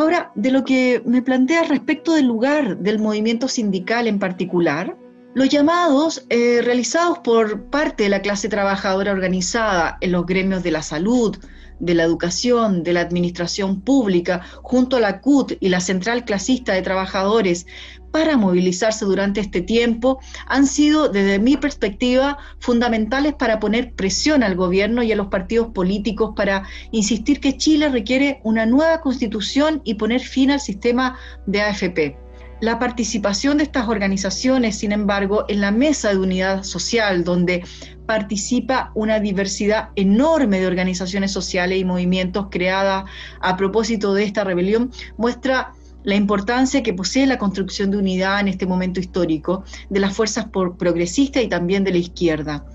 Ahora, 0.00 0.32
de 0.34 0.50
lo 0.50 0.64
que 0.64 1.02
me 1.04 1.20
plantea 1.20 1.62
respecto 1.64 2.14
del 2.14 2.24
lugar 2.24 2.78
del 2.78 2.98
movimiento 2.98 3.48
sindical 3.48 4.06
en 4.06 4.18
particular, 4.18 4.96
Los 5.34 5.50
llamados 5.50 6.24
eh, 6.30 6.62
realizados 6.62 7.18
por 7.18 7.64
parte 7.66 8.04
de 8.04 8.08
la 8.08 8.22
clase 8.22 8.48
trabajadora 8.48 9.12
organizada 9.12 9.98
en 10.00 10.12
los 10.12 10.24
gremios 10.24 10.62
de 10.62 10.70
la 10.70 10.82
salud, 10.82 11.36
de 11.80 11.94
la 11.94 12.04
educación, 12.04 12.82
de 12.82 12.92
la 12.92 13.00
administración 13.00 13.80
pública, 13.80 14.42
junto 14.62 14.96
a 14.96 15.00
la 15.00 15.20
CUT 15.20 15.52
y 15.60 15.68
la 15.68 15.80
Central 15.80 16.24
Clasista 16.24 16.72
de 16.72 16.82
Trabajadores, 16.82 17.66
para 18.10 18.36
movilizarse 18.36 19.04
durante 19.04 19.40
este 19.40 19.60
tiempo, 19.60 20.18
han 20.46 20.66
sido, 20.66 21.08
desde 21.08 21.38
mi 21.38 21.56
perspectiva, 21.56 22.38
fundamentales 22.58 23.34
para 23.34 23.60
poner 23.60 23.94
presión 23.94 24.42
al 24.42 24.56
gobierno 24.56 25.02
y 25.02 25.12
a 25.12 25.16
los 25.16 25.28
partidos 25.28 25.68
políticos 25.68 26.32
para 26.34 26.64
insistir 26.90 27.40
que 27.40 27.56
Chile 27.56 27.88
requiere 27.88 28.40
una 28.44 28.66
nueva 28.66 29.00
constitución 29.00 29.80
y 29.84 29.94
poner 29.94 30.20
fin 30.20 30.50
al 30.50 30.60
sistema 30.60 31.16
de 31.46 31.62
AFP. 31.62 32.29
La 32.60 32.78
participación 32.78 33.56
de 33.56 33.64
estas 33.64 33.88
organizaciones, 33.88 34.76
sin 34.76 34.92
embargo, 34.92 35.46
en 35.48 35.62
la 35.62 35.70
mesa 35.70 36.10
de 36.10 36.18
unidad 36.18 36.62
social, 36.62 37.24
donde 37.24 37.64
participa 38.04 38.92
una 38.94 39.18
diversidad 39.18 39.90
enorme 39.96 40.60
de 40.60 40.66
organizaciones 40.66 41.32
sociales 41.32 41.78
y 41.78 41.84
movimientos 41.86 42.48
creadas 42.50 43.04
a 43.40 43.56
propósito 43.56 44.12
de 44.12 44.24
esta 44.24 44.44
rebelión, 44.44 44.90
muestra 45.16 45.72
la 46.02 46.16
importancia 46.16 46.82
que 46.82 46.92
posee 46.92 47.26
la 47.26 47.38
construcción 47.38 47.90
de 47.90 47.96
unidad 47.96 48.40
en 48.40 48.48
este 48.48 48.66
momento 48.66 49.00
histórico 49.00 49.64
de 49.88 50.00
las 50.00 50.14
fuerzas 50.14 50.46
progresistas 50.50 51.42
y 51.42 51.48
también 51.48 51.82
de 51.84 51.92
la 51.92 51.98
izquierda. 51.98 52.66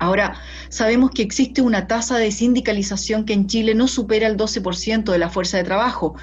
Ahora, 0.00 0.34
sabemos 0.70 1.10
que 1.10 1.22
existe 1.22 1.60
una 1.60 1.86
tasa 1.86 2.16
de 2.16 2.32
sindicalización 2.32 3.26
que 3.26 3.34
en 3.34 3.46
Chile 3.46 3.74
no 3.74 3.86
supera 3.86 4.26
el 4.26 4.38
12% 4.38 5.12
de 5.12 5.18
la 5.18 5.28
fuerza 5.28 5.58
de 5.58 5.64
trabajo, 5.64 6.14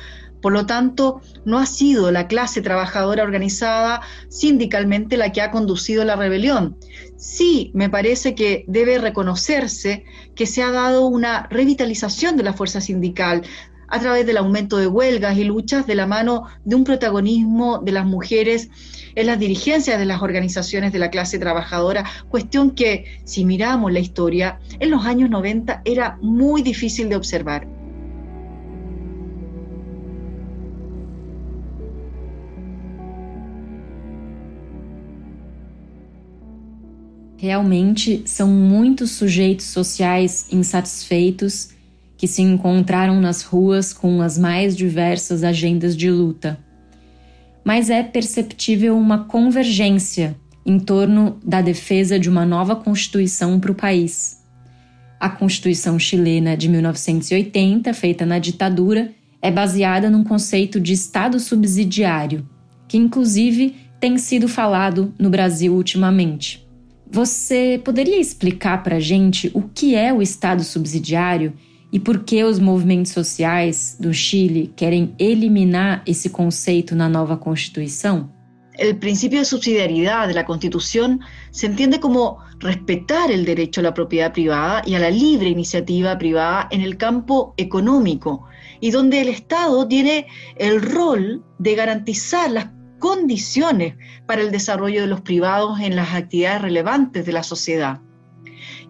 por 0.42 0.54
lo 0.54 0.66
tanto, 0.66 1.22
no 1.46 1.58
ha 1.58 1.66
sido 1.66 2.12
la 2.12 2.28
clase 2.28 2.62
trabajadora 2.62 3.24
organizada 3.24 4.02
sindicalmente 4.30 5.18
la 5.18 5.32
que 5.32 5.42
ha 5.42 5.52
conducido 5.52 6.04
la 6.06 6.16
rebelión. 6.16 6.78
Sí, 7.18 7.72
me 7.74 7.90
parece 7.90 8.36
que 8.36 8.64
debe 8.68 9.00
reconocerse 9.00 10.06
que 10.36 10.46
se 10.46 10.62
ha 10.64 10.72
dado 10.72 11.08
una 11.08 11.48
revitalización 11.50 12.38
de 12.38 12.44
la 12.44 12.54
fuerza 12.54 12.82
sindical 12.82 13.44
a 13.88 14.00
través 14.00 14.26
del 14.26 14.38
aumento 14.38 14.78
de 14.78 14.88
huelgas 14.88 15.38
y 15.38 15.44
luchas 15.44 15.88
de 15.88 15.96
la 15.96 16.06
mano 16.06 16.44
de 16.66 16.76
un 16.76 16.84
protagonismo 16.84 17.80
de 17.80 17.94
las 17.94 18.06
mujeres 18.06 18.70
en 19.16 19.26
las 19.26 19.40
dirigencias 19.40 19.98
de 19.98 20.06
las 20.06 20.22
organizaciones 20.22 20.94
de 20.94 21.00
la 21.00 21.10
clase 21.10 21.40
trabajadora, 21.40 22.06
cuestión 22.30 22.72
que, 22.72 23.06
si 23.24 23.46
miramos 23.46 23.92
la 23.92 24.00
historia, 24.00 24.60
en 24.80 24.92
los 24.92 25.06
años 25.06 25.30
90 25.30 25.82
era 25.86 26.20
muy 26.22 26.62
difícil 26.62 27.10
de 27.10 27.16
observar. 27.16 27.77
Realmente 37.38 38.24
são 38.26 38.50
muitos 38.50 39.12
sujeitos 39.12 39.68
sociais 39.68 40.48
insatisfeitos 40.52 41.70
que 42.18 42.28
se 42.28 42.42
encontraram 42.42 43.22
nas 43.22 43.44
ruas 43.44 43.94
com 43.94 44.22
as 44.24 44.40
mais 44.40 44.76
diversas 44.76 45.44
agendas 45.44 45.96
de 45.96 46.10
luta. 46.10 46.60
Mas 47.64 47.92
é 47.92 48.02
perceptível 48.02 48.98
uma 48.98 49.26
convergência 49.26 50.36
em 50.66 50.80
torno 50.80 51.38
da 51.46 51.62
defesa 51.62 52.20
de 52.20 52.28
uma 52.28 52.46
nova 52.46 52.76
Constituição 52.76 53.60
para 53.60 53.72
o 53.72 53.76
país. 53.76 54.44
A 55.20 55.30
Constituição 55.30 56.00
chilena 56.00 56.58
de 56.58 56.68
1980, 56.68 57.94
feita 57.94 58.26
na 58.26 58.40
ditadura, 58.40 59.12
é 59.42 59.52
baseada 59.52 60.10
num 60.10 60.24
conceito 60.24 60.80
de 60.80 60.94
Estado 60.94 61.40
subsidiário, 61.40 62.48
que 62.88 62.98
inclusive 62.98 63.76
tem 64.00 64.18
sido 64.18 64.48
falado 64.48 65.14
no 65.20 65.30
Brasil 65.30 65.74
ultimamente. 65.74 66.67
Você 67.10 67.82
poderia 67.84 68.20
explicar 68.20 68.84
para 68.84 68.98
a 68.98 69.00
gente 69.00 69.50
o 69.54 69.62
que 69.62 69.96
é 69.96 70.14
o 70.14 70.22
Estado 70.22 70.64
subsidiário 70.64 71.54
e 71.92 72.00
por 72.00 72.24
que 72.24 72.44
os 72.44 72.60
movimentos 72.60 73.14
sociais 73.14 73.98
do 74.00 74.14
Chile 74.14 74.74
querem 74.76 75.16
eliminar 75.18 76.04
esse 76.06 76.30
conceito 76.30 76.96
na 76.96 77.08
nova 77.08 77.38
Constituição? 77.38 78.30
El 78.78 78.98
principio 78.98 79.40
de 79.40 79.46
subsidiariedad 79.46 80.28
de 80.28 80.36
la 80.36 80.46
Constitución 80.46 81.20
se 81.52 81.66
entiende 81.66 82.00
como 82.00 82.38
respetar 82.60 83.32
el 83.32 83.44
derecho 83.44 83.80
a 83.80 83.84
la 83.84 83.94
propiedad 83.94 84.32
privada 84.32 84.84
a 84.96 85.00
la 85.00 85.10
libre 85.10 85.50
iniciativa 85.50 86.16
privada 86.18 86.68
el 86.84 86.98
campo 86.98 87.56
económico, 87.58 88.46
y 88.80 88.92
donde 88.92 89.22
el 89.22 89.30
Estado 89.30 89.88
tiene 89.88 90.28
el 90.58 90.82
rol 90.82 91.44
de 91.58 91.74
garantizar 91.74 92.52
las 92.52 92.68
condiciones 93.00 93.96
para 94.26 94.42
el 94.42 94.52
desarrollo 94.52 95.02
de 95.02 95.08
los 95.08 95.22
privados 95.22 95.80
en 95.80 95.96
las 95.96 96.14
actividades 96.14 96.62
relevantes 96.62 97.26
de 97.26 97.32
la 97.32 97.44
sociedad. 97.44 98.02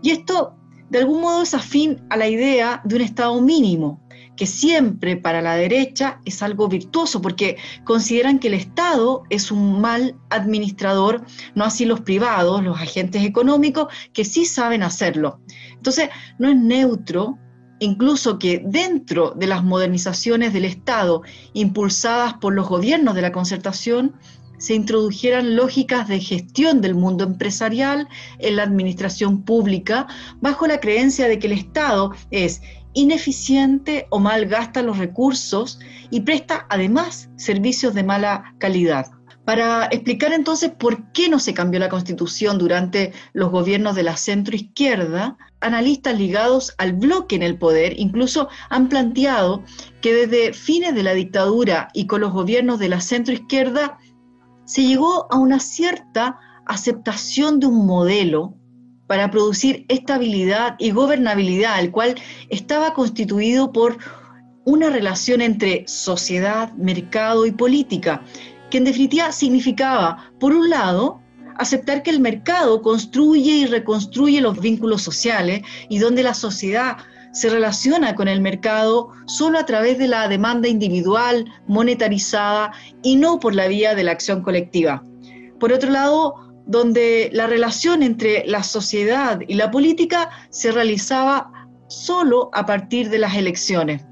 Y 0.01 0.11
esto, 0.11 0.55
de 0.89 0.99
algún 0.99 1.21
modo, 1.21 1.43
es 1.43 1.53
afín 1.53 2.05
a 2.09 2.17
la 2.17 2.27
idea 2.27 2.81
de 2.85 2.95
un 2.95 3.01
Estado 3.01 3.41
mínimo, 3.41 4.01
que 4.35 4.45
siempre 4.45 5.17
para 5.17 5.41
la 5.41 5.55
derecha 5.55 6.21
es 6.23 6.41
algo 6.43 6.67
virtuoso, 6.67 7.21
porque 7.21 7.57
consideran 7.83 8.39
que 8.39 8.47
el 8.47 8.53
Estado 8.53 9.23
es 9.29 9.51
un 9.51 9.81
mal 9.81 10.15
administrador, 10.29 11.25
no 11.55 11.65
así 11.65 11.85
los 11.85 12.01
privados, 12.01 12.63
los 12.63 12.79
agentes 12.79 13.23
económicos, 13.23 13.87
que 14.13 14.23
sí 14.23 14.45
saben 14.45 14.83
hacerlo. 14.83 15.41
Entonces, 15.71 16.09
no 16.37 16.49
es 16.49 16.55
neutro 16.55 17.39
incluso 17.79 18.39
que 18.39 18.61
dentro 18.65 19.31
de 19.31 19.47
las 19.47 19.63
modernizaciones 19.63 20.53
del 20.53 20.65
Estado 20.65 21.21
impulsadas 21.53 22.35
por 22.35 22.53
los 22.53 22.67
gobiernos 22.67 23.15
de 23.15 23.21
la 23.21 23.31
concertación, 23.31 24.15
se 24.57 24.73
introdujeran 24.73 25.55
lógicas 25.55 26.07
de 26.07 26.19
gestión 26.19 26.81
del 26.81 26.95
mundo 26.95 27.23
empresarial 27.23 28.07
en 28.39 28.55
la 28.55 28.63
administración 28.63 29.43
pública 29.43 30.07
bajo 30.41 30.65
la 30.67 30.79
creencia 30.79 31.27
de 31.27 31.37
que 31.39 31.47
el 31.47 31.53
Estado 31.53 32.11
es 32.31 32.61
ineficiente 32.93 34.07
o 34.09 34.19
mal 34.19 34.47
gasta 34.47 34.81
los 34.81 34.97
recursos 34.97 35.79
y 36.09 36.21
presta 36.21 36.65
además 36.69 37.29
servicios 37.35 37.93
de 37.93 38.03
mala 38.03 38.55
calidad. 38.57 39.11
Para 39.45 39.85
explicar 39.85 40.33
entonces 40.33 40.71
por 40.71 41.11
qué 41.11 41.29
no 41.29 41.39
se 41.39 41.53
cambió 41.53 41.79
la 41.79 41.89
constitución 41.89 42.57
durante 42.57 43.13
los 43.33 43.51
gobiernos 43.51 43.95
de 43.95 44.03
la 44.03 44.17
centroizquierda, 44.17 45.37
analistas 45.61 46.17
ligados 46.17 46.73
al 46.77 46.93
bloque 46.93 47.35
en 47.35 47.43
el 47.43 47.57
poder 47.57 47.99
incluso 47.99 48.47
han 48.69 48.89
planteado 48.89 49.63
que 50.01 50.13
desde 50.13 50.53
fines 50.53 50.93
de 50.93 51.03
la 51.03 51.13
dictadura 51.13 51.89
y 51.93 52.05
con 52.05 52.21
los 52.21 52.31
gobiernos 52.31 52.79
de 52.79 52.89
la 52.89 53.01
centroizquierda 53.01 53.97
se 54.65 54.83
llegó 54.83 55.31
a 55.31 55.37
una 55.37 55.59
cierta 55.59 56.39
aceptación 56.65 57.59
de 57.59 57.67
un 57.67 57.85
modelo 57.85 58.53
para 59.07 59.31
producir 59.31 59.85
estabilidad 59.87 60.75
y 60.77 60.91
gobernabilidad, 60.91 61.79
el 61.79 61.91
cual 61.91 62.15
estaba 62.49 62.93
constituido 62.93 63.71
por 63.71 63.97
una 64.65 64.89
relación 64.89 65.39
entre 65.41 65.87
sociedad, 65.87 66.73
mercado 66.73 67.45
y 67.45 67.51
política, 67.51 68.21
que 68.69 68.79
en 68.79 68.83
definitiva 68.83 69.31
significaba, 69.31 70.29
por 70.41 70.53
un 70.53 70.69
lado, 70.69 71.21
aceptar 71.59 72.03
que 72.03 72.09
el 72.09 72.19
mercado 72.19 72.81
construye 72.81 73.51
y 73.51 73.65
reconstruye 73.65 74.41
los 74.41 74.59
vínculos 74.59 75.01
sociales 75.01 75.61
y 75.89 75.99
donde 75.99 76.23
la 76.23 76.33
sociedad 76.33 76.97
se 77.31 77.49
relaciona 77.49 78.15
con 78.15 78.27
el 78.27 78.41
mercado 78.41 79.11
solo 79.25 79.59
a 79.59 79.65
través 79.65 79.97
de 79.97 80.07
la 80.07 80.27
demanda 80.27 80.67
individual, 80.67 81.45
monetarizada 81.67 82.71
y 83.03 83.15
no 83.15 83.39
por 83.39 83.53
la 83.53 83.67
vía 83.67 83.93
de 83.95 84.03
la 84.03 84.11
acción 84.11 84.41
colectiva. 84.41 85.03
Por 85.59 85.71
otro 85.71 85.91
lado, 85.91 86.35
donde 86.65 87.29
la 87.33 87.47
relación 87.47 88.03
entre 88.03 88.45
la 88.47 88.63
sociedad 88.63 89.39
y 89.47 89.53
la 89.53 89.71
política 89.71 90.29
se 90.49 90.71
realizaba 90.71 91.51
solo 91.87 92.49
a 92.53 92.65
partir 92.65 93.09
de 93.09 93.19
las 93.19 93.35
elecciones. 93.35 94.03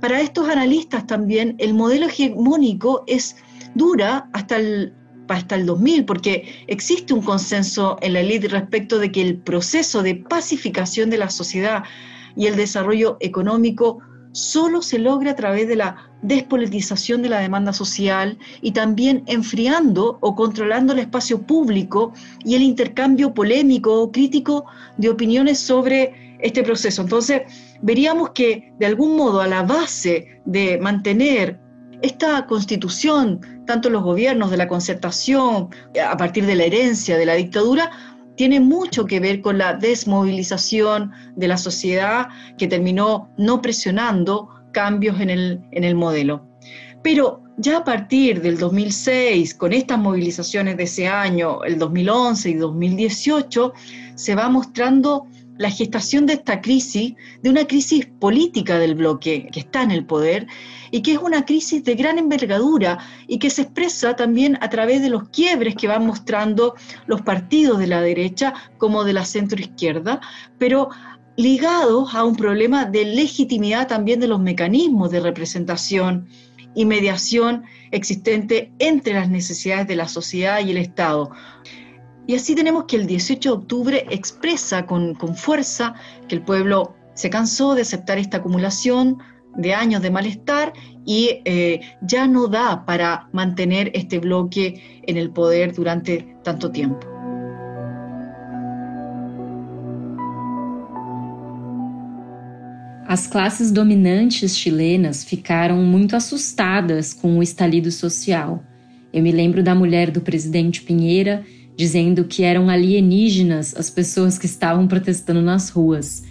Para 0.00 0.20
estos 0.20 0.48
analistas 0.48 1.06
también 1.06 1.54
el 1.58 1.74
modelo 1.74 2.06
hegemónico 2.06 3.04
es 3.06 3.36
dura 3.74 4.28
hasta 4.32 4.56
el, 4.56 4.94
hasta 5.36 5.54
el 5.54 5.66
2000, 5.66 6.04
porque 6.04 6.64
existe 6.66 7.14
un 7.14 7.22
consenso 7.22 7.98
en 8.00 8.14
la 8.14 8.20
élite 8.20 8.48
respecto 8.48 8.98
de 8.98 9.12
que 9.12 9.22
el 9.22 9.38
proceso 9.38 10.02
de 10.02 10.16
pacificación 10.16 11.10
de 11.10 11.18
la 11.18 11.30
sociedad 11.30 11.84
y 12.36 12.46
el 12.46 12.56
desarrollo 12.56 13.16
económico 13.20 13.98
solo 14.32 14.82
se 14.82 14.98
logra 14.98 15.32
a 15.32 15.36
través 15.36 15.66
de 15.68 15.76
la 15.76 16.10
despolitización 16.22 17.22
de 17.22 17.28
la 17.28 17.40
demanda 17.40 17.72
social 17.72 18.38
y 18.60 18.72
también 18.72 19.24
enfriando 19.26 20.18
o 20.20 20.34
controlando 20.34 20.92
el 20.92 21.00
espacio 21.00 21.42
público 21.42 22.12
y 22.44 22.54
el 22.54 22.62
intercambio 22.62 23.34
polémico 23.34 24.00
o 24.00 24.12
crítico 24.12 24.66
de 24.98 25.08
opiniones 25.08 25.58
sobre 25.58 26.36
este 26.40 26.62
proceso. 26.62 27.02
Entonces, 27.02 27.42
veríamos 27.82 28.30
que 28.30 28.72
de 28.78 28.86
algún 28.86 29.16
modo 29.16 29.40
a 29.40 29.46
la 29.46 29.62
base 29.62 30.40
de 30.44 30.78
mantener 30.78 31.58
esta 32.02 32.46
constitución, 32.46 33.40
tanto 33.66 33.90
los 33.90 34.02
gobiernos 34.02 34.50
de 34.50 34.56
la 34.56 34.68
concertación, 34.68 35.68
a 36.04 36.16
partir 36.16 36.46
de 36.46 36.54
la 36.54 36.64
herencia 36.64 37.16
de 37.18 37.26
la 37.26 37.34
dictadura, 37.34 37.90
tiene 38.36 38.60
mucho 38.60 39.04
que 39.04 39.20
ver 39.20 39.40
con 39.42 39.58
la 39.58 39.74
desmovilización 39.74 41.12
de 41.36 41.48
la 41.48 41.58
sociedad 41.58 42.28
que 42.56 42.68
terminó 42.68 43.28
no 43.36 43.60
presionando 43.60 44.48
cambios 44.72 45.20
en 45.20 45.30
el, 45.30 45.60
en 45.72 45.84
el 45.84 45.94
modelo. 45.94 46.46
Pero 47.02 47.42
Ya 47.62 47.76
a 47.76 47.84
partir 47.84 48.40
del 48.40 48.56
2006, 48.56 49.54
con 49.54 49.74
estas 49.74 49.98
movilizaciones 49.98 50.78
de 50.78 50.84
ese 50.84 51.08
año, 51.08 51.62
el 51.62 51.78
2011 51.78 52.48
y 52.48 52.54
2018, 52.54 53.74
se 54.14 54.34
va 54.34 54.48
mostrando 54.48 55.26
la 55.60 55.70
gestación 55.70 56.24
de 56.24 56.32
esta 56.32 56.62
crisis, 56.62 57.12
de 57.42 57.50
una 57.50 57.66
crisis 57.66 58.06
política 58.06 58.78
del 58.78 58.94
bloque 58.94 59.50
que 59.52 59.60
está 59.60 59.82
en 59.82 59.90
el 59.90 60.06
poder 60.06 60.46
y 60.90 61.02
que 61.02 61.12
es 61.12 61.18
una 61.18 61.44
crisis 61.44 61.84
de 61.84 61.96
gran 61.96 62.16
envergadura 62.16 62.96
y 63.26 63.38
que 63.38 63.50
se 63.50 63.62
expresa 63.62 64.16
también 64.16 64.56
a 64.62 64.70
través 64.70 65.02
de 65.02 65.10
los 65.10 65.28
quiebres 65.28 65.74
que 65.74 65.86
van 65.86 66.06
mostrando 66.06 66.76
los 67.06 67.20
partidos 67.20 67.78
de 67.78 67.88
la 67.88 68.00
derecha 68.00 68.54
como 68.78 69.04
de 69.04 69.12
la 69.12 69.26
centroizquierda, 69.26 70.22
pero 70.56 70.88
ligados 71.36 72.14
a 72.14 72.24
un 72.24 72.36
problema 72.36 72.86
de 72.86 73.04
legitimidad 73.04 73.86
también 73.86 74.18
de 74.18 74.28
los 74.28 74.40
mecanismos 74.40 75.10
de 75.10 75.20
representación 75.20 76.26
y 76.74 76.86
mediación 76.86 77.64
existente 77.90 78.72
entre 78.78 79.12
las 79.12 79.28
necesidades 79.28 79.86
de 79.88 79.96
la 79.96 80.08
sociedad 80.08 80.64
y 80.64 80.70
el 80.70 80.78
Estado. 80.78 81.30
Y 82.26 82.34
así 82.34 82.54
tenemos 82.54 82.84
que 82.84 82.96
el 82.96 83.06
18 83.06 83.48
de 83.48 83.56
octubre 83.56 84.06
expresa 84.10 84.86
con, 84.86 85.14
con 85.14 85.34
fuerza 85.34 85.94
que 86.28 86.36
el 86.36 86.42
pueblo 86.42 86.94
se 87.14 87.28
cansó 87.28 87.74
de 87.74 87.82
aceptar 87.82 88.18
esta 88.18 88.38
acumulación 88.38 89.18
de 89.56 89.74
años 89.74 90.00
de 90.02 90.10
malestar 90.10 90.72
y 91.04 91.40
eh, 91.44 91.80
ya 92.02 92.26
no 92.26 92.46
da 92.46 92.84
para 92.84 93.28
mantener 93.32 93.90
este 93.94 94.18
bloque 94.18 95.02
en 95.06 95.16
el 95.16 95.30
poder 95.30 95.74
durante 95.74 96.36
tanto 96.44 96.70
tiempo. 96.70 97.06
As 103.06 103.26
classes 103.26 103.72
dominantes 103.72 104.56
chilenas 104.56 105.24
ficaram 105.24 105.78
muito 105.78 106.14
assustadas 106.14 107.12
com 107.12 107.38
o 107.38 107.42
estalido 107.42 107.90
social. 107.90 108.62
Eu 109.12 109.20
me 109.20 109.32
lembro 109.32 109.64
da 109.64 109.74
mulher 109.74 110.12
do 110.12 110.20
presidente 110.20 110.80
Pinheira 110.80 111.44
dizendo 111.80 112.24
que 112.24 112.42
eram 112.42 112.68
alienígenas 112.68 113.74
as 113.74 113.88
pessoas 113.88 114.36
que 114.36 114.44
estavam 114.44 114.86
protestando 114.86 115.40
nas 115.40 115.70
ruas. 115.70 116.22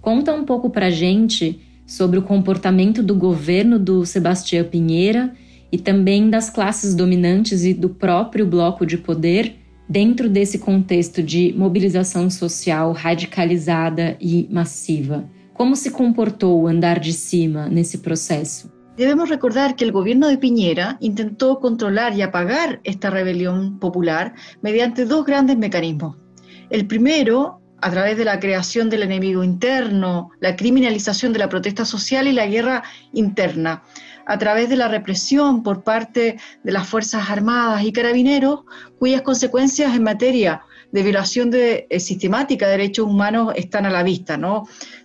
Conta 0.00 0.32
um 0.32 0.44
pouco 0.44 0.70
pra 0.70 0.88
gente 0.88 1.60
sobre 1.84 2.16
o 2.16 2.22
comportamento 2.22 3.02
do 3.02 3.12
governo 3.12 3.76
do 3.76 4.06
Sebastião 4.06 4.64
Pinheira 4.64 5.34
e 5.72 5.78
também 5.78 6.30
das 6.30 6.48
classes 6.48 6.94
dominantes 6.94 7.64
e 7.64 7.74
do 7.74 7.88
próprio 7.88 8.46
bloco 8.46 8.86
de 8.86 8.96
poder 8.96 9.56
dentro 9.88 10.30
desse 10.30 10.60
contexto 10.60 11.20
de 11.24 11.52
mobilização 11.58 12.30
social 12.30 12.92
radicalizada 12.92 14.16
e 14.20 14.46
massiva. 14.48 15.28
Como 15.52 15.74
se 15.74 15.90
comportou 15.90 16.62
o 16.62 16.68
andar 16.68 17.00
de 17.00 17.12
cima 17.12 17.68
nesse 17.68 17.98
processo? 17.98 18.73
Debemos 18.96 19.28
recordar 19.28 19.74
que 19.74 19.84
el 19.84 19.90
gobierno 19.90 20.28
de 20.28 20.38
Piñera 20.38 20.98
intentó 21.00 21.58
controlar 21.58 22.14
y 22.14 22.22
apagar 22.22 22.80
esta 22.84 23.10
rebelión 23.10 23.80
popular 23.80 24.34
mediante 24.62 25.04
dos 25.04 25.26
grandes 25.26 25.58
mecanismos. 25.58 26.16
El 26.70 26.86
primero, 26.86 27.60
a 27.80 27.90
través 27.90 28.16
de 28.16 28.24
la 28.24 28.38
creación 28.38 28.90
del 28.90 29.02
enemigo 29.02 29.42
interno, 29.42 30.30
la 30.38 30.54
criminalización 30.54 31.32
de 31.32 31.40
la 31.40 31.48
protesta 31.48 31.84
social 31.84 32.28
y 32.28 32.32
la 32.32 32.46
guerra 32.46 32.84
interna, 33.12 33.82
a 34.26 34.38
través 34.38 34.68
de 34.68 34.76
la 34.76 34.86
represión 34.86 35.64
por 35.64 35.82
parte 35.82 36.38
de 36.62 36.72
las 36.72 36.86
Fuerzas 36.88 37.28
Armadas 37.28 37.82
y 37.82 37.92
Carabineros, 37.92 38.60
cuyas 39.00 39.22
consecuencias 39.22 39.94
en 39.96 40.04
materia 40.04 40.62
de 40.92 41.02
violación 41.02 41.50
de, 41.50 41.88
eh, 41.90 41.98
sistemática 41.98 42.66
de 42.66 42.72
derechos 42.72 43.06
humanos 43.06 43.52
están 43.56 43.86
a 43.86 43.90
la 43.90 44.04
vista. 44.04 44.38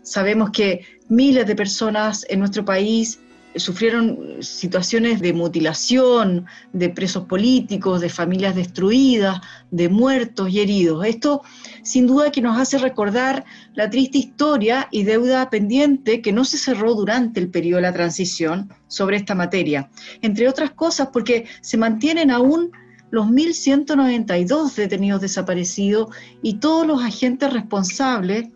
Sabemos 0.03 0.51
que 0.51 0.85
miles 1.07 1.47
de 1.47 1.55
personas 1.55 2.23
en 2.29 2.37
nuestro 2.37 2.63
país 2.63 3.19
sufrieron 3.59 4.37
situaciones 4.41 5.19
de 5.21 5.33
mutilación, 5.33 6.45
de 6.73 6.89
presos 6.89 7.25
políticos, 7.25 8.01
de 8.01 8.09
familias 8.09 8.55
destruidas, 8.55 9.41
de 9.71 9.89
muertos 9.89 10.49
y 10.49 10.59
heridos. 10.59 11.05
Esto 11.05 11.41
sin 11.83 12.07
duda 12.07 12.31
que 12.31 12.41
nos 12.41 12.57
hace 12.57 12.77
recordar 12.77 13.45
la 13.73 13.89
triste 13.89 14.17
historia 14.17 14.87
y 14.91 15.03
deuda 15.03 15.49
pendiente 15.49 16.21
que 16.21 16.31
no 16.31 16.45
se 16.45 16.57
cerró 16.57 16.93
durante 16.95 17.39
el 17.39 17.49
periodo 17.49 17.77
de 17.77 17.83
la 17.83 17.93
transición 17.93 18.69
sobre 18.87 19.17
esta 19.17 19.35
materia. 19.35 19.89
Entre 20.21 20.47
otras 20.47 20.71
cosas 20.71 21.09
porque 21.11 21.45
se 21.61 21.77
mantienen 21.77 22.31
aún 22.31 22.71
los 23.11 23.27
1.192 23.27 24.75
detenidos 24.75 25.21
desaparecidos 25.21 26.09
y 26.41 26.55
todos 26.55 26.85
los 26.85 27.03
agentes 27.03 27.51
responsables 27.51 28.49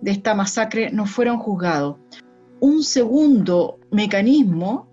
de 0.00 0.10
esta 0.10 0.34
masacre 0.34 0.90
no 0.90 1.06
fueron 1.06 1.38
juzgados. 1.38 1.96
Un 2.60 2.82
segundo 2.82 3.78
mecanismo 3.90 4.88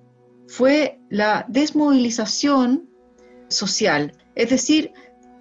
fue 0.47 0.99
la 1.09 1.45
desmovilización 1.49 2.89
social, 3.47 4.13
es 4.35 4.49
decir, 4.49 4.91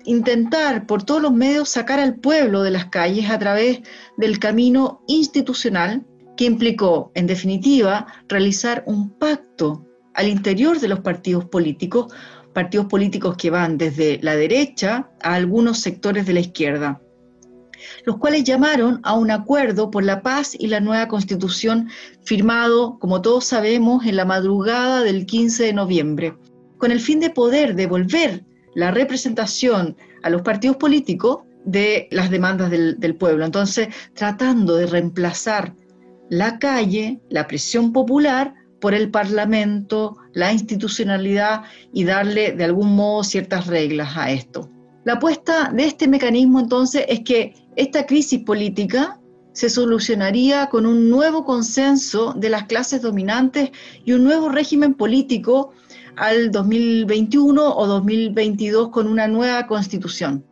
intentar 0.04 0.86
por 0.86 1.02
todos 1.02 1.22
los 1.22 1.32
medios 1.32 1.68
sacar 1.68 2.00
al 2.00 2.16
pueblo 2.16 2.62
de 2.62 2.70
las 2.70 2.86
calles 2.86 3.30
a 3.30 3.38
través 3.38 3.80
del 4.16 4.38
camino 4.38 5.02
institucional 5.06 6.06
que 6.36 6.44
implicó, 6.44 7.12
en 7.14 7.26
definitiva, 7.26 8.06
realizar 8.28 8.84
un 8.86 9.10
pacto 9.10 9.86
al 10.14 10.28
interior 10.28 10.80
de 10.80 10.88
los 10.88 11.00
partidos 11.00 11.44
políticos, 11.46 12.12
partidos 12.52 12.86
políticos 12.86 13.36
que 13.36 13.50
van 13.50 13.78
desde 13.78 14.18
la 14.22 14.36
derecha 14.36 15.10
a 15.22 15.34
algunos 15.34 15.80
sectores 15.80 16.26
de 16.26 16.34
la 16.34 16.40
izquierda 16.40 17.00
los 18.04 18.18
cuales 18.18 18.44
llamaron 18.44 19.00
a 19.02 19.14
un 19.14 19.30
acuerdo 19.30 19.90
por 19.90 20.04
la 20.04 20.22
paz 20.22 20.54
y 20.58 20.66
la 20.68 20.80
nueva 20.80 21.08
constitución 21.08 21.88
firmado, 22.24 22.98
como 22.98 23.22
todos 23.22 23.44
sabemos, 23.44 24.06
en 24.06 24.16
la 24.16 24.24
madrugada 24.24 25.02
del 25.02 25.26
15 25.26 25.64
de 25.64 25.72
noviembre, 25.72 26.34
con 26.78 26.90
el 26.90 27.00
fin 27.00 27.20
de 27.20 27.30
poder 27.30 27.74
devolver 27.74 28.44
la 28.74 28.90
representación 28.90 29.96
a 30.22 30.30
los 30.30 30.42
partidos 30.42 30.76
políticos 30.76 31.38
de 31.64 32.08
las 32.10 32.30
demandas 32.30 32.70
del, 32.70 33.16
pueblo. 33.16 33.44
Entonces, 33.44 33.88
tratando 34.14 34.76
de 34.76 34.86
reemplazar 34.86 35.74
la 36.28 36.58
calle, 36.58 37.20
la 37.30 37.46
presión 37.46 37.92
popular, 37.92 38.54
por 38.80 38.92
el 38.92 39.10
Parlamento, 39.10 40.18
la 40.34 40.52
institucionalidad 40.52 41.62
y 41.92 42.04
darle 42.04 42.52
de 42.52 42.64
algún 42.64 42.94
modo 42.94 43.24
ciertas 43.24 43.66
reglas 43.66 44.14
a 44.16 44.30
esto. 44.30 44.68
La 45.04 45.14
apuesta 45.14 45.70
de 45.70 45.84
este 45.84 46.08
mecanismo 46.08 46.60
entonces 46.60 47.04
es 47.08 47.20
que 47.20 47.54
esta 47.76 48.06
crisis 48.06 48.40
política 48.40 49.20
se 49.52 49.68
solucionaría 49.68 50.68
con 50.70 50.86
un 50.86 51.10
nuevo 51.10 51.44
consenso 51.44 52.32
de 52.32 52.48
las 52.48 52.64
clases 52.64 53.02
dominantes 53.02 53.70
y 54.04 54.12
un 54.12 54.24
nuevo 54.24 54.48
régimen 54.48 54.94
político 54.94 55.72
al 56.16 56.50
2021 56.50 57.76
o 57.76 57.86
2022 57.86 58.88
con 58.88 59.06
una 59.06 59.28
nueva 59.28 59.66
constitución. 59.66 60.42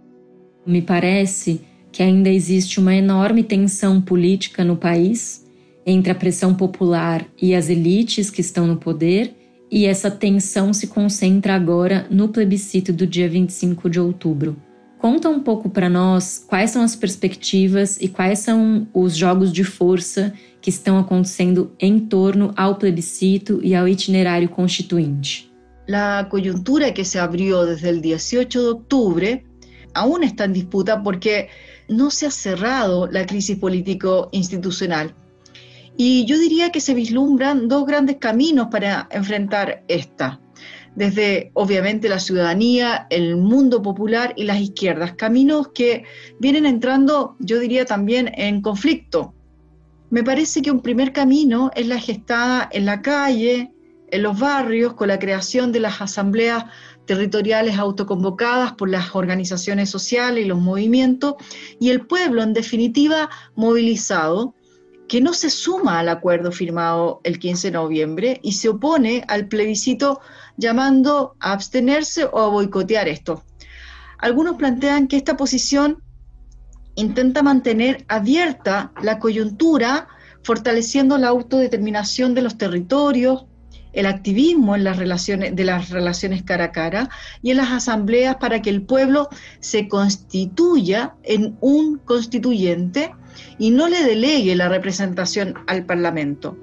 Me 0.66 0.82
parece 0.82 1.60
que 1.90 2.02
ainda 2.02 2.30
existe 2.30 2.78
uma 2.78 2.94
enorme 2.94 3.42
tensão 3.42 4.00
política 4.00 4.64
no 4.64 4.76
país 4.76 5.44
entre 5.84 6.12
a 6.12 6.14
pressão 6.14 6.54
popular 6.54 7.26
e 7.40 7.54
as 7.54 7.68
elites 7.68 8.30
que 8.30 8.40
estão 8.40 8.66
no 8.66 8.76
poder, 8.76 9.34
e 9.72 9.86
essa 9.86 10.10
tensão 10.10 10.74
se 10.74 10.88
concentra 10.88 11.54
agora 11.54 12.06
no 12.10 12.28
plebiscito 12.28 12.92
do 12.92 13.06
dia 13.06 13.26
25 13.26 13.88
de 13.88 13.98
outubro. 13.98 14.54
Conta 14.98 15.30
um 15.30 15.40
pouco 15.40 15.70
para 15.70 15.88
nós 15.88 16.44
quais 16.46 16.70
são 16.70 16.82
as 16.82 16.94
perspectivas 16.94 17.98
e 17.98 18.06
quais 18.06 18.40
são 18.40 18.86
os 18.92 19.16
jogos 19.16 19.50
de 19.50 19.64
força 19.64 20.32
que 20.60 20.68
estão 20.68 20.98
acontecendo 20.98 21.72
em 21.80 21.98
torno 21.98 22.52
ao 22.54 22.76
plebiscito 22.76 23.60
e 23.64 23.74
ao 23.74 23.88
itinerário 23.88 24.48
constituinte. 24.48 25.50
A 25.90 26.24
coyuntura 26.30 26.92
que 26.92 27.02
se 27.02 27.18
abriu 27.18 27.64
desde 27.64 27.88
o 27.88 28.00
18 28.00 28.48
de 28.48 28.58
outubro 28.58 29.40
aún 29.94 30.22
está 30.22 30.46
em 30.46 30.52
disputa 30.52 31.00
porque 31.00 31.48
não 31.88 32.10
se 32.10 32.26
ha 32.26 32.30
cerrado 32.30 33.04
a 33.04 33.24
crise 33.24 33.56
político-institucional. 33.56 35.08
E 35.98 36.24
eu 36.28 36.38
diria 36.38 36.70
que 36.70 36.80
se 36.80 36.94
vislumbran 36.94 37.68
dois 37.68 37.84
grandes 37.84 38.16
caminhos 38.16 38.68
para 38.70 39.08
enfrentar 39.10 39.84
esta. 39.88 40.42
desde 40.94 41.50
obviamente 41.54 42.08
la 42.08 42.18
ciudadanía, 42.18 43.06
el 43.10 43.36
mundo 43.36 43.80
popular 43.80 44.34
y 44.36 44.44
las 44.44 44.60
izquierdas, 44.60 45.14
caminos 45.14 45.68
que 45.68 46.04
vienen 46.38 46.66
entrando, 46.66 47.36
yo 47.38 47.58
diría 47.58 47.84
también, 47.84 48.30
en 48.36 48.60
conflicto. 48.60 49.34
Me 50.10 50.22
parece 50.22 50.60
que 50.60 50.70
un 50.70 50.82
primer 50.82 51.12
camino 51.12 51.70
es 51.74 51.86
la 51.86 51.98
gestada 51.98 52.68
en 52.72 52.84
la 52.84 53.00
calle, 53.00 53.72
en 54.10 54.22
los 54.22 54.38
barrios, 54.38 54.92
con 54.92 55.08
la 55.08 55.18
creación 55.18 55.72
de 55.72 55.80
las 55.80 56.02
asambleas 56.02 56.66
territoriales 57.06 57.78
autoconvocadas 57.78 58.74
por 58.74 58.90
las 58.90 59.14
organizaciones 59.14 59.88
sociales 59.88 60.44
y 60.44 60.48
los 60.48 60.60
movimientos, 60.60 61.36
y 61.80 61.88
el 61.88 62.06
pueblo, 62.06 62.42
en 62.42 62.52
definitiva, 62.52 63.30
movilizado, 63.54 64.54
que 65.12 65.20
no 65.20 65.34
se 65.34 65.50
suma 65.50 65.98
al 65.98 66.08
acuerdo 66.08 66.52
firmado 66.52 67.20
el 67.22 67.38
15 67.38 67.66
de 67.66 67.72
noviembre 67.72 68.40
y 68.42 68.52
se 68.52 68.70
opone 68.70 69.26
al 69.28 69.46
plebiscito 69.46 70.22
llamando 70.56 71.36
a 71.38 71.52
abstenerse 71.52 72.24
o 72.24 72.38
a 72.38 72.48
boicotear 72.48 73.08
esto. 73.08 73.44
Algunos 74.16 74.56
plantean 74.56 75.08
que 75.08 75.18
esta 75.18 75.36
posición 75.36 76.02
intenta 76.94 77.42
mantener 77.42 78.06
abierta 78.08 78.90
la 79.02 79.18
coyuntura, 79.18 80.08
fortaleciendo 80.44 81.18
la 81.18 81.28
autodeterminación 81.28 82.32
de 82.32 82.40
los 82.40 82.56
territorios 82.56 83.44
el 83.92 84.06
activismo 84.06 84.74
en 84.74 84.84
las 84.84 84.96
relaciones, 84.96 85.54
de 85.54 85.64
las 85.64 85.90
relaciones 85.90 86.42
cara 86.42 86.64
a 86.64 86.72
cara 86.72 87.10
y 87.42 87.50
en 87.50 87.58
las 87.58 87.70
asambleas 87.70 88.36
para 88.36 88.62
que 88.62 88.70
el 88.70 88.80
pueblo 88.80 89.28
se 89.60 89.88
constituya 89.88 91.14
en 91.22 91.58
un 91.60 91.98
constituyente 91.98 93.12
y 93.58 93.70
no 93.70 93.88
le 93.88 94.02
delegue 94.04 94.54
la 94.56 94.68
representación 94.68 95.54
al 95.66 95.84
Parlamento. 95.86 96.56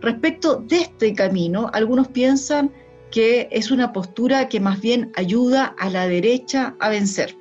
Respecto 0.00 0.56
de 0.56 0.82
este 0.82 1.14
camino, 1.14 1.70
algunos 1.72 2.08
piensan 2.08 2.70
que 3.10 3.48
es 3.50 3.70
una 3.70 3.92
postura 3.92 4.48
que 4.48 4.60
más 4.60 4.80
bien 4.80 5.12
ayuda 5.16 5.74
a 5.78 5.88
la 5.90 6.06
derecha 6.06 6.74
a 6.80 6.88
vencer. 6.88 7.36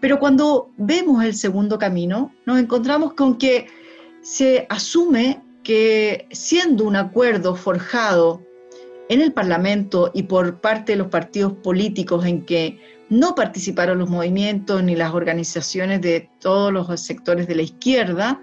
Pero 0.00 0.18
cuando 0.18 0.70
vemos 0.76 1.24
el 1.24 1.34
segundo 1.34 1.78
camino, 1.78 2.32
nos 2.46 2.58
encontramos 2.58 3.14
con 3.14 3.38
que 3.38 3.66
se 4.22 4.66
asume 4.68 5.42
que 5.62 6.26
siendo 6.30 6.84
un 6.84 6.96
acuerdo 6.96 7.56
forjado 7.56 8.42
en 9.08 9.20
el 9.20 9.32
Parlamento 9.32 10.10
y 10.14 10.24
por 10.24 10.60
parte 10.60 10.92
de 10.92 10.98
los 10.98 11.08
partidos 11.08 11.54
políticos 11.54 12.24
en 12.26 12.44
que 12.44 12.78
no 13.18 13.34
participaron 13.34 13.98
los 13.98 14.10
movimientos 14.10 14.82
ni 14.82 14.96
las 14.96 15.14
organizaciones 15.14 16.00
de 16.00 16.28
todos 16.40 16.72
los 16.72 17.00
sectores 17.00 17.46
de 17.46 17.54
la 17.54 17.62
izquierda, 17.62 18.40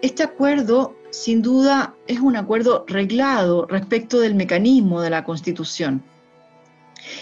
este 0.00 0.22
acuerdo 0.22 0.96
sin 1.10 1.42
duda 1.42 1.94
es 2.06 2.20
un 2.20 2.36
acuerdo 2.36 2.84
reglado 2.86 3.66
respecto 3.66 4.20
del 4.20 4.36
mecanismo 4.36 5.00
de 5.00 5.10
la 5.10 5.24
Constitución. 5.24 6.02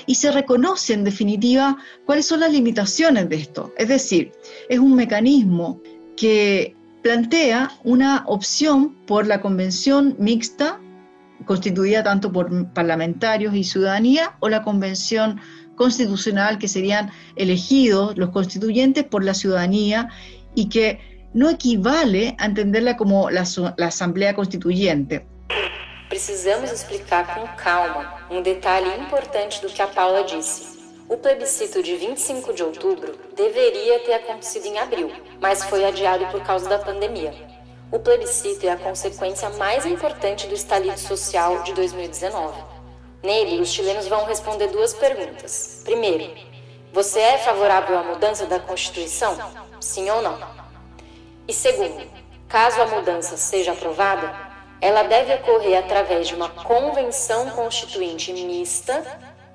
Y 0.04 0.16
se 0.16 0.30
reconoce 0.30 0.92
en 0.92 1.04
definitiva 1.04 1.78
cuáles 2.04 2.26
son 2.26 2.40
las 2.40 2.52
limitaciones 2.52 3.28
de 3.28 3.36
esto. 3.36 3.72
Es 3.78 3.88
decir, 3.88 4.32
es 4.68 4.78
un 4.78 4.94
mecanismo 4.94 5.80
que 6.16 6.74
plantea 7.02 7.70
una 7.84 8.24
opción 8.26 8.94
por 9.06 9.26
la 9.26 9.40
convención 9.40 10.16
mixta, 10.18 10.80
constituida 11.44 12.02
tanto 12.02 12.32
por 12.32 12.72
parlamentarios 12.72 13.54
y 13.54 13.64
ciudadanía, 13.64 14.36
o 14.40 14.48
la 14.48 14.62
convención 14.62 15.40
constitucional, 15.76 16.58
que 16.58 16.66
serían 16.66 17.10
elegidos 17.36 18.16
los 18.16 18.30
constituyentes 18.30 19.04
por 19.04 19.22
la 19.22 19.34
ciudadanía 19.34 20.08
y 20.54 20.68
que 20.68 20.98
no 21.34 21.50
equivale 21.50 22.34
a 22.38 22.46
entenderla 22.46 22.96
como 22.96 23.30
la, 23.30 23.44
la 23.76 23.86
Asamblea 23.86 24.34
Constituyente. 24.34 25.24
Precisamos 26.08 26.72
explicar 26.72 27.34
com 27.34 27.46
calma 27.56 28.26
um 28.30 28.40
detalhe 28.40 28.88
importante 28.98 29.60
do 29.60 29.68
que 29.68 29.82
a 29.82 29.86
Paula 29.86 30.24
disse. 30.24 30.76
O 31.08 31.16
plebiscito 31.16 31.82
de 31.82 31.94
25 31.96 32.52
de 32.52 32.62
outubro 32.62 33.12
deveria 33.36 34.00
ter 34.00 34.14
acontecido 34.14 34.66
em 34.66 34.78
abril, 34.78 35.10
mas 35.40 35.64
foi 35.64 35.84
adiado 35.84 36.26
por 36.26 36.42
causa 36.42 36.68
da 36.68 36.78
pandemia. 36.78 37.32
O 37.92 37.98
plebiscito 38.00 38.66
é 38.66 38.70
a 38.70 38.76
consequência 38.76 39.48
mais 39.50 39.86
importante 39.86 40.48
do 40.48 40.54
estalido 40.54 40.98
social 40.98 41.62
de 41.62 41.72
2019. 41.74 42.75
Nele, 43.26 43.60
os 43.60 43.70
chilenos 43.70 44.06
vão 44.06 44.24
responder 44.24 44.68
duas 44.68 44.94
perguntas. 44.94 45.80
Primeiro, 45.82 46.32
você 46.92 47.18
é 47.18 47.38
favorável 47.38 47.98
à 47.98 48.02
mudança 48.04 48.46
da 48.46 48.60
Constituição? 48.60 49.36
Sim 49.80 50.08
ou 50.10 50.22
não? 50.22 50.38
E 51.48 51.52
segundo, 51.52 52.06
caso 52.48 52.80
a 52.80 52.86
mudança 52.86 53.36
seja 53.36 53.72
aprovada, 53.72 54.32
ela 54.80 55.02
deve 55.02 55.34
ocorrer 55.34 55.76
através 55.76 56.28
de 56.28 56.36
uma 56.36 56.50
convenção 56.50 57.50
constituinte 57.50 58.32
mista 58.32 59.02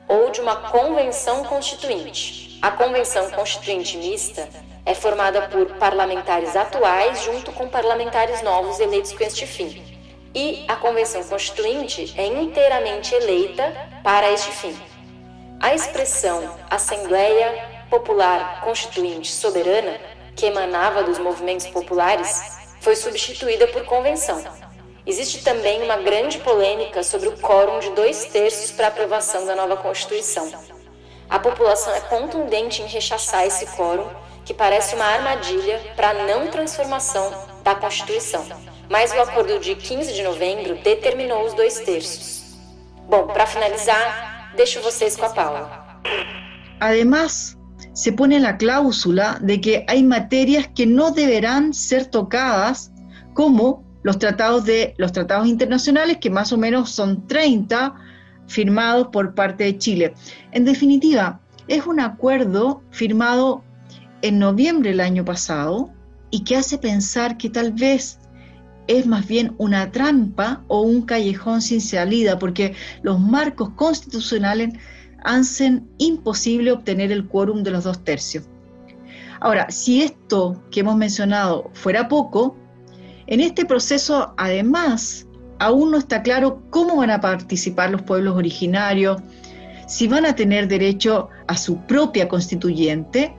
ou 0.05 0.29
de 0.31 0.41
uma 0.41 0.69
convenção 0.69 1.45
constituinte. 1.45 2.59
A 2.61 2.71
convenção 2.71 3.31
constituinte 3.31 3.95
mista 3.95 4.49
é 4.85 4.93
formada 4.93 5.43
por 5.43 5.77
parlamentares 5.77 6.57
atuais 6.57 7.23
junto 7.23 7.53
com 7.53 7.69
parlamentares 7.69 8.41
novos 8.41 8.81
eleitos 8.81 9.13
com 9.13 9.23
este 9.23 9.47
fim. 9.47 9.90
E 10.33 10.65
a 10.67 10.75
convenção 10.75 11.23
constituinte 11.23 12.13
é 12.17 12.25
inteiramente 12.25 13.13
eleita 13.13 13.73
para 14.03 14.31
este 14.31 14.51
fim. 14.51 14.75
A 15.59 15.75
expressão 15.75 16.57
Assembleia 16.69 17.85
Popular 17.89 18.61
Constituinte 18.61 19.31
Soberana, 19.31 19.99
que 20.35 20.45
emanava 20.45 21.03
dos 21.03 21.19
movimentos 21.19 21.67
populares, 21.67 22.59
foi 22.79 22.95
substituída 22.95 23.67
por 23.67 23.83
convenção 23.85 24.43
Existe 25.05 25.43
também 25.43 25.81
uma 25.81 25.97
grande 25.97 26.37
polêmica 26.39 27.01
sobre 27.01 27.27
o 27.27 27.37
quórum 27.37 27.79
de 27.79 27.89
dois 27.91 28.25
terços 28.25 28.69
para 28.71 28.87
aprovação 28.87 29.45
da 29.45 29.55
nova 29.55 29.75
Constituição. 29.75 30.51
A 31.27 31.39
população 31.39 31.93
é 31.95 32.01
contundente 32.01 32.83
em 32.83 32.85
rechaçar 32.85 33.45
esse 33.45 33.65
quórum, 33.75 34.07
que 34.45 34.53
parece 34.53 34.93
uma 34.93 35.05
armadilha 35.05 35.81
para 35.95 36.09
a 36.09 36.13
não 36.13 36.47
transformação 36.47 37.33
da 37.63 37.73
Constituição. 37.73 38.45
Mas 38.91 39.13
o 39.13 39.21
acordo 39.21 39.57
de 39.57 39.73
15 39.73 40.11
de 40.11 40.21
novembro 40.21 40.75
determinou 40.83 41.45
os 41.45 41.53
dois 41.53 41.79
terços. 41.79 42.57
Bom, 43.09 43.25
para 43.27 43.47
finalizar, 43.47 44.51
deixo 44.57 44.81
vocês 44.81 45.15
com 45.15 45.25
a 45.27 45.29
Paula. 45.29 46.01
Además, 46.81 47.57
se 47.93 48.11
pone 48.11 48.37
la 48.37 48.57
cláusula 48.57 49.39
de 49.41 49.61
que 49.61 49.85
hay 49.87 50.03
materias 50.03 50.67
que 50.75 50.85
no 50.85 51.09
deberán 51.11 51.73
ser 51.73 52.07
tocadas, 52.07 52.91
como 53.33 53.81
los 54.03 54.19
tratados, 54.19 54.65
de, 54.65 54.93
los 54.97 55.13
tratados 55.13 55.47
internacionales, 55.47 56.17
que 56.19 56.29
más 56.29 56.51
o 56.51 56.57
menos 56.57 56.91
son 56.91 57.25
30 57.27 57.95
firmados 58.47 59.07
por 59.07 59.33
parte 59.33 59.63
de 59.63 59.77
Chile. 59.77 60.13
En 60.51 60.65
definitiva, 60.65 61.39
es 61.69 61.87
un 61.87 62.01
acuerdo 62.01 62.83
firmado 62.91 63.63
en 64.21 64.37
noviembre 64.37 64.89
del 64.89 64.99
año 64.99 65.23
pasado 65.23 65.89
y 66.29 66.43
que 66.43 66.57
hace 66.57 66.77
pensar 66.77 67.37
que 67.37 67.49
tal 67.49 67.71
vez 67.71 68.20
es 68.87 69.05
más 69.05 69.27
bien 69.27 69.53
una 69.57 69.91
trampa 69.91 70.63
o 70.67 70.81
un 70.81 71.03
callejón 71.03 71.61
sin 71.61 71.81
salida, 71.81 72.39
porque 72.39 72.75
los 73.03 73.19
marcos 73.19 73.69
constitucionales 73.75 74.73
hacen 75.23 75.87
imposible 75.97 76.71
obtener 76.71 77.11
el 77.11 77.27
quórum 77.27 77.63
de 77.63 77.71
los 77.71 77.83
dos 77.83 78.03
tercios. 78.03 78.45
Ahora, 79.39 79.69
si 79.69 80.01
esto 80.03 80.61
que 80.71 80.81
hemos 80.81 80.97
mencionado 80.97 81.69
fuera 81.73 82.07
poco, 82.07 82.55
en 83.27 83.39
este 83.39 83.65
proceso, 83.65 84.33
además, 84.37 85.27
aún 85.59 85.91
no 85.91 85.97
está 85.97 86.21
claro 86.21 86.61
cómo 86.69 86.97
van 86.97 87.11
a 87.11 87.21
participar 87.21 87.91
los 87.91 88.01
pueblos 88.01 88.35
originarios, 88.35 89.21
si 89.87 90.07
van 90.07 90.25
a 90.25 90.35
tener 90.35 90.67
derecho 90.67 91.29
a 91.47 91.57
su 91.57 91.77
propia 91.85 92.27
constituyente 92.27 93.35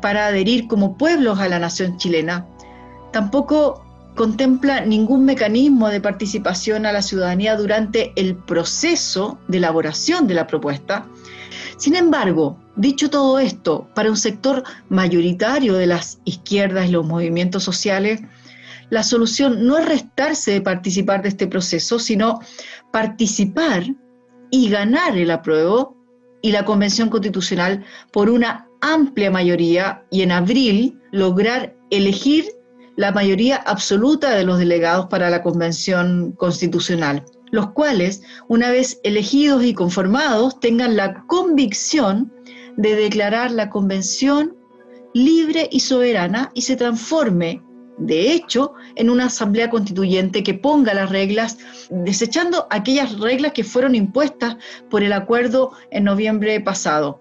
para 0.00 0.26
adherir 0.26 0.68
como 0.68 0.96
pueblos 0.96 1.38
a 1.40 1.48
la 1.48 1.58
nación 1.58 1.96
chilena. 1.96 2.46
Tampoco 3.12 3.84
contempla 4.18 4.80
ningún 4.80 5.24
mecanismo 5.24 5.88
de 5.88 6.00
participación 6.00 6.86
a 6.86 6.92
la 6.92 7.02
ciudadanía 7.02 7.56
durante 7.56 8.12
el 8.16 8.34
proceso 8.34 9.38
de 9.46 9.58
elaboración 9.58 10.26
de 10.26 10.34
la 10.34 10.48
propuesta. 10.48 11.06
Sin 11.76 11.94
embargo, 11.94 12.58
dicho 12.74 13.10
todo 13.10 13.38
esto, 13.38 13.88
para 13.94 14.10
un 14.10 14.16
sector 14.16 14.64
mayoritario 14.88 15.74
de 15.74 15.86
las 15.86 16.18
izquierdas 16.24 16.88
y 16.88 16.92
los 16.92 17.06
movimientos 17.06 17.62
sociales, 17.62 18.20
la 18.90 19.04
solución 19.04 19.64
no 19.64 19.78
es 19.78 19.86
restarse 19.86 20.50
de 20.50 20.62
participar 20.62 21.22
de 21.22 21.28
este 21.28 21.46
proceso, 21.46 22.00
sino 22.00 22.40
participar 22.92 23.84
y 24.50 24.68
ganar 24.68 25.16
el 25.16 25.30
apruebo 25.30 25.96
y 26.42 26.50
la 26.50 26.64
Convención 26.64 27.08
Constitucional 27.08 27.84
por 28.12 28.30
una 28.30 28.66
amplia 28.80 29.30
mayoría 29.30 30.02
y 30.10 30.22
en 30.22 30.32
abril 30.32 30.98
lograr 31.12 31.76
elegir 31.90 32.57
la 32.98 33.12
mayoría 33.12 33.58
absoluta 33.58 34.34
de 34.34 34.42
los 34.42 34.58
delegados 34.58 35.06
para 35.06 35.30
la 35.30 35.40
Convención 35.40 36.32
Constitucional, 36.32 37.24
los 37.52 37.70
cuales, 37.70 38.22
una 38.48 38.70
vez 38.72 38.98
elegidos 39.04 39.62
y 39.62 39.72
conformados, 39.72 40.58
tengan 40.58 40.96
la 40.96 41.24
convicción 41.28 42.32
de 42.76 42.96
declarar 42.96 43.52
la 43.52 43.70
Convención 43.70 44.56
libre 45.14 45.68
y 45.70 45.78
soberana 45.78 46.50
y 46.54 46.62
se 46.62 46.74
transforme 46.74 47.62
de 47.98 48.32
hecho, 48.32 48.74
en 48.94 49.10
una 49.10 49.26
asamblea 49.26 49.70
constituyente 49.70 50.44
que 50.44 50.54
ponga 50.54 50.94
las 50.94 51.10
reglas, 51.10 51.58
desechando 51.90 52.68
aquellas 52.70 53.18
reglas 53.18 53.52
que 53.52 53.64
fueron 53.64 53.96
impuestas 53.96 54.56
por 54.88 55.02
el 55.02 55.12
acuerdo 55.12 55.72
en 55.90 56.04
noviembre 56.04 56.60
pasado. 56.60 57.18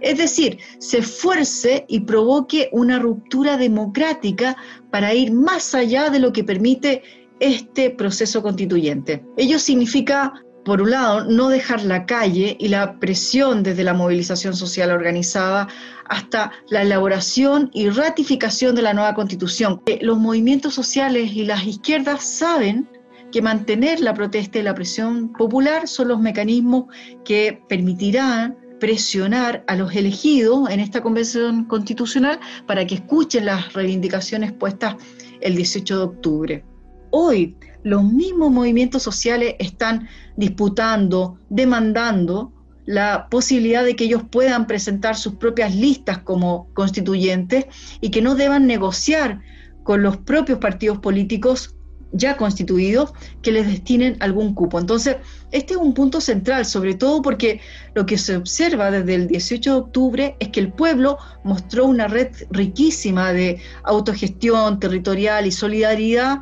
Es 0.00 0.18
decir, 0.18 0.58
se 0.78 0.98
esfuerce 0.98 1.84
y 1.88 2.00
provoque 2.00 2.68
una 2.72 2.98
ruptura 2.98 3.56
democrática 3.56 4.56
para 4.90 5.14
ir 5.14 5.32
más 5.32 5.74
allá 5.74 6.10
de 6.10 6.18
lo 6.18 6.32
que 6.32 6.44
permite 6.44 7.02
este 7.40 7.90
proceso 7.90 8.42
constituyente. 8.42 9.24
Ello 9.36 9.58
significa 9.58 10.32
por 10.64 10.82
un 10.82 10.90
lado, 10.90 11.24
no 11.24 11.48
dejar 11.48 11.82
la 11.84 12.04
calle 12.06 12.56
y 12.60 12.68
la 12.68 12.98
presión 12.98 13.62
desde 13.62 13.84
la 13.84 13.94
movilización 13.94 14.54
social 14.54 14.90
organizada 14.90 15.68
hasta 16.08 16.52
la 16.68 16.82
elaboración 16.82 17.70
y 17.72 17.88
ratificación 17.88 18.74
de 18.74 18.82
la 18.82 18.92
nueva 18.92 19.14
constitución. 19.14 19.80
Los 20.00 20.18
movimientos 20.18 20.74
sociales 20.74 21.32
y 21.32 21.44
las 21.44 21.64
izquierdas 21.64 22.22
saben 22.24 22.88
que 23.32 23.42
mantener 23.42 24.00
la 24.00 24.12
protesta 24.12 24.58
y 24.58 24.62
la 24.62 24.74
presión 24.74 25.32
popular 25.32 25.88
son 25.88 26.08
los 26.08 26.20
mecanismos 26.20 26.84
que 27.24 27.62
permitirán 27.68 28.56
presionar 28.80 29.62
a 29.68 29.76
los 29.76 29.94
elegidos 29.94 30.68
en 30.70 30.80
esta 30.80 31.02
convención 31.02 31.66
constitucional 31.66 32.40
para 32.66 32.84
que 32.86 32.96
escuchen 32.96 33.44
las 33.44 33.72
reivindicaciones 33.74 34.52
puestas 34.52 34.96
el 35.40 35.54
18 35.54 35.96
de 35.96 36.02
octubre. 36.02 36.64
hoy 37.12 37.56
los 37.82 38.04
mismos 38.04 38.50
movimientos 38.50 39.02
sociales 39.02 39.54
están 39.58 40.08
disputando, 40.36 41.38
demandando 41.48 42.52
la 42.84 43.28
posibilidad 43.30 43.84
de 43.84 43.96
que 43.96 44.04
ellos 44.04 44.22
puedan 44.30 44.66
presentar 44.66 45.16
sus 45.16 45.34
propias 45.34 45.74
listas 45.74 46.18
como 46.18 46.68
constituyentes 46.74 47.66
y 48.00 48.10
que 48.10 48.22
no 48.22 48.34
deban 48.34 48.66
negociar 48.66 49.40
con 49.82 50.02
los 50.02 50.18
propios 50.18 50.58
partidos 50.58 50.98
políticos 50.98 51.74
ya 52.12 52.36
constituidos 52.36 53.12
que 53.42 53.52
les 53.52 53.66
destinen 53.66 54.16
algún 54.20 54.54
cupo. 54.54 54.78
Entonces, 54.78 55.16
este 55.52 55.74
es 55.74 55.80
un 55.80 55.94
punto 55.94 56.20
central, 56.20 56.66
sobre 56.66 56.94
todo 56.94 57.22
porque 57.22 57.60
lo 57.94 58.06
que 58.06 58.18
se 58.18 58.36
observa 58.36 58.90
desde 58.90 59.14
el 59.14 59.28
18 59.28 59.70
de 59.70 59.80
octubre 59.80 60.36
es 60.40 60.48
que 60.48 60.60
el 60.60 60.72
pueblo 60.72 61.18
mostró 61.44 61.86
una 61.86 62.08
red 62.08 62.28
riquísima 62.50 63.32
de 63.32 63.60
autogestión 63.84 64.80
territorial 64.80 65.46
y 65.46 65.52
solidaridad 65.52 66.40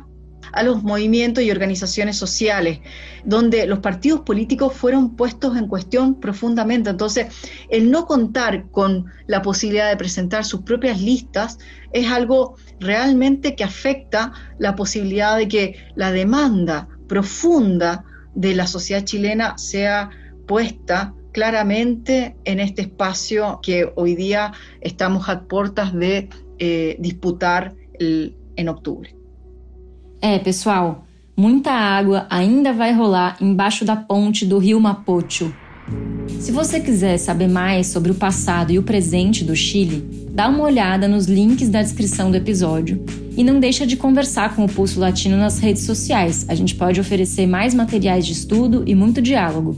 a 0.51 0.63
los 0.63 0.83
movimientos 0.83 1.43
y 1.43 1.51
organizaciones 1.51 2.17
sociales, 2.17 2.79
donde 3.23 3.65
los 3.65 3.79
partidos 3.79 4.21
políticos 4.21 4.73
fueron 4.73 5.15
puestos 5.15 5.57
en 5.57 5.67
cuestión 5.67 6.19
profundamente. 6.19 6.89
Entonces, 6.89 7.27
el 7.69 7.91
no 7.91 8.05
contar 8.05 8.69
con 8.71 9.05
la 9.27 9.41
posibilidad 9.41 9.89
de 9.89 9.97
presentar 9.97 10.45
sus 10.45 10.61
propias 10.61 11.01
listas 11.01 11.59
es 11.91 12.07
algo 12.07 12.55
realmente 12.79 13.55
que 13.55 13.63
afecta 13.63 14.31
la 14.57 14.75
posibilidad 14.75 15.37
de 15.37 15.47
que 15.47 15.75
la 15.95 16.11
demanda 16.11 16.87
profunda 17.07 18.03
de 18.35 18.55
la 18.55 18.67
sociedad 18.67 19.03
chilena 19.03 19.57
sea 19.57 20.09
puesta 20.47 21.13
claramente 21.31 22.35
en 22.45 22.59
este 22.59 22.83
espacio 22.83 23.59
que 23.61 23.91
hoy 23.95 24.15
día 24.15 24.51
estamos 24.81 25.29
a 25.29 25.41
puertas 25.41 25.93
de 25.93 26.29
eh, 26.57 26.95
disputar 26.99 27.73
el, 27.99 28.35
en 28.55 28.69
octubre. 28.69 29.15
É, 30.21 30.37
pessoal, 30.39 31.05
muita 31.35 31.71
água 31.71 32.27
ainda 32.29 32.73
vai 32.73 32.91
rolar 32.93 33.37
embaixo 33.41 33.85
da 33.85 33.95
ponte 33.95 34.45
do 34.45 34.59
rio 34.59 34.79
Mapocho. 34.79 35.53
Se 36.39 36.51
você 36.51 36.79
quiser 36.79 37.17
saber 37.17 37.47
mais 37.47 37.87
sobre 37.87 38.11
o 38.11 38.15
passado 38.15 38.71
e 38.71 38.79
o 38.79 38.83
presente 38.83 39.43
do 39.43 39.55
Chile, 39.55 40.27
dá 40.31 40.47
uma 40.47 40.63
olhada 40.63 41.07
nos 41.07 41.25
links 41.25 41.69
da 41.69 41.81
descrição 41.81 42.31
do 42.31 42.37
episódio 42.37 43.03
e 43.35 43.43
não 43.43 43.59
deixa 43.59 43.85
de 43.85 43.97
conversar 43.97 44.55
com 44.55 44.65
o 44.65 44.69
Pulso 44.69 44.99
Latino 44.99 45.37
nas 45.37 45.59
redes 45.59 45.83
sociais. 45.83 46.45
A 46.47 46.55
gente 46.55 46.75
pode 46.75 46.99
oferecer 46.99 47.45
mais 47.45 47.73
materiais 47.73 48.25
de 48.25 48.33
estudo 48.33 48.83
e 48.87 48.95
muito 48.95 49.21
diálogo. 49.21 49.77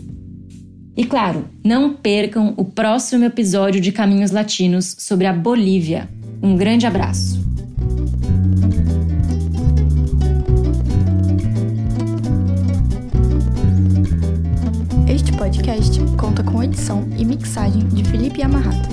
E 0.95 1.03
claro, 1.03 1.45
não 1.63 1.93
percam 1.93 2.53
o 2.57 2.65
próximo 2.65 3.25
episódio 3.25 3.81
de 3.81 3.91
Caminhos 3.91 4.31
Latinos 4.31 4.95
sobre 4.99 5.25
a 5.25 5.33
Bolívia. 5.33 6.09
Um 6.43 6.55
grande 6.55 6.85
abraço. 6.85 7.41
podcast 15.41 15.61
com 15.61 15.71
edição 15.71 16.00
e 17.21 17.25
mixagem 17.25 17.87
de 17.89 18.03
Felipe 18.03 18.41
Amarrata. 18.41 18.89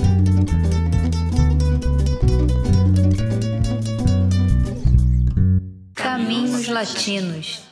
Caminhos 5.95 6.67
Latinos 6.67 7.68